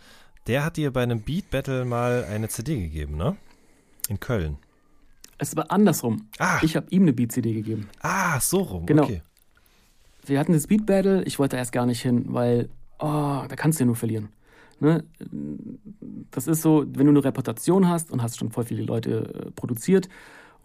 [0.47, 3.37] Der hat dir bei einem Beat Battle mal eine CD gegeben, ne?
[4.09, 4.57] In Köln.
[5.37, 6.27] Es war andersrum.
[6.39, 6.59] Ah.
[6.61, 7.89] Ich habe ihm eine Beat-CD gegeben.
[8.01, 8.85] Ah, so rum.
[8.85, 9.03] Genau.
[9.03, 9.21] Okay.
[10.25, 12.69] Wir hatten das Beat Battle, ich wollte erst gar nicht hin, weil,
[12.99, 14.29] oh, da kannst du ja nur verlieren.
[14.79, 15.05] Ne?
[16.31, 19.51] Das ist so, wenn du eine Reputation hast und hast schon voll viele Leute äh,
[19.51, 20.09] produziert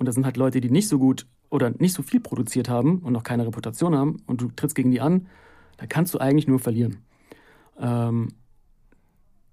[0.02, 2.98] und da sind halt Leute, die nicht so gut oder nicht so viel produziert haben
[2.98, 5.28] und noch keine Reputation haben und du trittst gegen die an,
[5.76, 6.98] dann kannst du eigentlich nur verlieren.
[7.78, 8.30] Ähm,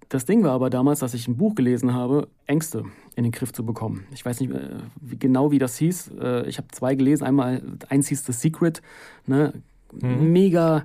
[0.08, 2.82] das Ding war aber damals, dass ich ein Buch gelesen habe, Ängste
[3.14, 4.06] in den Griff zu bekommen.
[4.10, 6.14] Ich weiß nicht äh, wie, genau, wie das hieß.
[6.20, 7.22] Äh, ich habe zwei gelesen.
[7.22, 8.82] Einmal, eins hieß The Secret.
[9.26, 9.62] Ne?
[9.92, 10.84] Mega.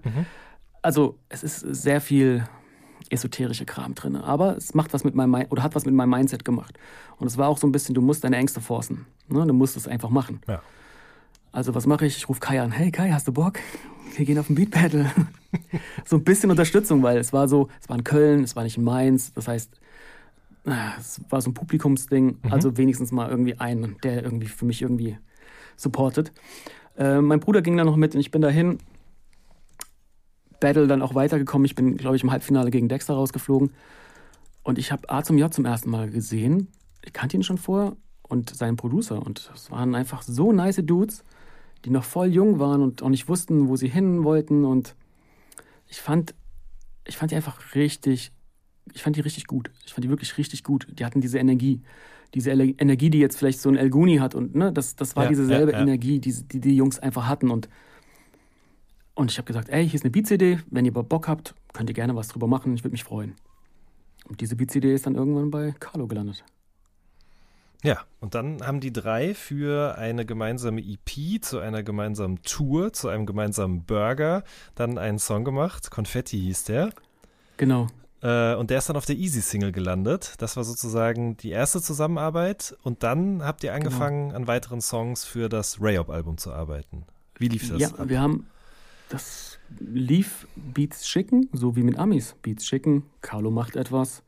[0.84, 2.48] Also, es ist sehr viel
[3.10, 4.16] esoterische Kram drin.
[4.16, 6.78] Aber es macht was mit meinem oder hat was mit meinem Mindset gemacht.
[7.18, 9.08] Und es war auch so ein bisschen, du musst deine Ängste forcen.
[9.28, 9.46] Ne?
[9.46, 10.42] Du musst es einfach machen.
[10.48, 10.62] Ja.
[11.52, 12.18] Also was mache ich?
[12.18, 12.72] Ich rufe Kai an.
[12.72, 13.60] Hey Kai, hast du Bock?
[14.16, 15.10] Wir gehen auf ein Beat Battle.
[16.06, 18.78] so ein bisschen Unterstützung, weil es war so, es war in Köln, es war nicht
[18.78, 19.34] in Mainz.
[19.34, 19.80] Das heißt,
[21.00, 22.40] es war so ein Publikumsding.
[22.50, 25.18] Also wenigstens mal irgendwie einen, der irgendwie für mich irgendwie
[25.76, 26.32] supportet.
[26.98, 28.80] Äh, mein Bruder ging dann noch mit und ich bin dahin.
[30.60, 31.66] Battle dann auch weitergekommen.
[31.66, 33.72] Ich bin, glaube ich, im Halbfinale gegen Dexter rausgeflogen.
[34.64, 36.70] Und ich habe A zum J zum ersten Mal gesehen.
[37.04, 37.96] Ich kannte ihn schon vorher
[38.28, 39.22] und seinen Producer.
[39.22, 41.24] Und es waren einfach so nice Dudes,
[41.84, 44.66] die noch voll jung waren und auch nicht wussten, wo sie hin wollten.
[44.66, 44.96] Und
[45.88, 46.34] ich fand,
[47.06, 48.32] ich fand die einfach richtig,
[48.94, 49.72] ich fand die richtig gut.
[49.86, 50.88] Ich fand die wirklich richtig gut.
[50.92, 51.82] Die hatten diese Energie.
[52.34, 54.36] Diese Ele Energie, die jetzt vielleicht so ein El Guni hat.
[54.36, 55.84] Und ne, das, das war Ja, dieselbe ja, ja.
[55.84, 57.52] Energie, die, die die Jungs einfach hatten.
[57.52, 57.70] Und,
[59.14, 60.60] und ich habe gesagt, ey, hier ist eine Beat-CD.
[60.70, 62.74] Wenn ihr Bock habt, könnt ihr gerne was drüber machen.
[62.74, 63.36] Ich würde mich freuen.
[64.28, 66.44] Und diese Beat-CD ist dann irgendwann bei Carlo gelandet.
[67.84, 73.10] Ja, und dann haben die drei für eine gemeinsame EP, zu einer gemeinsamen Tour, zu
[73.10, 74.44] einem gemeinsamen Burger
[74.76, 75.92] dann einen Song gemacht.
[75.92, 76.90] Konfetti hieß der.
[77.58, 77.88] Genau.
[78.22, 80.34] Äh, und der ist dann auf der Easy-Single gelandet.
[80.40, 82.76] Das war sozusagen die erste Zusammenarbeit.
[82.84, 87.06] Und dann habt ihr angefangen, an weiteren Songs für das Rayop-Album zu arbeiten.
[87.38, 87.80] Wie lief das?
[87.80, 88.10] Ja, ab?
[88.10, 88.48] wir haben
[89.10, 92.36] das lief Beats schicken, so wie mit Amis.
[92.42, 94.24] Beats schicken, Carlo macht etwas,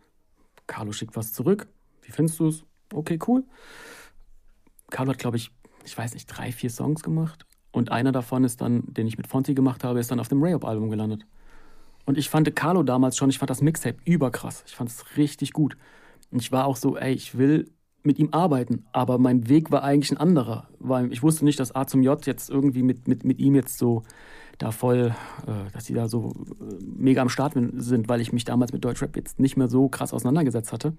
[0.68, 1.68] Carlo schickt was zurück.
[2.04, 2.64] Wie findest du es?
[2.94, 3.44] Okay, cool.
[4.90, 5.52] Carlo hat, glaube ich,
[5.86, 7.46] ich weiß nicht, drei, vier Songs gemacht.
[7.72, 10.42] Und einer davon ist dann, den ich mit Fonti gemacht habe, ist dann auf dem
[10.42, 11.26] Rayop-Album gelandet.
[12.06, 14.64] Und ich fand Carlo damals schon, ich fand das Mixtape überkrass.
[14.66, 15.78] Ich fand es richtig gut.
[16.32, 17.70] Und ich war auch so, ey, ich will
[18.04, 18.86] mit ihm arbeiten.
[18.94, 20.70] Aber mein Weg war eigentlich ein anderer.
[20.80, 23.78] Weil ich wusste nicht, dass A zum J jetzt irgendwie mit, mit, mit ihm jetzt
[23.78, 24.04] so
[24.58, 25.14] da voll,
[25.46, 28.84] äh, dass die da so äh, mega am Start sind, weil ich mich damals mit
[28.84, 30.94] Deutschrap jetzt nicht mehr so krass auseinandergesetzt hatte.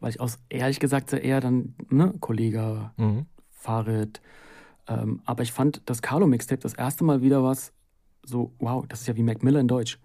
[0.00, 3.26] Weil ich aus, ehrlich gesagt, eher dann, ne, Kollege, Mhm.
[3.50, 4.20] Farid.
[4.86, 7.72] Ähm, aber ich fand das Carlo-Mixtape das erste Mal wieder was
[8.24, 9.98] so, wow, das ist ja wie Mac Miller in Deutsch.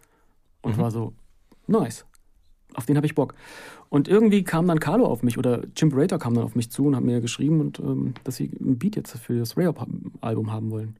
[0.61, 1.13] Und war so,
[1.67, 2.05] nice.
[2.73, 3.35] Auf den habe ich Bock.
[3.89, 6.95] Und irgendwie kam dann Carlo auf mich oder Chimperator kam dann auf mich zu und
[6.95, 10.95] hat mir geschrieben, und, ähm, dass sie ein Beat jetzt für das Rayop-Album haben wollen.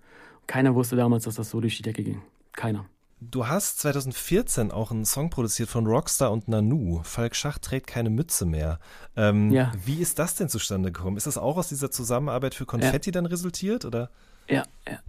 [0.45, 2.21] Keiner wusste damals, dass das so durch die Decke ging.
[2.51, 2.85] Keiner.
[3.31, 7.01] Du hast 2014 auch einen Song produziert von Rockstar und Nanu.
[7.03, 8.79] Falk Schach trägt keine Mütze mehr.
[9.15, 9.71] Ähm, Ja.
[9.85, 11.17] Wie ist das denn zustande gekommen?
[11.17, 13.85] Ist das auch aus dieser Zusammenarbeit für Konfetti dann resultiert?
[13.85, 14.09] Oder?
[14.49, 14.99] Ja, ja.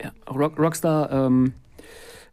[0.00, 0.12] ja.
[0.30, 1.54] Rock, Rockstar ähm,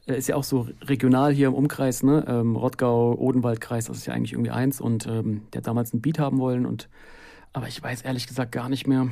[0.08, 2.26] äh, ist ja auch so regional hier im Umkreis, ne?
[2.28, 4.80] Ähm, Rottgau, Odenwaldkreis, das ist ja eigentlich irgendwie eins.
[4.80, 6.66] Und ähm, der hat damals einen Beat haben wollen.
[6.66, 6.88] Und,
[7.52, 9.08] aber ich weiß ehrlich gesagt gar nicht mehr,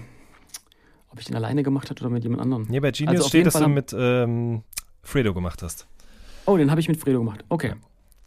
[1.09, 2.65] ob ich den alleine gemacht habe oder mit jemand anderem.
[2.69, 4.63] Nee, bei Genius Also steht, dass Fall du mit ähm,
[5.01, 5.87] Fredo gemacht hast.
[6.47, 7.45] Oh, den habe ich mit Fredo gemacht.
[7.49, 7.75] Okay.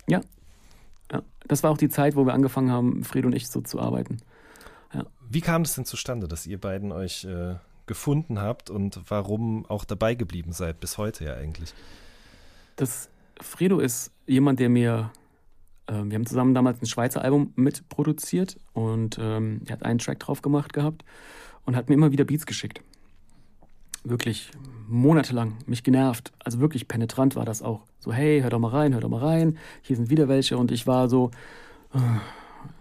[0.07, 0.21] Ja.
[1.11, 1.23] ja.
[1.49, 4.19] Das war auch die Zeit, wo wir angefangen haben, Fredo und ich so zu arbeiten.
[5.33, 7.55] Wie kam das denn zustande, dass ihr beiden euch äh,
[7.87, 11.73] gefunden habt und warum auch dabei geblieben seid, bis heute ja eigentlich?
[12.75, 13.09] Das
[13.41, 15.13] Fredo ist jemand, der mir,
[15.87, 20.19] äh, wir haben zusammen damals ein Schweizer Album mitproduziert und ähm, er hat einen Track
[20.19, 21.05] drauf gemacht gehabt
[21.65, 22.83] und hat mir immer wieder Beats geschickt.
[24.05, 24.51] Wirklich
[24.89, 26.33] monatelang, mich genervt.
[26.43, 27.85] Also wirklich penetrant war das auch.
[27.99, 29.59] So, hey, hör doch mal rein, hör doch mal rein.
[29.83, 31.31] Hier sind wieder welche und ich war so,
[31.95, 31.99] äh,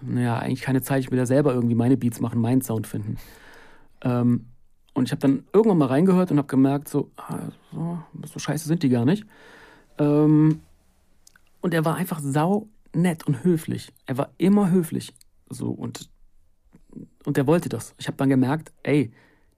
[0.01, 3.17] naja, eigentlich keine Zeit, ich will ja selber irgendwie meine Beats machen, meinen Sound finden.
[4.01, 4.45] Ähm,
[4.93, 8.83] und ich habe dann irgendwann mal reingehört und habe gemerkt, so, ah, so, scheiße sind
[8.83, 9.25] die gar nicht.
[9.97, 10.61] Ähm,
[11.61, 13.93] und er war einfach sau nett und höflich.
[14.05, 15.13] Er war immer höflich.
[15.49, 16.09] So und,
[17.25, 17.93] und der wollte das.
[17.97, 19.11] Ich habe dann gemerkt, ey,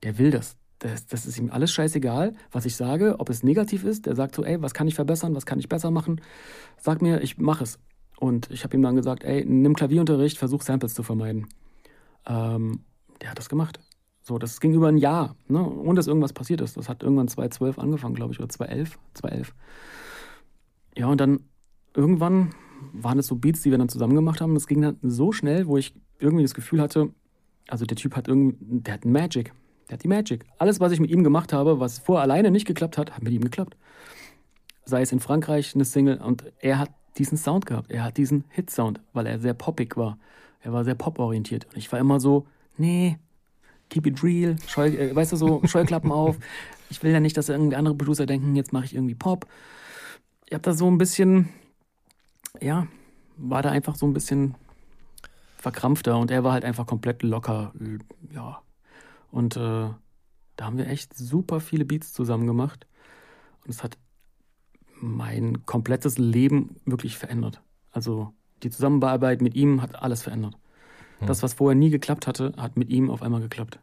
[0.03, 0.57] der will das.
[0.81, 1.05] Das.
[1.07, 4.05] Das ist ihm alles scheißegal, was ich sage, ob es negativ ist.
[4.05, 6.21] Der sagt so, ey, was kann ich verbessern, was kann ich besser machen?
[6.77, 7.79] Sag mir, ich mache es.
[8.19, 11.47] Und ich habe ihm dann gesagt, ey, nimm Klavierunterricht, versuch Samples zu vermeiden.
[12.27, 12.81] Ähm,
[13.21, 13.79] der hat das gemacht.
[14.21, 16.77] So, das ging über ein Jahr, ne, ohne dass irgendwas passiert ist.
[16.77, 18.99] Das hat irgendwann 2012 angefangen, glaube ich, oder 2011.
[19.15, 19.55] 2011.
[20.95, 21.39] Ja, und dann
[21.95, 22.53] irgendwann
[22.93, 24.53] waren es so Beats, die wir dann zusammen gemacht haben.
[24.53, 27.09] Das ging dann so schnell, wo ich irgendwie das Gefühl hatte,
[27.67, 29.53] also der Typ hat irgendwie, der hat Magic.
[29.91, 30.45] Der hat die Magic.
[30.57, 33.33] Alles, was ich mit ihm gemacht habe, was vorher alleine nicht geklappt hat, hat mit
[33.33, 33.75] ihm geklappt.
[34.85, 37.91] Sei es in Frankreich eine Single und er hat diesen Sound gehabt.
[37.91, 40.17] Er hat diesen Hit-Sound, weil er sehr poppig war.
[40.61, 41.65] Er war sehr pop-orientiert.
[41.65, 42.47] Und ich war immer so,
[42.77, 43.19] nee,
[43.89, 46.37] keep it real, Scheu, äh, weißt du, so Scheuklappen auf.
[46.89, 49.45] Ich will ja nicht, dass irgendwie andere Producer denken, jetzt mache ich irgendwie Pop.
[50.45, 51.49] Ich habe da so ein bisschen,
[52.61, 52.87] ja,
[53.35, 54.55] war da einfach so ein bisschen
[55.57, 58.61] verkrampfter und er war halt einfach komplett locker, äh, ja.
[59.31, 62.85] Und äh, da haben wir echt super viele Beats zusammen gemacht
[63.63, 63.97] und es hat
[64.99, 67.61] mein komplettes Leben wirklich verändert.
[67.91, 68.33] Also
[68.63, 70.55] die Zusammenarbeit mit ihm hat alles verändert.
[71.21, 73.79] Das, was vorher nie geklappt hatte, hat mit ihm auf einmal geklappt.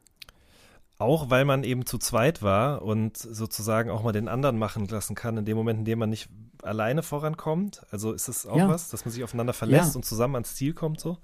[0.98, 5.14] Auch weil man eben zu zweit war und sozusagen auch mal den anderen machen lassen
[5.14, 6.28] kann, in dem Moment, in dem man nicht
[6.62, 7.86] alleine vorankommt.
[7.92, 8.68] Also ist es auch Ja.
[8.68, 9.96] was, dass man sich aufeinander verlässt Ja.
[9.98, 11.18] und zusammen ans Ziel kommt so?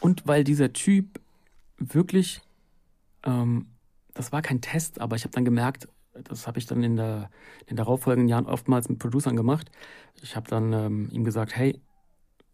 [0.00, 1.20] Und weil dieser Typ
[1.78, 2.42] wirklich,
[3.26, 3.66] ähm,
[4.14, 5.88] das war kein Test, aber ich habe dann gemerkt,
[6.24, 7.30] das habe ich dann in, der,
[7.60, 9.70] in den darauffolgenden Jahren oftmals mit Producern gemacht.
[10.22, 11.80] Ich habe dann ähm, ihm gesagt, hey,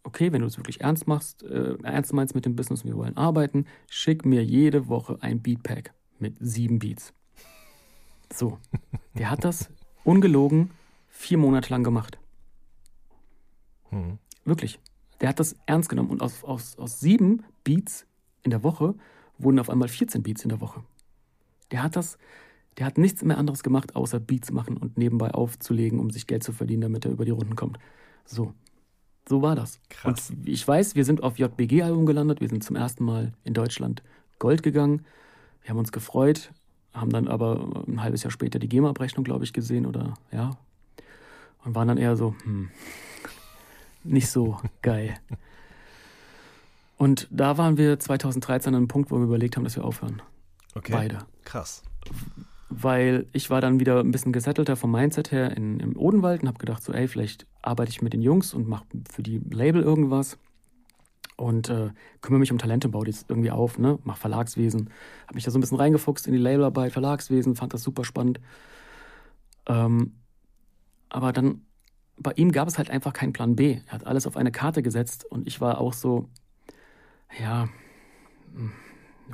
[0.03, 2.97] okay, wenn du es wirklich ernst machst, äh, ernst meinst mit dem Business und wir
[2.97, 7.13] wollen arbeiten, schick mir jede Woche ein Beatpack mit sieben Beats.
[8.31, 8.59] So,
[9.13, 9.69] der hat das
[10.03, 10.71] ungelogen
[11.07, 12.17] vier Monate lang gemacht.
[13.89, 14.17] Hm.
[14.43, 14.79] Wirklich.
[15.21, 16.09] Der hat das ernst genommen.
[16.09, 18.05] Und aus, aus, aus sieben Beats
[18.41, 18.95] in der Woche
[19.37, 20.83] wurden auf einmal 14 Beats in der Woche.
[21.71, 22.17] Der hat das,
[22.77, 26.43] der hat nichts mehr anderes gemacht, außer Beats machen und nebenbei aufzulegen, um sich Geld
[26.43, 27.77] zu verdienen, damit er über die Runden kommt.
[28.25, 28.53] So.
[29.27, 29.79] So war das.
[29.89, 30.31] Krass.
[30.31, 32.41] Und ich weiß, wir sind auf JBG-Album gelandet.
[32.41, 34.03] Wir sind zum ersten Mal in Deutschland
[34.37, 35.05] Gold gegangen.
[35.61, 36.51] Wir haben uns gefreut,
[36.93, 40.57] haben dann aber ein halbes Jahr später die GEMA-Abrechnung, glaube ich, gesehen oder ja.
[41.63, 42.69] Und waren dann eher so, hm,
[44.03, 45.15] nicht so geil.
[47.03, 50.21] Und da waren wir 2013 an einem Punkt, wo wir überlegt haben, dass wir aufhören.
[50.73, 50.93] Okay.
[50.93, 51.19] Beide.
[51.43, 51.83] Krass.
[52.69, 56.47] Weil ich war dann wieder ein bisschen gesettelter vom Mindset her in, im Odenwald und
[56.47, 59.81] habe gedacht, so, ey, vielleicht arbeite ich mit den Jungs und mache für die Label
[59.81, 60.37] irgendwas
[61.35, 61.89] und äh,
[62.21, 63.99] kümmere mich um Talente, baue das irgendwie auf, ne?
[64.05, 64.89] mach Verlagswesen.
[65.27, 68.39] Habe mich da so ein bisschen reingefuchst in die Labelarbeit, Verlagswesen, fand das super spannend.
[69.65, 70.13] Ähm,
[71.09, 71.65] aber dann,
[72.17, 73.81] bei ihm gab es halt einfach keinen Plan B.
[73.87, 76.29] Er hat alles auf eine Karte gesetzt und ich war auch so,
[77.39, 77.67] ja,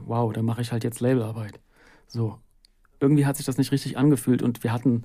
[0.05, 1.59] wow, dann mache ich halt jetzt Labelarbeit.
[2.07, 2.39] So.
[2.99, 5.03] Irgendwie hat sich das nicht richtig angefühlt und wir hatten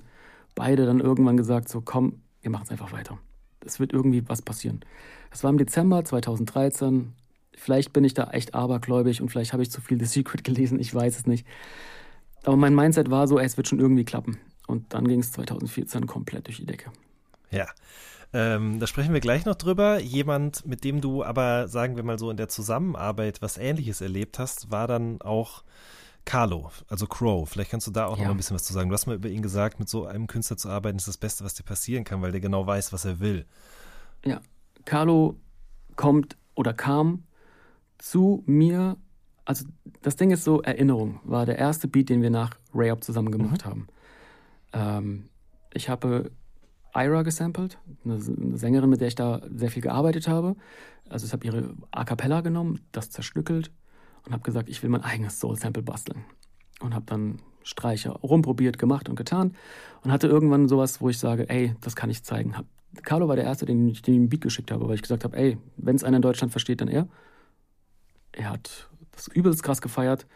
[0.53, 3.17] beide dann irgendwann gesagt, so komm, wir machen es einfach weiter.
[3.61, 4.81] Es wird irgendwie was passieren.
[5.31, 7.13] Es war im Dezember 2013.
[7.55, 10.79] Vielleicht bin ich da echt abergläubig und vielleicht habe ich zu viel The Secret gelesen,
[10.79, 11.47] ich weiß es nicht.
[12.43, 14.37] Aber mein Mindset war so, ey, es wird schon irgendwie klappen.
[14.67, 16.91] Und dann ging es 2014 komplett durch die Decke.
[17.49, 17.67] Ja.
[18.33, 19.99] Ähm, da sprechen wir gleich noch drüber.
[19.99, 24.39] Jemand, mit dem du aber, sagen wir mal so, in der Zusammenarbeit was Ähnliches erlebt
[24.39, 25.63] hast, war dann auch
[26.25, 28.23] Carlo, also Crow, vielleicht kannst du da auch Ja.
[28.23, 28.89] noch mal ein bisschen was zu sagen.
[28.89, 31.43] Du hast mal über ihn gesagt, mit so einem Künstler zu arbeiten, ist das Beste,
[31.45, 33.45] was dir passieren kann, weil der genau weiß, was er will.
[34.25, 34.41] Ja,
[34.85, 35.35] Carlo
[35.95, 37.23] kommt oder kam
[37.99, 38.97] zu mir.
[39.45, 39.65] Also
[40.01, 43.29] das Ding ist so, Erinnerung war der erste Beat, den wir nach Ray Up zusammen
[43.31, 43.87] gemacht haben.
[44.73, 45.29] Ähm,
[45.75, 46.31] ich habe
[46.95, 50.55] Ira gesampelt, eine, Sängerin, mit der ich da sehr viel gearbeitet habe.
[51.09, 53.71] Also ich habe ihre A Cappella genommen, das zerstückelt
[54.25, 56.25] und habe gesagt, ich will mein eigenes Soul-Sample basteln.
[56.79, 59.55] Und habe dann Streicher rumprobiert, gemacht und getan
[60.03, 62.55] und hatte irgendwann sowas, wo ich sage, ey, das kann ich zeigen.
[63.03, 65.57] Carlo war der Erste, den ich den Beat geschickt habe, weil ich gesagt habe, ey,
[65.77, 67.07] wenn es einer in Deutschland versteht, dann er.
[68.31, 70.27] Er hat das übelst krass gefeiert.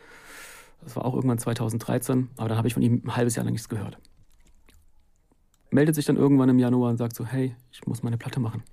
[0.81, 3.53] Das war auch irgendwann 2013, aber dann habe ich von ihm ein halbes Jahr lang
[3.53, 3.99] nichts gehört.
[5.71, 8.63] Meldet sich dann irgendwann im Januar und sagt so, hey, ich muss meine Platte machen.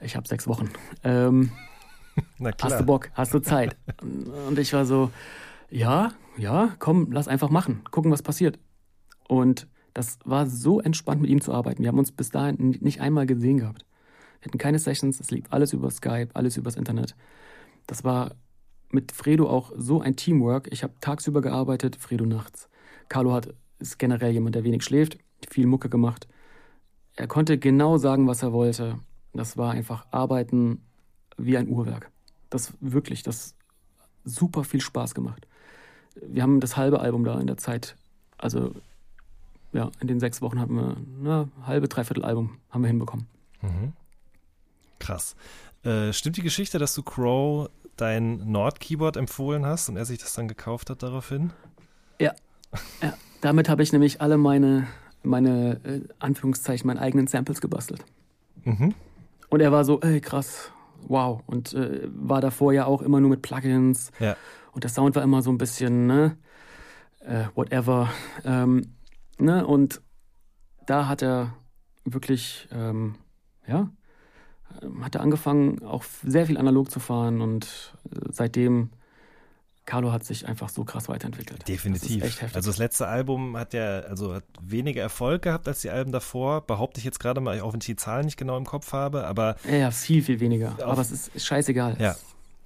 [0.00, 0.70] Ich habe sechs Wochen.
[1.04, 1.50] Ähm.
[2.62, 3.10] Hast du Bock?
[3.12, 3.76] Hast du Zeit?
[4.48, 5.10] Und ich war so,
[5.70, 8.58] ja, ja, komm, lass einfach machen, gucken, was passiert.
[9.28, 11.82] Und das war so entspannt, mit ihm zu arbeiten.
[11.82, 13.84] Wir haben uns bis dahin nicht einmal gesehen gehabt.
[14.40, 17.16] Wir hatten keine Sessions, es lief alles über Skype, alles übers Internet.
[17.86, 18.34] Das war
[18.90, 20.68] mit Fredo auch so ein Teamwork.
[20.70, 22.68] Ich habe tagsüber gearbeitet, Fredo nachts.
[23.08, 25.18] Carlo hat, ist generell jemand, der wenig schläft,
[25.48, 26.28] viel Mucke gemacht.
[27.16, 28.98] Er konnte genau sagen, was er wollte.
[29.32, 30.82] Das war einfach Arbeiten
[31.36, 32.10] wie ein Uhrwerk.
[32.50, 33.54] Das wirklich, das
[34.24, 35.46] super viel Spaß gemacht.
[36.14, 37.96] Wir haben das halbe Album da in der Zeit,
[38.38, 38.72] also
[39.72, 43.26] ja, in den sechs Wochen haben wir na, halbe, dreiviertel Album haben wir hinbekommen.
[44.98, 45.36] Krass.
[45.84, 50.34] Äh, stimmt die Geschichte, dass du Crow dein Nord-Keyboard empfohlen hast und er sich das
[50.34, 51.52] dann gekauft hat daraufhin?
[52.20, 52.34] Ja,
[53.02, 53.14] ja.
[53.40, 54.86] damit habe ich nämlich alle meine,
[55.26, 58.04] meine äh, Anführungszeichen, meine eigenen Samples gebastelt.
[58.64, 58.94] Mhm.
[59.48, 60.72] Und er war so, ey, krass,
[61.06, 61.42] wow.
[61.46, 64.10] Und äh, war davor ja auch immer nur mit Plugins.
[64.18, 64.36] Ja.
[64.72, 66.36] Und der Sound war immer so ein bisschen, ne,
[67.20, 68.10] äh, whatever.
[68.44, 68.94] Ähm,
[69.38, 70.00] ne, und
[70.86, 71.54] da hat er
[72.04, 73.16] wirklich, ähm,
[73.66, 73.90] ja,
[75.00, 78.90] hat er angefangen, auch sehr viel analog zu fahren und äh, seitdem,
[79.86, 81.60] Carlo hat sich einfach so krass weiterentwickelt.
[81.60, 82.22] Das Definitiv.
[82.22, 82.54] heftig.
[82.54, 86.66] Also das letzte Album hat ja also hat weniger Erfolg gehabt als die Alben davor,
[86.66, 89.26] behaupte ich jetzt gerade mal, auch wenn ich die Zahlen nicht genau im Kopf habe,
[89.26, 90.76] aber ja, ja, viel, viel weniger.
[90.82, 91.96] Aber es ist, scheißegal.
[92.00, 92.16] Ja.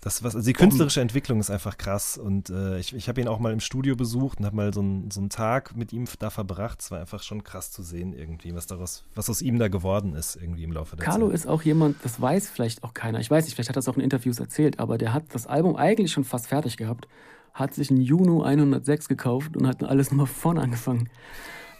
[0.03, 3.29] Das, was, also die künstlerische Entwicklung ist einfach krass und äh, ich, ich habe ihn
[3.29, 6.07] auch mal im Studio besucht und habe mal so, einen- so einen Tag mit ihm
[6.19, 6.81] da verbracht.
[6.81, 10.15] Es war einfach schon krass zu sehen irgendwie, was daraus, was aus ihm da geworden
[10.15, 11.35] ist irgendwie im Laufe der Carlo Zeit.
[11.35, 13.21] ist auch jemand, das weiß vielleicht auch keiner.
[13.21, 15.47] Ich weiß nicht, vielleicht hat er das auch in Interviews erzählt, aber der hat das
[15.47, 17.07] Album eigentlich schon fast fertig gehabt,
[17.53, 21.11] hat sich einen Juno 106 gekauft und hat alles nochmal vorne angefangen.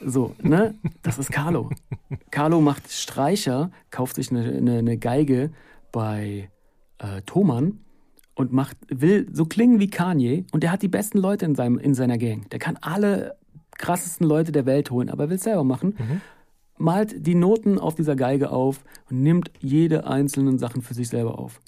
[0.05, 0.75] So, ne?
[1.03, 1.71] Das ist Carlo.
[2.31, 5.53] Carlo macht Streicher, kauft sich eine, eine, eine Geige
[5.91, 6.51] bei
[6.99, 7.79] äh, Thomann
[8.35, 11.79] und macht, will so klingen wie Kanye und der hat die besten Leute in, seinem,
[11.79, 12.49] in seiner Gang.
[12.51, 13.37] Der kann alle
[13.79, 15.95] krassesten Leute der Welt holen, aber will es selber machen
[16.81, 21.39] malt die Noten auf dieser Geige auf und nimmt jede einzelnen Sachen für sich selber
[21.39, 21.61] auf.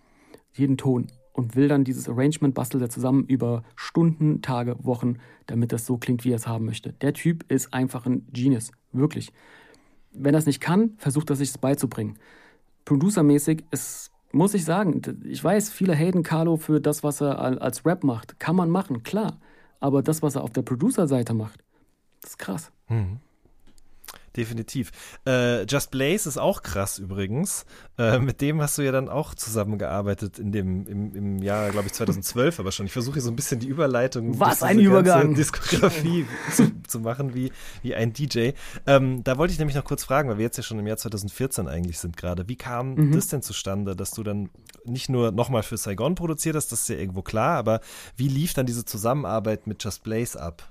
[0.55, 1.09] Jeden Ton.
[1.35, 5.17] Und will dann dieses Arrangement bastelt er zusammen über Stunden, Tage, Wochen,
[5.47, 6.93] damit das so klingt, wie er es haben möchte.
[6.95, 8.73] Der Typ ist einfach ein Genius.
[8.93, 9.33] Wirklich.
[10.13, 12.19] Wenn er es nicht kann, versucht er sich es beizubringen.
[12.85, 17.59] Producermäßig ist, muss ich sagen, ich weiß, viele haten Carlo für das, was er al-
[17.59, 18.39] als Rap macht.
[18.41, 19.39] Kann man machen, klar.
[19.81, 21.63] Aber das, was er auf der Producer-Seite macht,
[22.25, 22.71] ist krass.
[24.37, 24.91] Definitiv.
[25.27, 27.67] Äh, Just Blaze ist auch krass übrigens.
[27.99, 31.87] Äh, mit dem hast du ja dann auch zusammengearbeitet in dem, im, im Jahr, glaube
[31.89, 32.87] ich, 2012 aber schon.
[32.87, 35.35] Ich versuche hier so ein bisschen die Überleitung Was ein Übergang.
[35.35, 37.53] Diskografie zu, zu machen wie,
[37.83, 38.51] wie ein DJ.
[38.87, 40.97] Ähm, da wollte ich nämlich noch kurz fragen, weil wir jetzt ja schon im Jahr
[40.97, 42.49] 2014 eigentlich sind gerade.
[42.49, 43.13] Wie kam Mhm.
[43.13, 44.51] das denn zustande, dass du dann
[44.85, 47.81] nicht nur nochmal für Saigon produziert hast, das ist ja irgendwo klar, aber
[48.17, 50.71] wie lief dann diese Zusammenarbeit mit Just Blaze ab?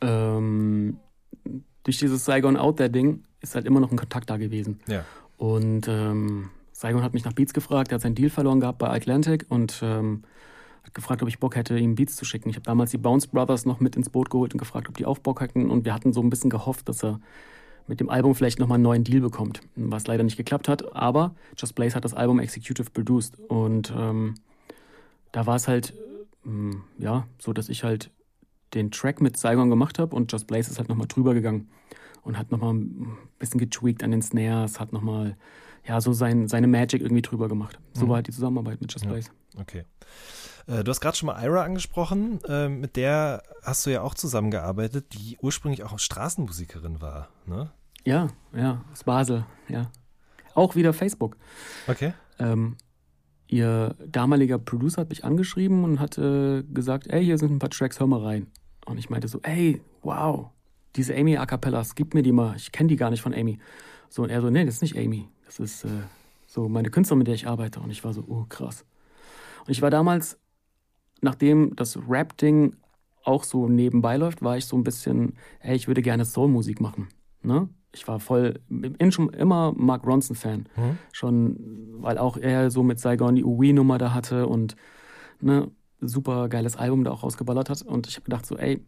[0.00, 0.98] ähm,
[1.84, 4.80] durch dieses Saigon Out There Ding ist halt immer noch ein Kontakt da gewesen.
[4.86, 5.04] Ja.
[5.36, 8.88] Und ähm, Saigon hat mich nach Beats gefragt, er hat seinen Deal verloren gehabt bei
[8.88, 10.22] Atlantic und ähm,
[10.84, 12.48] hat gefragt, ob ich Bock hätte, ihm Beats zu schicken.
[12.48, 15.06] Ich habe damals die Bounce Brothers noch mit ins Boot geholt und gefragt, ob die
[15.06, 15.70] auch Bock hätten.
[15.70, 17.20] Und wir hatten so ein bisschen gehofft, dass er
[17.86, 20.94] mit dem Album vielleicht nochmal einen neuen Deal bekommt, was leider nicht geklappt hat.
[20.94, 24.34] Aber Just Blaze hat das Album executive produced und ähm,
[25.32, 25.94] da war es halt
[26.46, 28.10] ähm, ja so, dass ich halt
[28.74, 31.68] den Track mit Saigon gemacht habe und Just Blaze ist halt nochmal drüber gegangen
[32.22, 35.36] und hat nochmal ein bisschen getweakt an den Snares, hat nochmal
[35.84, 37.78] ja so sein, seine Magic irgendwie drüber gemacht.
[37.92, 39.10] So war halt die Zusammenarbeit mit Just Ja.
[39.12, 39.30] Blaze.
[39.58, 39.84] Okay.
[40.68, 42.38] Äh, Du hast gerade schon mal Ira angesprochen.
[42.48, 47.28] Äh, Mit der hast du ja auch zusammengearbeitet, die ursprünglich auch Straßenmusikerin war.
[47.46, 47.70] Ne?
[48.04, 49.90] Ja, ja, aus Basel, ja.
[50.54, 51.36] Auch wieder Facebook.
[51.88, 52.14] Okay.
[52.38, 52.76] Ähm,
[53.48, 57.70] ihr damaliger Producer hat mich angeschrieben und hat äh, gesagt, ey, hier sind ein paar
[57.70, 58.46] Tracks, hör mal rein.
[58.86, 60.50] Und ich meinte so, ey, wow,
[60.96, 62.54] diese Amy A Cappellas, gib mir die mal.
[62.56, 63.58] Ich kenne die gar nicht von Amy.
[64.08, 65.28] So, und er so, nee, das ist nicht Amy.
[65.46, 65.88] Das ist äh,
[66.46, 67.80] so meine Künstlerin, mit der ich arbeite.
[67.80, 68.84] Und ich war so, oh, krass.
[69.66, 70.38] Und ich war damals,
[71.20, 72.76] nachdem das Rap-Ding
[73.24, 77.08] auch so nebenbei läuft, war ich so ein bisschen, hey, ich würde gerne Soul-Musik machen.
[77.42, 77.68] Ne?
[77.92, 78.60] Ich war voll,
[79.10, 80.68] schon immer Mark Ronson-Fan.
[80.76, 80.98] Mhm.
[81.12, 81.56] Schon,
[82.02, 84.76] weil auch er so mit Saigon die Uwe-Nummer da hatte und
[85.40, 85.70] ne,
[86.02, 87.82] super geiles Album da auch rausgeballert hat.
[87.82, 88.84] Und ich habe gedacht so, ey,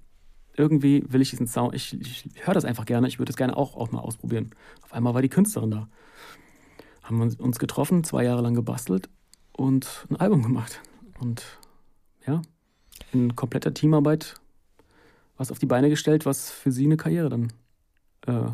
[0.56, 3.56] irgendwie will ich diesen Sound, ich, ich höre das einfach gerne, ich würde es gerne
[3.56, 4.50] auch, auch mal ausprobieren.
[4.82, 5.88] Auf einmal war die Künstlerin da.
[7.02, 9.08] Haben wir uns getroffen, zwei Jahre lang gebastelt
[9.52, 10.80] und ein Album gemacht.
[11.20, 11.44] Und
[12.26, 12.42] ja,
[13.12, 14.40] in kompletter Teamarbeit
[15.36, 17.52] was auf die Beine gestellt, was für sie eine Karriere dann
[18.26, 18.50] äh,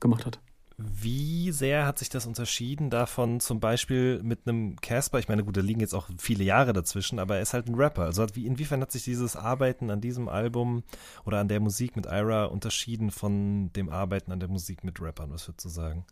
[0.00, 0.40] gemacht hat.
[0.80, 5.18] Wie sehr hat sich das unterschieden davon zum Beispiel mit einem Casper?
[5.18, 7.74] Ich meine, gut, da liegen jetzt auch viele Jahre dazwischen, aber er ist halt ein
[7.74, 8.02] Rapper.
[8.02, 10.84] Also wie, inwiefern hat sich dieses Arbeiten an diesem Album
[11.24, 15.32] oder an der Musik mit Ira unterschieden von dem Arbeiten an der Musik mit Rappern?
[15.32, 16.06] Was würdest du sagen?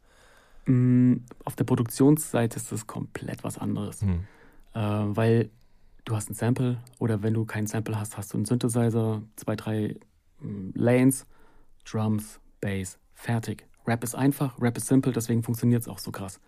[0.66, 4.02] Mm, Auf der Produktionsseite ist das komplett was anderes.
[4.02, 4.24] Hm.
[4.74, 5.50] Äh, weil
[6.04, 9.54] du hast ein Sample oder wenn du kein Sample hast, hast du einen Synthesizer, zwei,
[9.54, 9.94] drei
[10.40, 11.24] mm, Lanes,
[11.84, 13.64] Drums, Bass, fertig.
[13.86, 16.40] Rap ist einfach, Rap ist simpel, deswegen funktioniert es auch so krass.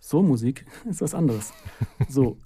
[0.00, 1.52] Soul-Musik ist was anderes.
[2.08, 2.38] So,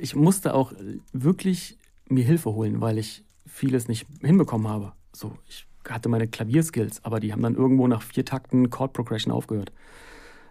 [0.00, 0.72] ich musste auch
[1.12, 1.78] wirklich
[2.08, 4.92] mir Hilfe holen, weil ich vieles nicht hinbekommen habe.
[5.12, 9.32] So, ich hatte meine Klavierskills, aber die haben dann irgendwo nach vier Takten Chord Progression
[9.32, 9.72] aufgehört.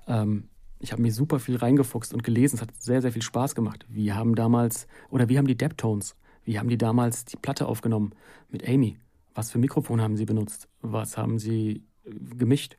[0.07, 0.49] Ähm,
[0.79, 2.55] ich habe mir super viel reingefuchst und gelesen.
[2.55, 3.85] Es hat sehr, sehr viel Spaß gemacht.
[3.89, 8.13] Wir haben damals, oder wir haben die Deptones, wie haben die damals die Platte aufgenommen
[8.49, 8.97] mit Amy?
[9.33, 10.67] Was für Mikrofon haben sie benutzt?
[10.81, 11.83] Was haben sie
[12.37, 12.77] gemischt?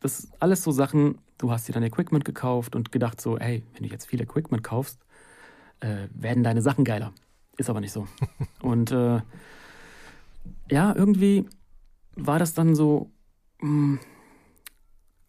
[0.00, 3.62] Das ist alles so Sachen, du hast dir dein Equipment gekauft und gedacht so, hey,
[3.72, 5.00] wenn du jetzt viel Equipment kaufst,
[5.80, 7.12] äh, werden deine Sachen geiler.
[7.56, 8.06] Ist aber nicht so.
[8.62, 9.20] und äh,
[10.70, 11.46] ja, irgendwie
[12.16, 13.10] war das dann so,
[13.60, 13.98] mh,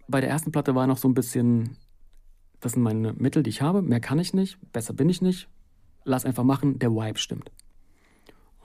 [0.08, 1.78] bei der ersten Platte war noch so ein bisschen,
[2.60, 5.48] das sind meine Mittel, die ich habe, mehr kann ich nicht, besser bin ich nicht,
[6.04, 7.52] lass einfach machen, der Vibe stimmt.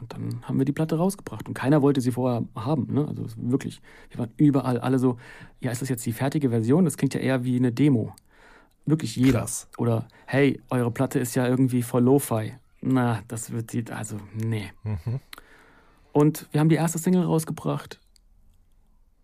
[0.00, 3.06] Und dann haben wir die Platte rausgebracht und keiner wollte sie vorher haben, ne?
[3.06, 5.18] also wirklich, wir waren überall alle so,
[5.60, 6.84] ja, ist das jetzt die fertige Version?
[6.84, 8.14] Das klingt ja eher wie eine Demo.
[8.86, 9.40] Wirklich jeder.
[9.40, 9.68] Krass.
[9.76, 12.54] Oder, hey, eure Platte ist ja irgendwie voll Lo-Fi.
[12.80, 14.72] Na, das wird die, also, nee.
[14.84, 15.20] Mhm.
[16.12, 18.00] Und wir haben die erste Single rausgebracht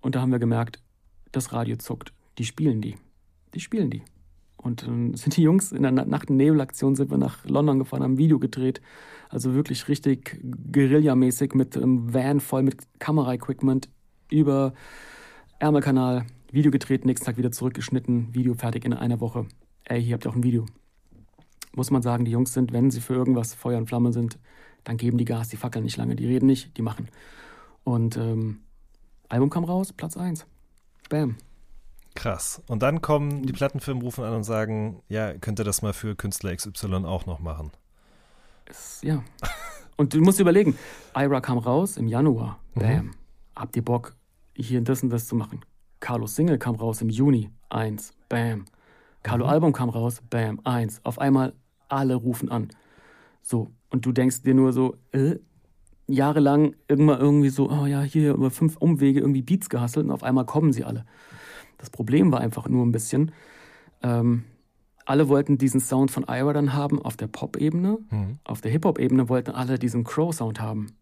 [0.03, 0.81] und da haben wir gemerkt,
[1.33, 2.13] das Radio zuckt.
[2.39, 2.97] Die spielen die.
[3.55, 4.03] Die spielen die.
[4.67, 7.79] Und dann sind die Jungs in der Na- Nacht- und Nebelaktion sind wir nach London
[7.79, 8.81] gefahren, haben ein Video gedreht.
[9.29, 10.41] Also wirklich richtig
[10.73, 13.89] Guerilla-mäßig mit einem Van voll mit Kamera-Equipment
[14.29, 14.75] über
[15.61, 16.27] Ärmelkanal.
[16.51, 19.47] Video gedreht, nächsten Tag wieder zurückgeschnitten, Video fertig in einer Woche.
[19.85, 20.67] Ey, hier habt ihr auch ein Video.
[21.77, 24.37] Muss man sagen, die Jungs sind, wenn sie für irgendwas Feuer und Flamme sind,
[24.83, 27.09] dann geben die Gas, die fackeln nicht lange, die reden nicht, die machen.
[27.85, 28.59] Und ähm,
[29.29, 30.45] Album kam raus, Platz 1.
[31.09, 31.37] Bam.
[32.17, 32.63] Krass.
[32.67, 36.17] Und dann kommen die Plattenfirmen rufen an und sagen, ja, könnt ihr das mal für
[36.17, 37.71] Künstler XY auch noch machen?
[38.69, 39.23] Ist, ja.
[39.97, 40.77] Und du musst überlegen,
[41.15, 42.59] Ira kam raus im Januar.
[42.75, 43.13] Bam.
[43.55, 44.15] Habt ihr Bock,
[44.55, 45.61] hier das und das zu machen?
[46.01, 47.51] Carlos Single kam raus im Juni.
[47.69, 48.13] Eins.
[48.29, 48.65] Bam.
[49.23, 50.23] Carlo Album kam raus.
[50.29, 50.61] Bam.
[50.65, 51.01] Eins.
[51.05, 51.55] Auf einmal
[51.89, 52.69] alle rufen an.
[53.43, 53.71] So.
[53.91, 55.37] Und du denkst dir nur so, äh,
[56.07, 60.23] jahrelang irgendwann irgendwie so, oh ja, hier über fünf Umwege irgendwie Beats gehasselt und auf
[60.23, 61.05] einmal kommen sie alle.
[61.79, 63.33] Das Problem war einfach nur ein bisschen,
[64.03, 64.45] ähm,
[65.07, 67.99] alle wollten diesen Sound von Ira dann haben auf der Pop-Ebene.
[68.11, 68.39] Mhm.
[68.45, 70.97] Auf der Hip-Hop-Ebene wollten alle diesen Crow-Sound haben.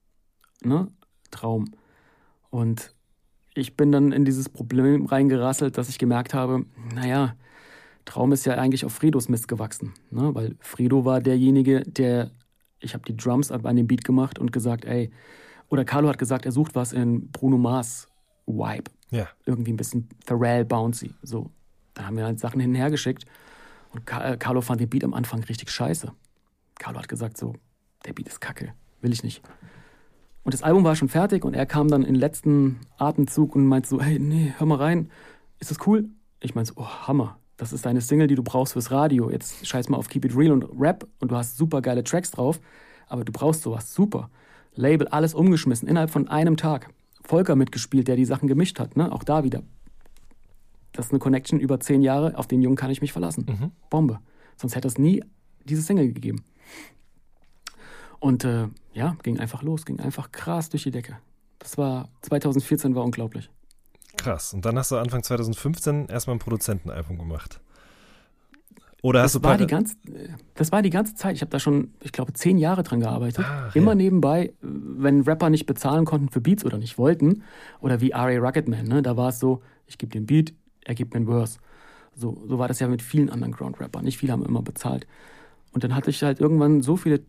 [0.63, 0.89] Ne?
[1.31, 1.71] Traum.
[2.51, 2.95] Und
[3.55, 7.35] ich bin dann in dieses Problem reingerasselt, dass ich gemerkt habe, naja,
[8.05, 9.95] Traum ist ja eigentlich auf Fredos Mist gewachsen.
[10.11, 10.35] Ne?
[10.35, 12.31] Weil Fredo war derjenige, der,
[12.81, 15.11] ich habe die Drums an den Beat gemacht und gesagt, ey,
[15.71, 18.09] oder Carlo hat gesagt, er sucht was in Bruno Mars
[18.47, 18.91] Vibe.
[19.11, 19.29] Ja.
[19.45, 21.15] Irgendwie ein bisschen Pharrell Bouncy.
[21.23, 21.51] So.
[21.95, 23.25] Da haben wir halt Sachen hin und her geschickt.
[23.93, 26.13] Und äh, Carlo fand den Beat am Anfang richtig scheiße.
[26.79, 27.55] Carlo hat gesagt so,
[28.05, 29.43] der Beat ist kacke, will ich nicht.
[30.43, 33.89] Und das Album war schon fertig und er kam dann in letzten Atemzug und meinte
[33.89, 35.11] so, hey, nee, hör mal rein,
[35.59, 36.09] ist das cool?
[36.41, 39.31] Ich meinte so, oh, Hammer, das ist deine Single, die du brauchst fürs Radio.
[39.31, 42.31] Jetzt scheiß mal auf Keep It Real und Rap und du hast super geile Tracks
[42.33, 42.61] drauf,
[43.07, 44.29] aber du brauchst sowas, super.
[44.75, 46.91] Label, alles umgeschmissen, innerhalb von einem Tag.
[47.25, 49.11] Volker mitgespielt, der die Sachen gemischt hat, ne?
[49.11, 49.63] auch da wieder.
[50.93, 53.47] Das ist eine Connection über zehn Jahre, auf den Jungen kann ich mich verlassen.
[53.49, 53.73] Mhm.
[53.91, 54.21] Bombe.
[54.57, 55.25] Sonst hätte es nie
[55.65, 56.45] diese Single gegeben.
[58.21, 61.19] Und äh, ja, ging einfach los, ging einfach krass durch die Decke.
[61.59, 63.51] Das war 2014 war unglaublich.
[64.17, 64.55] Krass.
[64.55, 67.61] Und dann hast du Anfang 2015 erstmal ein Produzentenalbum gemacht.
[69.05, 69.97] Oder hast Das du war, die ganze,
[70.55, 71.37] das war die ganze Zeit.
[71.37, 73.45] Ich habe da schon, ich glaube, zehn Jahre dran gearbeitet.
[73.45, 73.97] Ah, Immer ja.
[73.97, 77.43] nebenbei, wenn Rapper nicht bezahlen konnten für Beats oder nicht wollten.
[77.83, 78.39] Oder wie R.A.
[78.39, 79.03] Ruggedman, ne?
[79.03, 80.55] da war es so, ich gebe den Beat,
[80.87, 81.59] er gibt mir einen Verse.
[82.17, 84.05] So, so war das ja mit vielen Underground-Rappern.
[84.05, 85.07] Nicht viele haben immer bezahlt.
[85.73, 87.21] Und dann hatte ich halt irgendwann so viele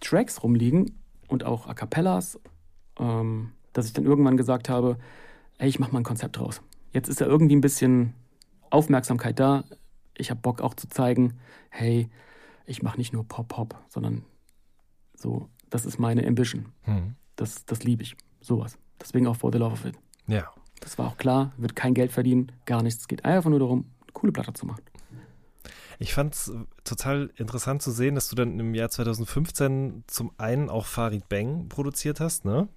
[0.00, 2.38] Tracks rumliegen und auch A Cappellas,
[3.00, 4.98] ähm, dass ich dann irgendwann gesagt habe,
[5.56, 6.60] ey, ich mach mal ein Konzept draus.
[6.92, 8.12] Jetzt ist da irgendwie ein bisschen
[8.68, 9.64] Aufmerksamkeit da.
[10.18, 11.38] Ich habe Bock auch zu zeigen,
[11.70, 12.10] hey,
[12.66, 14.24] ich mache nicht nur Pop-Pop, sondern
[15.14, 16.66] so, das ist meine Ambition.
[16.82, 17.14] Hm.
[17.36, 18.16] Das, das liebe ich.
[18.40, 18.78] Sowas.
[19.00, 19.94] Deswegen auch For the Love of It.
[20.26, 20.50] Ja.
[20.80, 23.02] Das war auch klar, wird kein Geld verdienen, gar nichts.
[23.02, 24.82] Es geht einfach nur darum, eine coole Platte zu machen.
[25.98, 26.52] Ich fand es
[26.84, 31.68] total interessant zu sehen, dass du dann im Jahr 2015 zum einen auch Farid Bang
[31.68, 32.68] produziert hast, ne?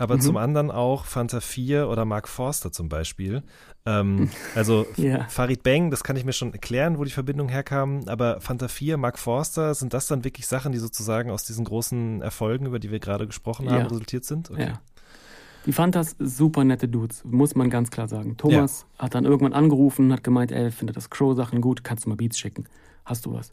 [0.00, 0.20] Aber Mhm.
[0.22, 3.42] zum anderen auch Fanta 4 oder Mark Forster zum Beispiel.
[3.84, 5.24] Ähm, also Ja.
[5.28, 8.96] Farid Bang, das kann ich mir schon erklären, wo die Verbindung herkam, aber Fanta 4,
[8.96, 12.90] Mark Forster, sind das dann wirklich Sachen, die sozusagen aus diesen großen Erfolgen, über die
[12.90, 13.86] wir gerade gesprochen haben, Ja.
[13.88, 14.50] resultiert sind?
[14.50, 14.68] Okay.
[14.68, 14.80] Ja.
[15.66, 18.38] Die Fantas, super nette Dudes, muss man ganz klar sagen.
[18.38, 22.16] Thomas hat dann irgendwann angerufen, hat gemeint, ey, findet das Crow-Sachen gut, kannst du mal
[22.16, 22.64] Beats schicken?
[23.04, 23.52] Hast du was?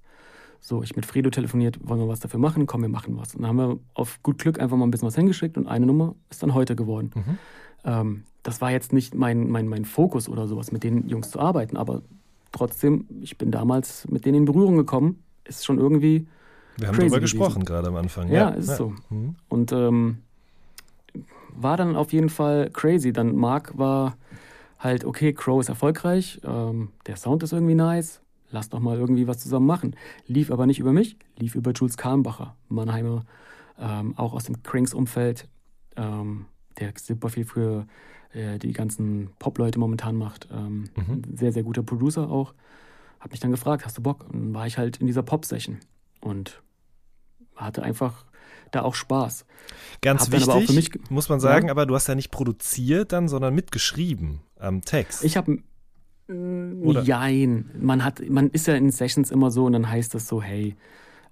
[0.67, 2.65] So, ich mit Fredo telefoniert, wollen wir was dafür machen?
[2.65, 3.33] Komm, wir machen was.
[3.33, 5.85] Und dann haben wir auf gut Glück einfach mal ein bisschen was hingeschickt und eine
[5.85, 7.11] Nummer ist dann heute geworden.
[7.15, 7.37] Mhm.
[7.85, 11.39] Ähm, das war jetzt nicht mein, mein, mein Fokus oder sowas, mit den Jungs zu
[11.39, 12.01] arbeiten, aber
[12.51, 16.27] trotzdem, ich bin damals mit denen in Berührung gekommen, ist schon irgendwie
[16.75, 17.21] Wir haben darüber gewesen.
[17.21, 18.29] gesprochen gerade am Anfang.
[18.29, 18.93] Ja, ist so.
[19.09, 19.35] Mhm.
[19.47, 20.17] Und ähm,
[21.55, 23.13] war dann auf jeden Fall crazy.
[23.13, 24.17] Dann Mark war
[24.79, 28.19] halt, okay, Crow ist erfolgreich, ähm, der Sound ist irgendwie nice,
[28.49, 29.95] lass doch mal irgendwie was zusammen machen.
[30.27, 33.25] Lief aber nicht über mich, lief über Jules Kahnbacher, Mannheimer,
[33.79, 35.47] ähm, auch aus dem Cranks-Umfeld,
[35.95, 36.45] ähm,
[36.79, 37.85] der super viel für
[38.33, 40.47] äh, die ganzen Pop-Leute momentan macht.
[40.51, 41.21] Ähm, Mhm.
[41.35, 42.53] Sehr, sehr guter Producer auch.
[43.19, 44.25] Hat mich dann gefragt, hast du Bock?
[44.29, 45.79] Und dann war ich halt in dieser Pop-Session
[46.21, 46.61] und
[47.55, 48.25] hatte einfach
[48.71, 49.45] da auch Spaß.
[50.01, 51.71] Ganz Hab wichtig, für mich muss man sagen, Ja.
[51.71, 55.23] aber du hast ja nicht produziert dann, sondern mitgeschrieben am Text.
[55.23, 55.59] Ich habe
[56.27, 57.69] Oder- Jein.
[57.79, 60.75] Man hat, man ist ja in Sessions immer so und dann heißt es so, hey,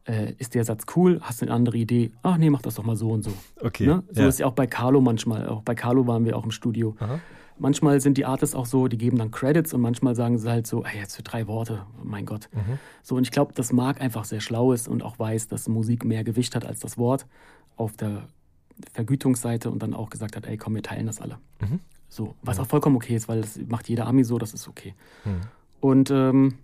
[0.05, 1.19] äh, ist der Satz cool?
[1.21, 2.11] Hast du eine andere Idee?
[2.23, 3.31] Ach nee, mach das doch mal so und so.
[3.61, 3.87] okay.
[3.87, 4.03] Ne?
[4.11, 4.27] So ja.
[4.27, 5.47] ist ja auch bei Carlo manchmal.
[5.47, 6.95] Auch bei Carlo waren wir auch im Studio.
[6.99, 7.19] Aha.
[7.57, 10.67] Manchmal sind die Artists auch so, die geben dann Credits und manchmal sagen sie halt
[10.67, 12.49] so, ey, jetzt für drei Worte, mein Gott.
[12.53, 12.79] Mhm.
[13.01, 16.03] So, und ich glaube, dass Marc einfach sehr schlau ist und auch weiß, dass Musik
[16.03, 17.25] mehr Gewicht hat als das Wort
[17.77, 18.27] auf der
[18.91, 21.37] Vergütungsseite und dann auch gesagt hat, ey, komm, wir teilen das alle.
[21.61, 21.79] Mhm.
[22.09, 24.93] So, was auch vollkommen okay ist, weil das macht jeder Ami so, das ist okay.
[25.25, 25.41] Mhm.
[25.81, 26.55] Und ähm,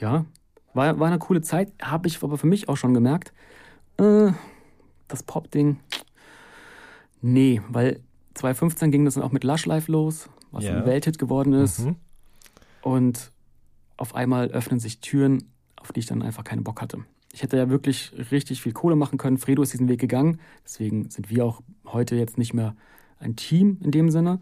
[0.00, 0.24] ja,
[0.74, 3.32] war, war eine coole Zeit, habe ich aber für mich auch schon gemerkt,
[3.98, 4.32] äh,
[5.08, 5.78] das Pop-Ding,
[7.20, 8.00] nee, weil
[8.34, 10.78] 2015 ging das dann auch mit Lush Life los, was Ja.
[10.78, 11.80] ein Welthit geworden ist.
[11.80, 11.96] Mhm.
[12.82, 13.32] Und
[13.96, 15.44] auf einmal öffnen sich Türen,
[15.76, 17.04] auf die ich dann einfach keinen Bock hatte.
[17.32, 19.38] Ich hätte ja wirklich richtig viel Kohle machen können.
[19.38, 20.40] Fredo ist diesen Weg gegangen.
[20.64, 22.74] Deswegen sind wir auch heute jetzt nicht mehr
[23.18, 24.40] ein Team in dem Sinne.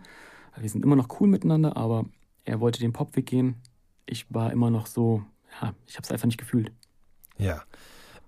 [0.58, 2.04] Wir sind immer noch cool miteinander, aber
[2.44, 3.56] er wollte den Popweg gehen.
[4.06, 5.22] Ich war immer noch so,
[5.60, 6.72] ja, ich habe es einfach nicht gefühlt.
[7.38, 7.62] Ja.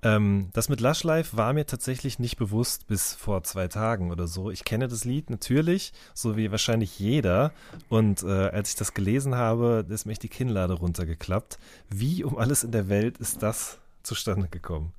[0.00, 4.28] Ähm, das mit Lush Life war mir tatsächlich nicht bewusst bis vor zwei Tagen oder
[4.28, 4.50] so.
[4.50, 7.52] Ich kenne das Lied natürlich, so wie wahrscheinlich jeder.
[7.88, 11.58] Und äh, als ich das gelesen habe, ist mir echt die Kinnlade runtergeklappt.
[11.88, 14.92] Wie um alles in der Welt ist das zustande gekommen?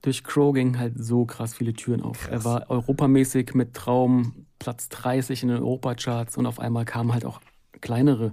[0.00, 2.20] Durch Crow gingen halt so krass viele Türen auf.
[2.20, 2.30] Krass.
[2.30, 7.24] Er war europamäßig mit Traum Platz 30 in den Europacharts und auf einmal kamen halt
[7.24, 7.40] auch
[7.80, 8.32] kleinere,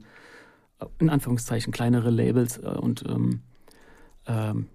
[0.80, 3.42] äh, in Anführungszeichen kleinere Labels äh, und ähm,
[4.28, 4.68] ähm,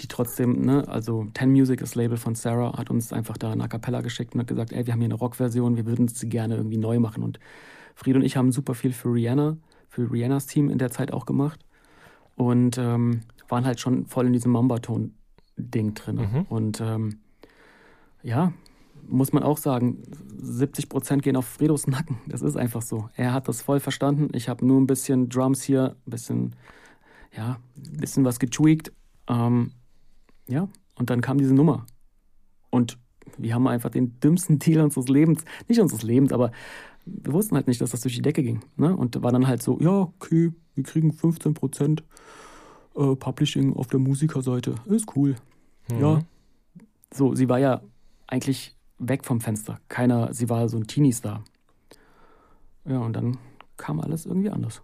[0.00, 3.64] die trotzdem, ne, also Ten Music, das Label von Sarah, hat uns einfach da eine
[3.64, 6.28] A Cappella geschickt und hat gesagt, ey, wir haben hier eine Rockversion, wir würden sie
[6.28, 7.22] gerne irgendwie neu machen.
[7.22, 7.40] Und
[7.94, 9.56] Fried und ich haben super viel für Rihanna,
[9.88, 11.64] für Rihannas Team in der Zeit auch gemacht
[12.36, 16.16] und ähm, waren halt schon voll in diesem Mamba-Ton-Ding drin.
[16.16, 16.46] Mhm.
[16.48, 17.18] Und ähm,
[18.22, 18.52] ja,
[19.08, 20.02] muss man auch sagen,
[20.36, 22.18] 70 Prozent gehen auf Fredos Nacken.
[22.26, 23.08] Das ist einfach so.
[23.14, 24.28] Er hat das voll verstanden.
[24.34, 26.56] Ich habe nur ein bisschen Drums hier, ein bisschen,
[27.36, 28.92] ja, ein bisschen was getweakt.
[29.28, 29.72] Ähm,
[30.46, 31.86] ja, und dann kam diese Nummer.
[32.70, 32.98] Und
[33.36, 36.52] wir haben einfach den dümmsten Deal unseres Lebens, nicht unseres Lebens, aber
[37.04, 38.60] wir wussten halt nicht, dass das durch die Decke ging.
[38.76, 38.94] Ne?
[38.94, 42.04] Und war dann halt so, ja, okay, wir kriegen 15 Prozent
[42.94, 44.74] äh, Publishing auf der Musikerseite.
[44.86, 45.36] Ist cool.
[45.98, 46.16] Ja.
[46.16, 46.24] Mhm.
[47.12, 47.80] So, sie war ja
[48.26, 49.80] eigentlich weg vom Fenster.
[49.88, 51.42] Keiner, sie war so ein Teenie-Star.
[52.84, 53.38] Ja, und dann
[53.76, 54.82] kam alles irgendwie anders.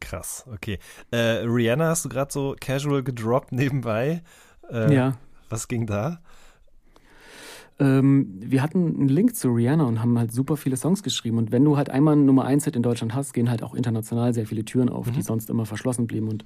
[0.00, 0.78] Krass, okay.
[1.10, 4.22] Äh, Rihanna hast du gerade so casual gedroppt nebenbei.
[4.70, 5.18] Äh, ja.
[5.48, 6.20] Was ging da?
[7.80, 11.38] Ähm, wir hatten einen Link zu Rihanna und haben halt super viele Songs geschrieben.
[11.38, 13.74] Und wenn du halt einmal einen Nummer 1 Hit in Deutschland hast, gehen halt auch
[13.74, 16.28] international sehr viele Türen auf, die sonst immer verschlossen blieben.
[16.28, 16.44] Und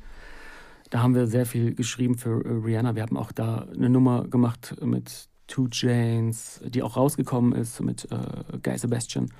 [0.90, 2.97] da haben wir sehr viel geschrieben für äh, Rihanna.
[2.97, 8.10] Wir haben auch da eine Nummer gemacht mit Two Janes, die auch rausgekommen ist mit
[8.10, 9.30] äh, Guy Sebastian.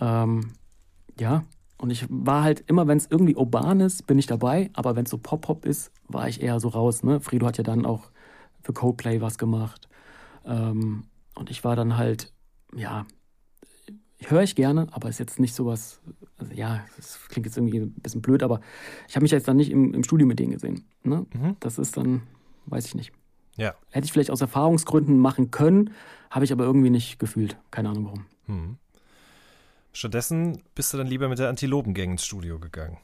[0.00, 0.52] Ähm,
[1.20, 1.44] ja,
[1.76, 5.04] und ich war halt immer, wenn es irgendwie urban ist, bin ich dabei, aber wenn
[5.04, 7.02] es so Pop-Pop ist, war ich eher so raus.
[7.02, 7.20] Ne?
[7.20, 8.10] Frido hat ja dann auch
[8.62, 9.86] für Coldplay was gemacht.
[10.46, 11.04] Ähm,
[11.34, 12.32] und ich war dann halt,
[12.74, 13.04] ja,
[14.24, 16.00] höre ich gerne, aber ist jetzt nicht sowas,
[16.38, 18.62] also ja, das klingt jetzt irgendwie ein bisschen blöd, aber
[19.08, 20.86] ich habe mich jetzt dann nicht im, im Studio mit denen gesehen.
[21.02, 21.26] Ne?
[21.34, 21.56] Mhm.
[21.60, 22.22] Das ist dann,
[22.64, 23.12] weiß ich nicht.
[23.56, 23.74] Ja.
[23.90, 25.90] Hätte ich vielleicht aus Erfahrungsgründen machen können,
[26.30, 27.56] habe ich aber irgendwie nicht gefühlt.
[27.70, 28.26] Keine Ahnung warum.
[28.46, 28.76] Hm.
[29.92, 32.98] Stattdessen bist du dann lieber mit der Antilopengang ins Studio gegangen.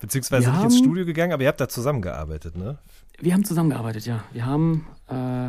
[0.00, 2.78] Beziehungsweise Wir nicht ins haben- Studio gegangen, aber ihr habt da zusammengearbeitet, ne?
[3.18, 4.24] Wir haben zusammengearbeitet, ja.
[4.32, 5.48] Wir haben, äh,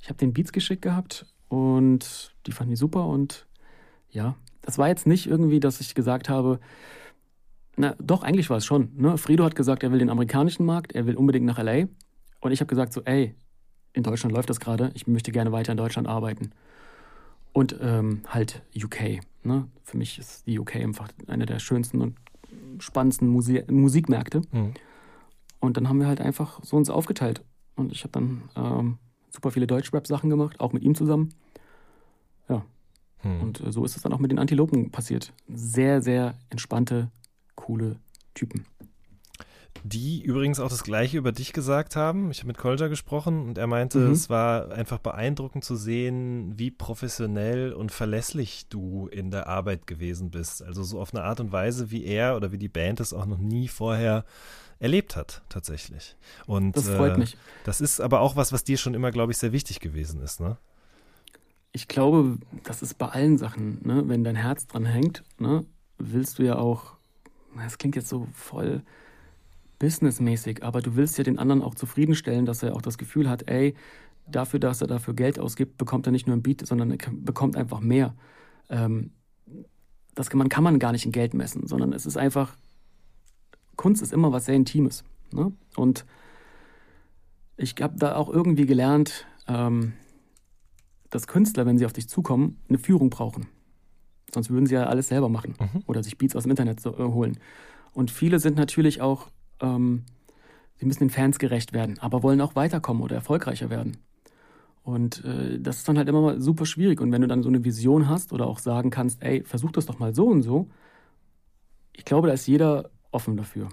[0.00, 3.46] ich habe den Beats geschickt gehabt und die fanden die super und
[4.10, 6.60] ja, das war jetzt nicht irgendwie, dass ich gesagt habe,
[7.76, 8.90] na doch, eigentlich war es schon.
[8.96, 9.16] Ne?
[9.16, 11.86] Frido hat gesagt, er will den amerikanischen Markt, er will unbedingt nach LA
[12.42, 13.34] und ich habe gesagt so, ey,
[13.94, 16.50] in Deutschland läuft das gerade, ich möchte gerne weiter in Deutschland arbeiten.
[17.54, 19.20] Und ähm, halt UK.
[19.42, 19.68] Ne?
[19.84, 22.16] Für mich ist die UK einfach eine der schönsten und
[22.78, 24.42] spannendsten Muse Musikmärkte.
[24.52, 24.74] Mhm.
[25.60, 27.42] Und dann haben wir halt einfach so uns aufgeteilt.
[27.76, 28.98] Und ich habe dann ähm,
[29.30, 31.34] super viele Deutschrap-Sachen gemacht, auch mit ihm zusammen.
[32.48, 32.64] Ja,
[33.22, 33.40] Hm.
[33.40, 35.32] und äh, so ist es dann auch mit den Antilopen passiert.
[35.48, 37.10] Sehr, sehr entspannte,
[37.54, 37.96] coole
[38.34, 38.66] Typen.
[39.84, 42.30] Die übrigens auch das Gleiche über dich gesagt haben.
[42.30, 44.12] Ich habe mit Kolja gesprochen und er meinte, Mhm.
[44.12, 50.30] es war einfach beeindruckend zu sehen, wie professionell und verlässlich du in der Arbeit gewesen
[50.30, 50.62] bist.
[50.62, 53.26] Also so auf eine Art und Weise, wie er oder wie die Band es auch
[53.26, 54.24] noch nie vorher
[54.78, 56.16] erlebt hat, tatsächlich.
[56.46, 57.36] Und Das freut äh, mich.
[57.64, 60.40] Das ist aber auch was, was dir schon immer, glaube ich, sehr wichtig gewesen ist,
[60.40, 60.58] ne?
[61.72, 64.02] Ich glaube, das ist bei allen Sachen, ne?
[64.06, 65.64] wenn dein Herz dran hängt, ne?
[65.98, 66.96] willst du ja auch,
[67.56, 68.82] das klingt jetzt so voll
[69.82, 73.50] businessmäßig, aber du willst ja den anderen auch zufriedenstellen, dass er auch das Gefühl hat,
[73.50, 73.74] ey,
[74.30, 77.56] dafür, dass er dafür Geld ausgibt, bekommt er nicht nur ein Beat, sondern er bekommt
[77.56, 78.14] einfach mehr.
[78.70, 79.10] Ähm,
[80.14, 82.56] das kann man, kann man gar nicht in Geld messen, sondern es ist einfach,
[83.74, 85.02] Kunst ist immer was sehr Intimes.
[85.32, 85.52] Ne?
[85.74, 86.06] Und
[87.56, 89.94] ich habe da auch irgendwie gelernt, ähm,
[91.10, 93.48] dass Künstler, wenn sie auf dich zukommen, eine Führung brauchen.
[94.32, 95.82] Sonst würden sie ja alles selber machen Mhm.
[95.88, 97.36] oder sich Beats aus dem Internet so, äh, holen.
[97.92, 99.28] Und viele sind natürlich auch,
[99.62, 100.04] ähm,
[100.76, 103.98] sie müssen den Fans gerecht werden, aber wollen auch weiterkommen oder erfolgreicher werden.
[104.82, 107.00] Und äh, das ist dann halt immer mal super schwierig.
[107.00, 109.86] Und wenn du dann so eine Vision hast oder auch sagen kannst, ey, versuch das
[109.86, 110.68] doch mal so und so,
[111.92, 113.68] ich glaube, da ist jeder offen dafür.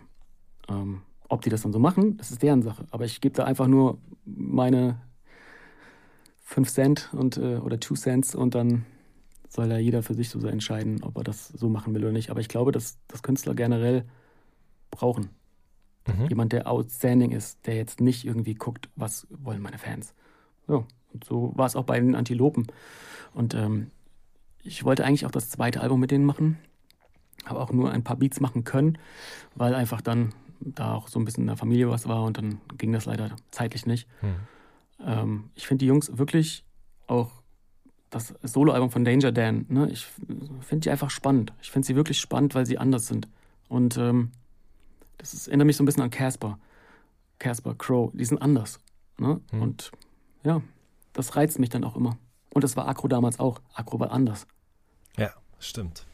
[0.68, 2.86] Ähm, ob die das dann so machen, das ist deren Sache.
[2.92, 5.02] Aber ich gebe da einfach nur meine
[6.44, 8.86] 5 Cent und, äh, oder 2 Cents und dann
[9.48, 12.30] soll da jeder für sich so entscheiden, ob er das so machen will oder nicht.
[12.30, 14.06] Aber ich glaube, dass, dass Künstler generell
[14.92, 15.30] brauchen.
[16.08, 16.28] Mhm.
[16.28, 20.14] Jemand, der outstanding ist, der jetzt nicht irgendwie guckt, was wollen meine Fans.
[20.68, 22.68] Ja, und so war es auch bei den Antilopen.
[23.34, 23.92] Und ähm,
[24.64, 26.58] ich wollte eigentlich auch das zweite Album mit denen machen,
[27.46, 28.98] habe auch nur ein paar Beats machen können,
[29.56, 32.60] weil einfach dann da auch so ein bisschen in der Familie was war und dann
[32.78, 34.08] ging das leider zeitlich nicht.
[34.20, 34.36] Hm.
[35.06, 36.66] Ähm, ich finde die Jungs wirklich
[37.08, 37.32] auch
[38.10, 40.06] das Soloalbum von Danger Dan, ne, ich
[40.62, 41.54] finde die einfach spannend.
[41.62, 43.28] Ich finde sie wirklich spannend, weil sie anders sind.
[43.68, 44.32] Und ähm,
[45.20, 46.58] das ist, erinnert mich so ein bisschen an Casper.
[47.38, 48.80] Casper, Crow, die sind anders.
[49.20, 49.40] Ne?
[49.52, 49.62] Hm.
[49.62, 49.92] Und
[50.44, 50.62] ja,
[51.14, 52.18] das reizt mich dann auch immer.
[52.54, 53.62] Und das war Akro damals auch.
[53.74, 54.48] Akro war anders.
[55.18, 56.06] Ja, stimmt.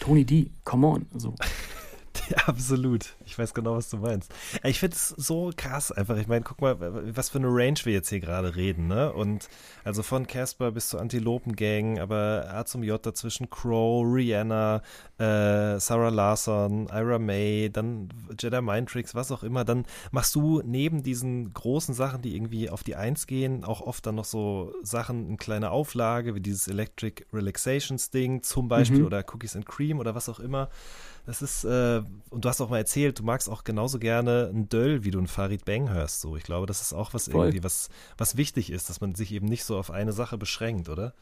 [0.00, 1.06] Tony D, come on.
[1.14, 1.34] So.
[2.30, 3.14] Ja, absolut.
[3.24, 4.32] Ich weiß genau, was du meinst.
[4.62, 6.16] Ich finde es so krass einfach.
[6.18, 6.76] Ich meine, guck mal,
[7.16, 9.12] was für eine Range wir jetzt hier gerade reden, ne?
[9.12, 9.48] Und
[9.84, 14.82] also von Casper bis zur Antilopengang, aber A zum J dazwischen Crow, Rihanna,
[15.18, 19.64] äh, Sarah Larson, Ira May, dann Jedi Mind Tricks, was auch immer.
[19.64, 24.04] Dann machst du neben diesen großen Sachen, die irgendwie auf die Eins gehen, auch oft
[24.06, 29.06] dann noch so Sachen in kleiner Auflage, wie dieses Electric Relaxations Ding zum Beispiel Mhm.
[29.06, 30.68] oder Cookies and Cream oder was auch immer.
[31.26, 34.68] Das ist, äh, und du hast auch mal erzählt, du magst auch genauso gerne ein
[34.68, 36.20] Döll, wie du ein Farid Bang hörst.
[36.20, 37.46] So, ich glaube, das ist auch was Voll.
[37.46, 40.88] irgendwie, was, was wichtig ist, dass man sich eben nicht so auf eine Sache beschränkt,
[40.88, 41.14] oder?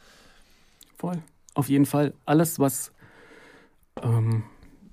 [0.97, 1.19] Voll.
[1.55, 2.15] Auf jeden Fall.
[2.25, 2.93] Alles, was,
[4.03, 4.45] ähm,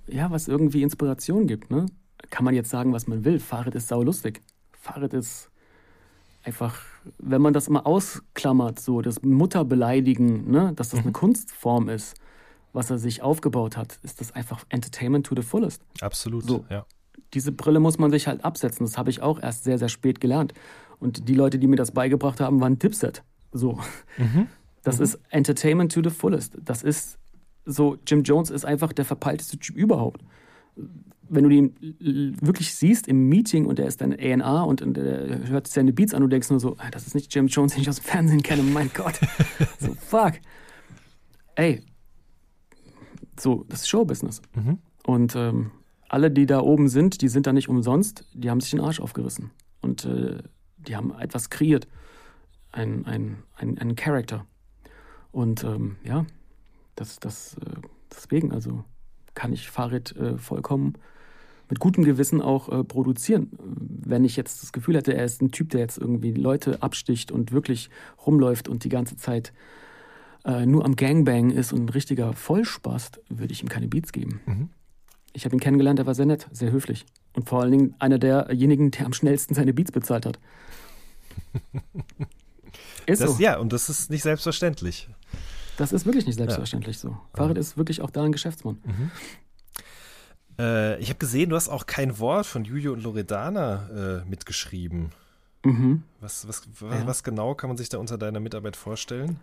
[0.06, 1.86] ja, was irgendwie Inspiration gibt, ne?
[2.30, 3.38] Kann man jetzt sagen, was man will.
[3.38, 4.42] Fahrrad ist saulustig.
[4.72, 5.50] Fahrrad ist
[6.44, 6.80] einfach,
[7.18, 10.72] wenn man das mal ausklammert, so das Mutterbeleidigen, ne?
[10.74, 12.14] dass das eine Kunstform ist,
[12.74, 15.80] was er sich aufgebaut hat, ist das einfach Entertainment to the fullest.
[16.02, 16.64] Absolut, So.
[16.68, 16.84] ja.
[17.32, 18.84] diese Brille muss man sich halt absetzen.
[18.84, 20.52] Das habe ich auch erst sehr, sehr spät gelernt.
[21.00, 23.22] Und die Leute, die mir das beigebracht haben, waren Dipset.
[23.52, 23.78] So.
[24.82, 26.56] Das ist Entertainment to the fullest.
[26.62, 27.18] Das ist
[27.64, 30.22] so, Jim Jones ist einfach der verpeilteste Typ überhaupt.
[31.28, 35.48] wenn du ihn wirklich siehst im Meeting und er ist dann A&A und, und er
[35.48, 37.72] hört seine Beats an und du denkst nur so, ah, das ist nicht Jim Jones,
[37.72, 39.18] den ich aus dem Fernsehen kenne, mein Gott.
[39.80, 40.34] so, fuck.
[41.54, 41.80] Ey,
[43.40, 44.42] so, das ist Showbusiness.
[44.54, 44.78] Mhm.
[45.06, 45.70] Und ähm,
[46.08, 49.00] alle, die da oben sind, die sind da nicht umsonst, die haben sich den Arsch
[49.00, 49.50] aufgerissen.
[49.80, 50.38] Und äh,
[50.76, 51.88] die haben etwas kreiert.
[52.72, 54.46] Ein, ein, ein, ein Charakter.
[55.30, 56.26] Und ähm, ja,
[56.96, 57.80] das, das, äh,
[58.10, 58.84] deswegen, also
[59.34, 60.94] kann ich Farid äh, vollkommen
[61.68, 63.50] mit gutem Gewissen auch äh, produzieren.
[63.58, 67.32] Wenn ich jetzt das Gefühl hätte, er ist ein Typ, der jetzt irgendwie Leute absticht
[67.32, 67.90] und wirklich
[68.26, 69.52] rumläuft und die ganze Zeit
[70.44, 74.40] äh, nur am Gangbang ist und ein richtiger Vollspaß, würde ich ihm keine Beats geben.
[74.46, 74.68] Mhm.
[75.32, 77.06] Ich habe ihn kennengelernt, er war sehr nett, sehr höflich.
[77.34, 80.38] Und vor allen Dingen einer derjenigen, der am schnellsten seine Beats bezahlt hat.
[83.06, 83.42] ist Das, so.
[83.42, 85.08] ja, und das ist nicht selbstverständlich.
[85.76, 87.16] Das ist wirklich nicht selbstverständlich so.
[87.34, 88.78] Farid ist wirklich auch da ein Geschäftsmann.
[90.58, 95.10] Äh, ich habe gesehen, du hast auch kein Wort von Julio und Loredana äh, mitgeschrieben.
[95.64, 96.04] Mhm.
[96.20, 97.06] Was, was, was, Ja.
[97.06, 99.40] was genau kann man sich da unter deiner Mitarbeit vorstellen?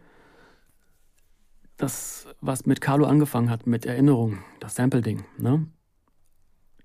[1.81, 5.65] Das, was mit Carlo angefangen hat, mit Erinnerung, das Sample-Ding, ne?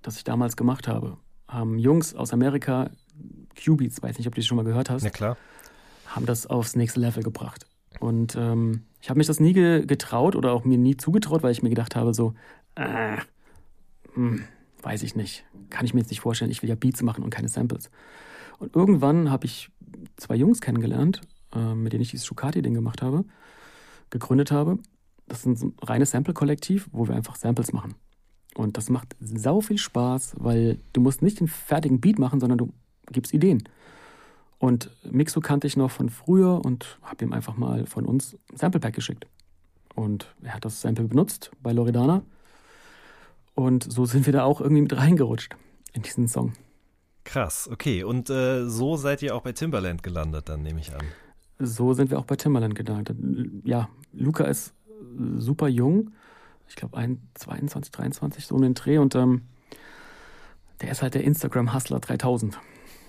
[0.00, 1.18] das ich damals gemacht habe,
[1.48, 2.90] haben Jungs aus Amerika,
[3.62, 5.36] Q-Beats, weiß nicht, ob du das schon mal gehört hast, Na klar.
[6.06, 7.66] haben das aufs nächste Level gebracht.
[8.00, 11.52] Und ähm, ich habe mich das nie ge getraut oder auch mir nie zugetraut, weil
[11.52, 12.32] ich mir gedacht habe, so,
[12.74, 13.18] äh,
[14.14, 14.44] hm,
[14.80, 17.28] weiß ich nicht, kann ich mir jetzt nicht vorstellen, ich will ja Beats machen und
[17.28, 17.90] keine Samples.
[18.58, 19.70] Und irgendwann habe ich
[20.16, 21.20] zwei Jungs kennengelernt,
[21.54, 23.26] äh, mit denen ich dieses Schucati-Ding gemacht habe,
[24.10, 24.78] gegründet habe.
[25.28, 27.94] Das ist ein reines Sample-Kollektiv, wo wir einfach Samples machen.
[28.54, 32.58] Und das macht sau viel Spaß, weil du musst nicht den fertigen Beat machen, sondern
[32.58, 32.72] du
[33.10, 33.68] gibst Ideen.
[34.58, 38.56] Und Mixo kannte ich noch von früher und habe ihm einfach mal von uns ein
[38.56, 39.26] Sample Pack geschickt.
[39.94, 42.22] Und er hat das Sample benutzt bei Loredana.
[43.54, 45.56] Und so sind wir da auch irgendwie mit reingerutscht
[45.92, 46.52] in diesen Song.
[47.24, 48.04] Krass, okay.
[48.04, 51.04] Und äh, so seid ihr auch bei Timbaland gelandet, dann nehme ich an.
[51.58, 53.14] So sind wir auch bei Timbaland gedacht.
[53.64, 54.74] Ja, Luca ist
[55.38, 56.10] super jung.
[56.68, 56.98] Ich glaube,
[57.34, 58.98] 22, 23, so in den Dreh.
[58.98, 59.42] Und ähm,
[60.80, 62.58] der ist halt der Instagram-Hustler 3000.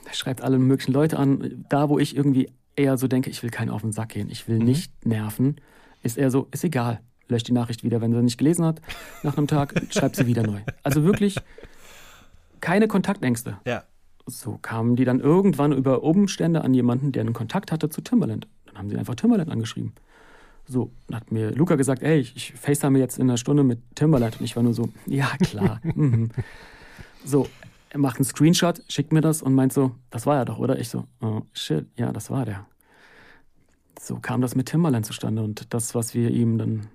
[0.05, 1.65] Der schreibt alle möglichen Leute an.
[1.69, 4.47] Da, wo ich irgendwie eher so denke, ich will keinen auf den Sack gehen, ich
[4.47, 5.57] will nicht nerven,
[6.03, 7.01] ist er so, ist egal.
[7.27, 7.99] Löscht die Nachricht wieder.
[7.99, 8.81] Wenn sie nicht gelesen hat,
[9.23, 10.61] nach einem Tag, schreibt sie wieder neu.
[10.83, 11.35] Also wirklich
[12.61, 13.57] keine Kontaktängste.
[13.65, 13.83] Ja.
[14.27, 18.47] So kamen die dann irgendwann über Umstände an jemanden, der einen Kontakt hatte zu Timbaland.
[18.65, 19.93] Dann haben sie einfach Timbaland angeschrieben.
[20.65, 23.79] So, dann hat mir Luca gesagt, ey, ich, ich FaceTime jetzt in einer Stunde mit
[23.95, 24.39] Timbaland.
[24.39, 25.79] Und ich war nur so, ja, klar.
[25.95, 26.29] mhm.
[27.23, 27.47] So,
[27.89, 30.77] er macht einen Screenshot, schickt mir das und meint so, das war er doch, oder?
[30.77, 32.65] Ich so, oh, shit, ja, das war der.
[33.97, 35.41] So kam das mit Timbaland zustande.
[35.41, 36.87] Und das, was wir ihm dann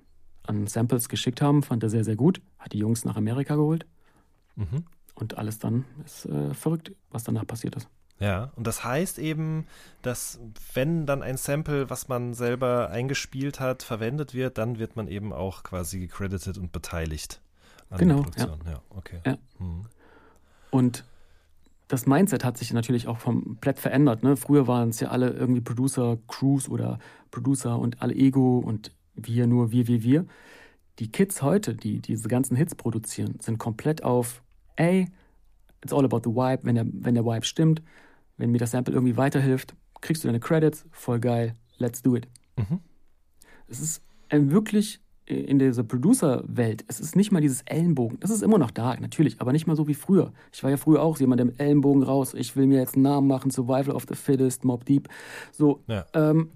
[0.46, 2.42] an Samples geschickt haben, fand er sehr, sehr gut.
[2.58, 3.86] Hat die Jungs nach Amerika geholt.
[4.56, 4.84] Mhm.
[5.14, 7.88] Und alles dann ist äh, verrückt, was danach passiert ist.
[8.18, 9.66] Ja, und das heißt eben,
[10.02, 10.38] dass
[10.74, 15.32] wenn dann ein Sample, was man selber eingespielt hat, verwendet wird, dann wird man eben
[15.32, 17.40] auch quasi gecredited und beteiligt
[17.90, 18.60] an Genau, der Produktion.
[18.66, 19.20] Ja, okay.
[19.26, 19.38] Ja.
[19.58, 19.86] Mhm.
[20.70, 21.04] Und
[21.88, 24.22] das Mindset hat sich natürlich auch komplett verändert.
[24.22, 24.36] Ne?
[24.36, 26.98] Früher waren es ja alle irgendwie Producer, Crews oder
[27.30, 30.26] Producer und alle Ego und wir nur, wir, wir, wir.
[31.00, 34.42] Die Kids heute, die diese ganzen Hits produzieren, sind komplett auf,
[34.76, 35.06] ey,
[35.82, 36.64] it's all about the vibe.
[36.64, 37.82] Wenn der, wenn der Vibe stimmt,
[38.36, 42.28] wenn mir das Sample irgendwie weiterhilft, kriegst du deine Credits, voll geil, let's do it.
[42.56, 42.80] Mhm.
[43.68, 48.18] Es ist ein wirklich in dieser Producer-Welt, es ist nicht mal dieses Ellenbogen.
[48.20, 50.32] Das ist immer noch da, natürlich, aber nicht mal so wie früher.
[50.52, 53.04] Ich war ja früher auch jemand, der mit Ellenbogen raus, ich will mir jetzt einen
[53.04, 55.08] Namen machen, Survival of the Fittest, Mob Deep.
[55.52, 56.04] So, Ja.
[56.14, 56.50] ähm,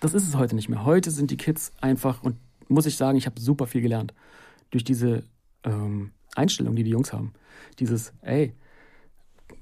[0.00, 0.84] das ist es heute nicht mehr.
[0.84, 2.36] Heute sind die Kids einfach, und
[2.68, 4.12] muss ich sagen, ich habe super viel gelernt
[4.70, 5.24] durch diese
[5.64, 7.32] ähm, Einstellung, die die Jungs haben.
[7.78, 8.54] Dieses, ey,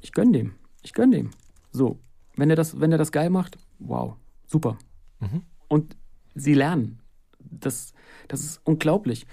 [0.00, 1.30] ich gönn dem, ich gönn dem.
[1.72, 1.98] So,
[2.36, 4.14] wenn er das, wenn er das geil macht, wow,
[4.46, 4.78] super.
[5.20, 5.42] Mhm.
[5.68, 5.96] Und
[6.34, 7.00] sie lernen.
[7.38, 7.92] Das,
[8.28, 9.26] das ist unglaublich.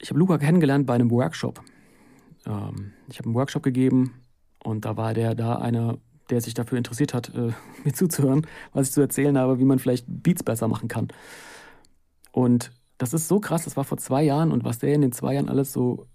[0.00, 1.62] Ich habe Luca kennengelernt bei einem Workshop.
[2.46, 4.14] Ähm, ich habe einen Workshop gegeben
[4.62, 5.98] und da war der da einer,
[6.30, 7.52] der sich dafür interessiert hat, äh,
[7.84, 11.08] mir zuzuhören, was ich zu erzählen habe, wie man vielleicht Beats besser machen kann.
[12.32, 15.12] Und das ist so krass, das war vor zwei Jahren und was der in den
[15.12, 16.06] zwei Jahren alles so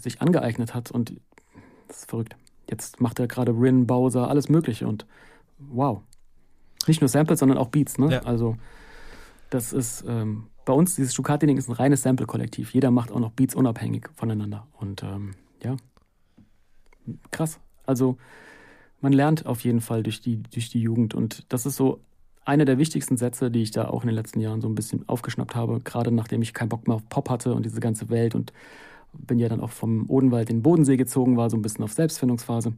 [0.00, 1.14] sich angeeignet hat und
[1.88, 2.36] das ist verrückt.
[2.68, 5.06] Jetzt macht er gerade Rin, Bowser, alles Mögliche und
[5.58, 6.02] wow.
[6.86, 8.12] Nicht nur Samples, sondern auch Beats, ne?
[8.12, 8.22] Ja.
[8.22, 8.56] Also
[9.50, 12.74] das ist ähm, bei uns, dieses Schucati-Ding ist ein reines Sample-Kollektiv.
[12.74, 14.66] Jeder macht auch noch Beats unabhängig voneinander.
[14.78, 15.76] Und ähm, ja,
[17.30, 17.58] krass.
[17.86, 18.18] Also
[19.00, 21.14] man lernt auf jeden Fall durch die, durch die Jugend.
[21.14, 22.00] Und das ist so
[22.44, 25.08] einer der wichtigsten Sätze, die ich da auch in den letzten Jahren so ein bisschen
[25.08, 28.34] aufgeschnappt habe, gerade nachdem ich keinen Bock mehr auf Pop hatte und diese ganze Welt
[28.34, 28.52] und
[29.12, 31.92] Bin ja dann auch vom Odenwald in den Bodensee gezogen, war so ein bisschen auf
[31.92, 32.74] Selbstfindungsphase,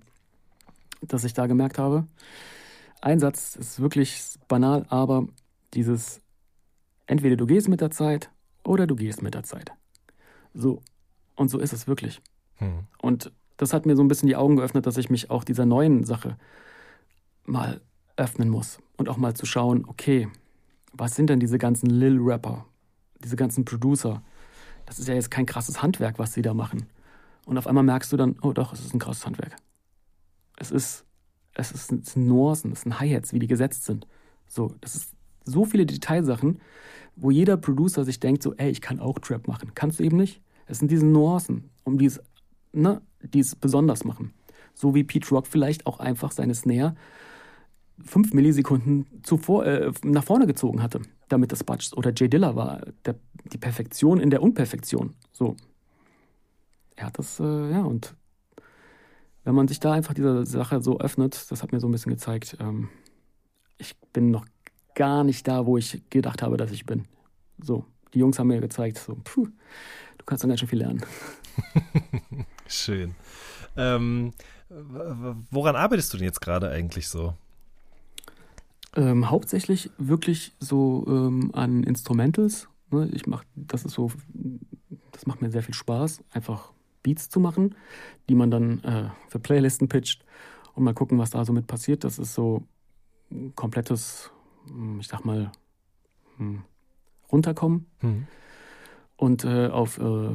[1.03, 2.07] dass ich da gemerkt habe.
[3.01, 5.27] Ein Satz ist wirklich banal, aber
[5.75, 6.21] dieses
[7.07, 8.31] entweder du gehst mit der Zeit
[8.65, 9.73] oder du gehst mit der Zeit.
[10.55, 10.83] So.
[11.35, 12.21] Und so ist es wirklich.
[12.57, 12.85] Hm.
[13.01, 15.67] Und das hat mir so ein bisschen die Augen geöffnet, dass ich mich auch dieser
[15.67, 16.37] neuen Sache
[17.45, 17.81] mal
[18.17, 20.29] öffnen muss und auch mal zu schauen, okay,
[20.93, 22.67] was sind denn diese ganzen Lil-Rapper,
[23.23, 24.23] diese ganzen Producer?
[24.91, 26.87] Das ist ja jetzt kein krasses Handwerk, was sie da machen.
[27.47, 29.55] Und auf einmal merkst du dann, oh doch, es ist ein krasses Handwerk.
[30.57, 31.05] Es ist,
[31.55, 34.09] es ist, es sind Nuancen, es sind Hi-Hats, wie die gesetzt sind.
[34.49, 35.15] So, das ist
[35.45, 36.59] so viele Detailsachen,
[37.15, 39.71] wo jeder Producer sich denkt, so, ey, ich kann auch Trap machen.
[39.77, 40.43] Kannst du eben nicht.
[40.67, 42.21] Es sind diese Nuancen, um die es,
[42.73, 44.35] ne, die es besonders machen.
[44.75, 46.97] So wie Pete Rock vielleicht auch einfach seine Snare
[48.05, 51.01] fünf Millisekunden zuvor, äh, nach vorne gezogen hatte,
[51.31, 53.17] damit das Batsch oder Jay Diller war der,
[53.53, 55.15] die Perfektion in der Unperfektion.
[55.33, 55.57] So.
[56.97, 58.15] Er hat das, äh, ja, und
[59.45, 62.13] wenn man sich da einfach dieser Sache so öffnet, das hat mir so ein bisschen
[62.13, 62.91] gezeigt, ähm,
[63.79, 64.45] ich bin noch
[64.95, 67.07] gar nicht da, wo ich gedacht habe, dass ich bin.
[67.63, 69.47] So, die Jungs haben mir gezeigt, so, puh,
[70.19, 71.03] du kannst dann ganz schön viel lernen.
[72.67, 73.15] Schön.
[73.77, 74.33] Ähm,
[75.51, 77.35] woran arbeitest du denn jetzt gerade eigentlich so?
[78.97, 82.69] Ähm, hauptsächlich wirklich so ähm, an Instrumentals.
[82.91, 83.09] Ne?
[83.13, 84.11] Ich mach, das ist so,
[85.13, 86.73] das macht mir sehr viel Spaß, einfach
[87.03, 87.77] Beats zu machen,
[88.29, 90.25] die man dann äh, für Playlisten pitcht
[90.75, 92.05] und mal gucken, was da so mit passiert.
[92.05, 92.65] Das ist so
[93.31, 94.31] ein komplettes,
[94.67, 95.53] hm, ich sag mal,
[96.37, 96.63] hm,
[97.31, 97.87] runterkommen.
[98.01, 98.27] Hm.
[99.17, 100.35] Und äh, auf äh,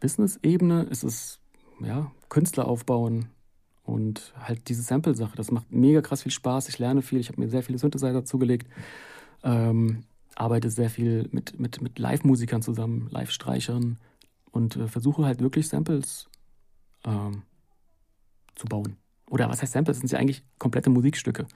[0.00, 1.40] Business-Ebene ist es
[1.80, 3.30] ja Künstler aufbauen,
[3.84, 6.68] und halt diese Sample-Sache, das macht mega krass viel Spaß.
[6.68, 8.68] Ich lerne viel, ich habe mir sehr viele Synthesizer zugelegt.
[9.42, 10.04] Ähm,
[10.34, 13.98] arbeite sehr viel mit, mit, mit Live-Musikern zusammen, Live-Streichern
[14.50, 16.28] und äh, versuche halt wirklich Samples
[17.04, 17.42] ähm,
[18.54, 18.96] zu bauen.
[19.30, 19.96] Oder was heißt Samples?
[19.96, 21.46] Das sind ja eigentlich komplette Musikstücke.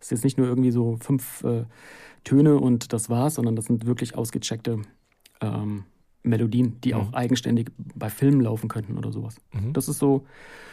[0.00, 1.64] Es ist jetzt nicht nur irgendwie so fünf äh,
[2.24, 4.82] Töne und das war's, sondern das sind wirklich ausgecheckte
[5.40, 5.84] ähm,
[6.26, 7.00] Melodien, die mhm.
[7.00, 9.36] auch eigenständig bei Filmen laufen könnten oder sowas.
[9.52, 9.72] Mhm.
[9.72, 10.26] Das ist so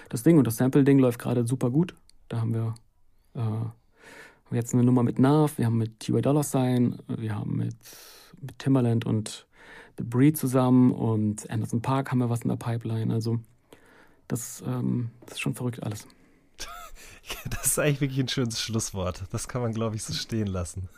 [0.09, 1.95] das Ding und das Sample-Ding läuft gerade super gut.
[2.29, 2.75] Da haben wir
[3.35, 6.21] äh, jetzt eine Nummer mit Nav, wir haben mit T.Y.
[6.21, 7.75] Dollar Sign, wir haben mit,
[8.41, 9.47] mit Timbaland und
[9.97, 13.13] The Breed zusammen und Anderson Park haben wir was in der Pipeline.
[13.13, 13.39] Also
[14.27, 16.07] das, ähm, das ist schon verrückt alles.
[17.49, 19.23] Das ist eigentlich wirklich ein schönes Schlusswort.
[19.31, 20.89] Das kann man, glaube ich, so stehen lassen.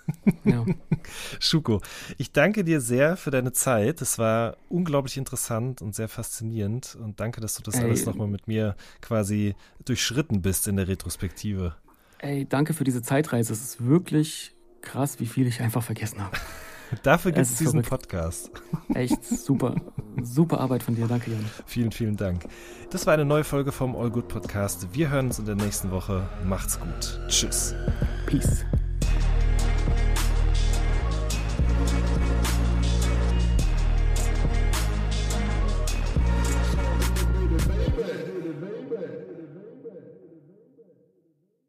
[0.44, 0.66] Ja.
[1.40, 1.82] Schuko,
[2.18, 4.02] ich danke dir sehr für deine Zeit.
[4.02, 6.98] Es war unglaublich interessant und sehr faszinierend.
[7.00, 10.88] Und danke, dass du das Ey, alles nochmal mit mir quasi durchschritten bist in der
[10.88, 11.76] Retrospektive.
[12.20, 13.54] Ey, danke für diese Zeitreise.
[13.54, 16.38] Es ist wirklich krass, wie viel ich einfach vergessen habe.
[17.04, 18.10] Dafür gibt Es diesen verrückt.
[18.10, 18.52] Podcast.
[18.94, 19.76] Echt super.
[20.22, 21.08] Super Arbeit von dir.
[21.08, 21.46] Danke, Jan.
[21.66, 22.46] Vielen, vielen Dank.
[22.92, 24.88] Das war eine neue Folge vom All Good Podcast.
[24.94, 26.28] Wir hören uns in der nächsten Woche.
[26.46, 27.20] Macht's gut.
[27.28, 27.76] Tschüss.
[28.26, 28.66] Peace.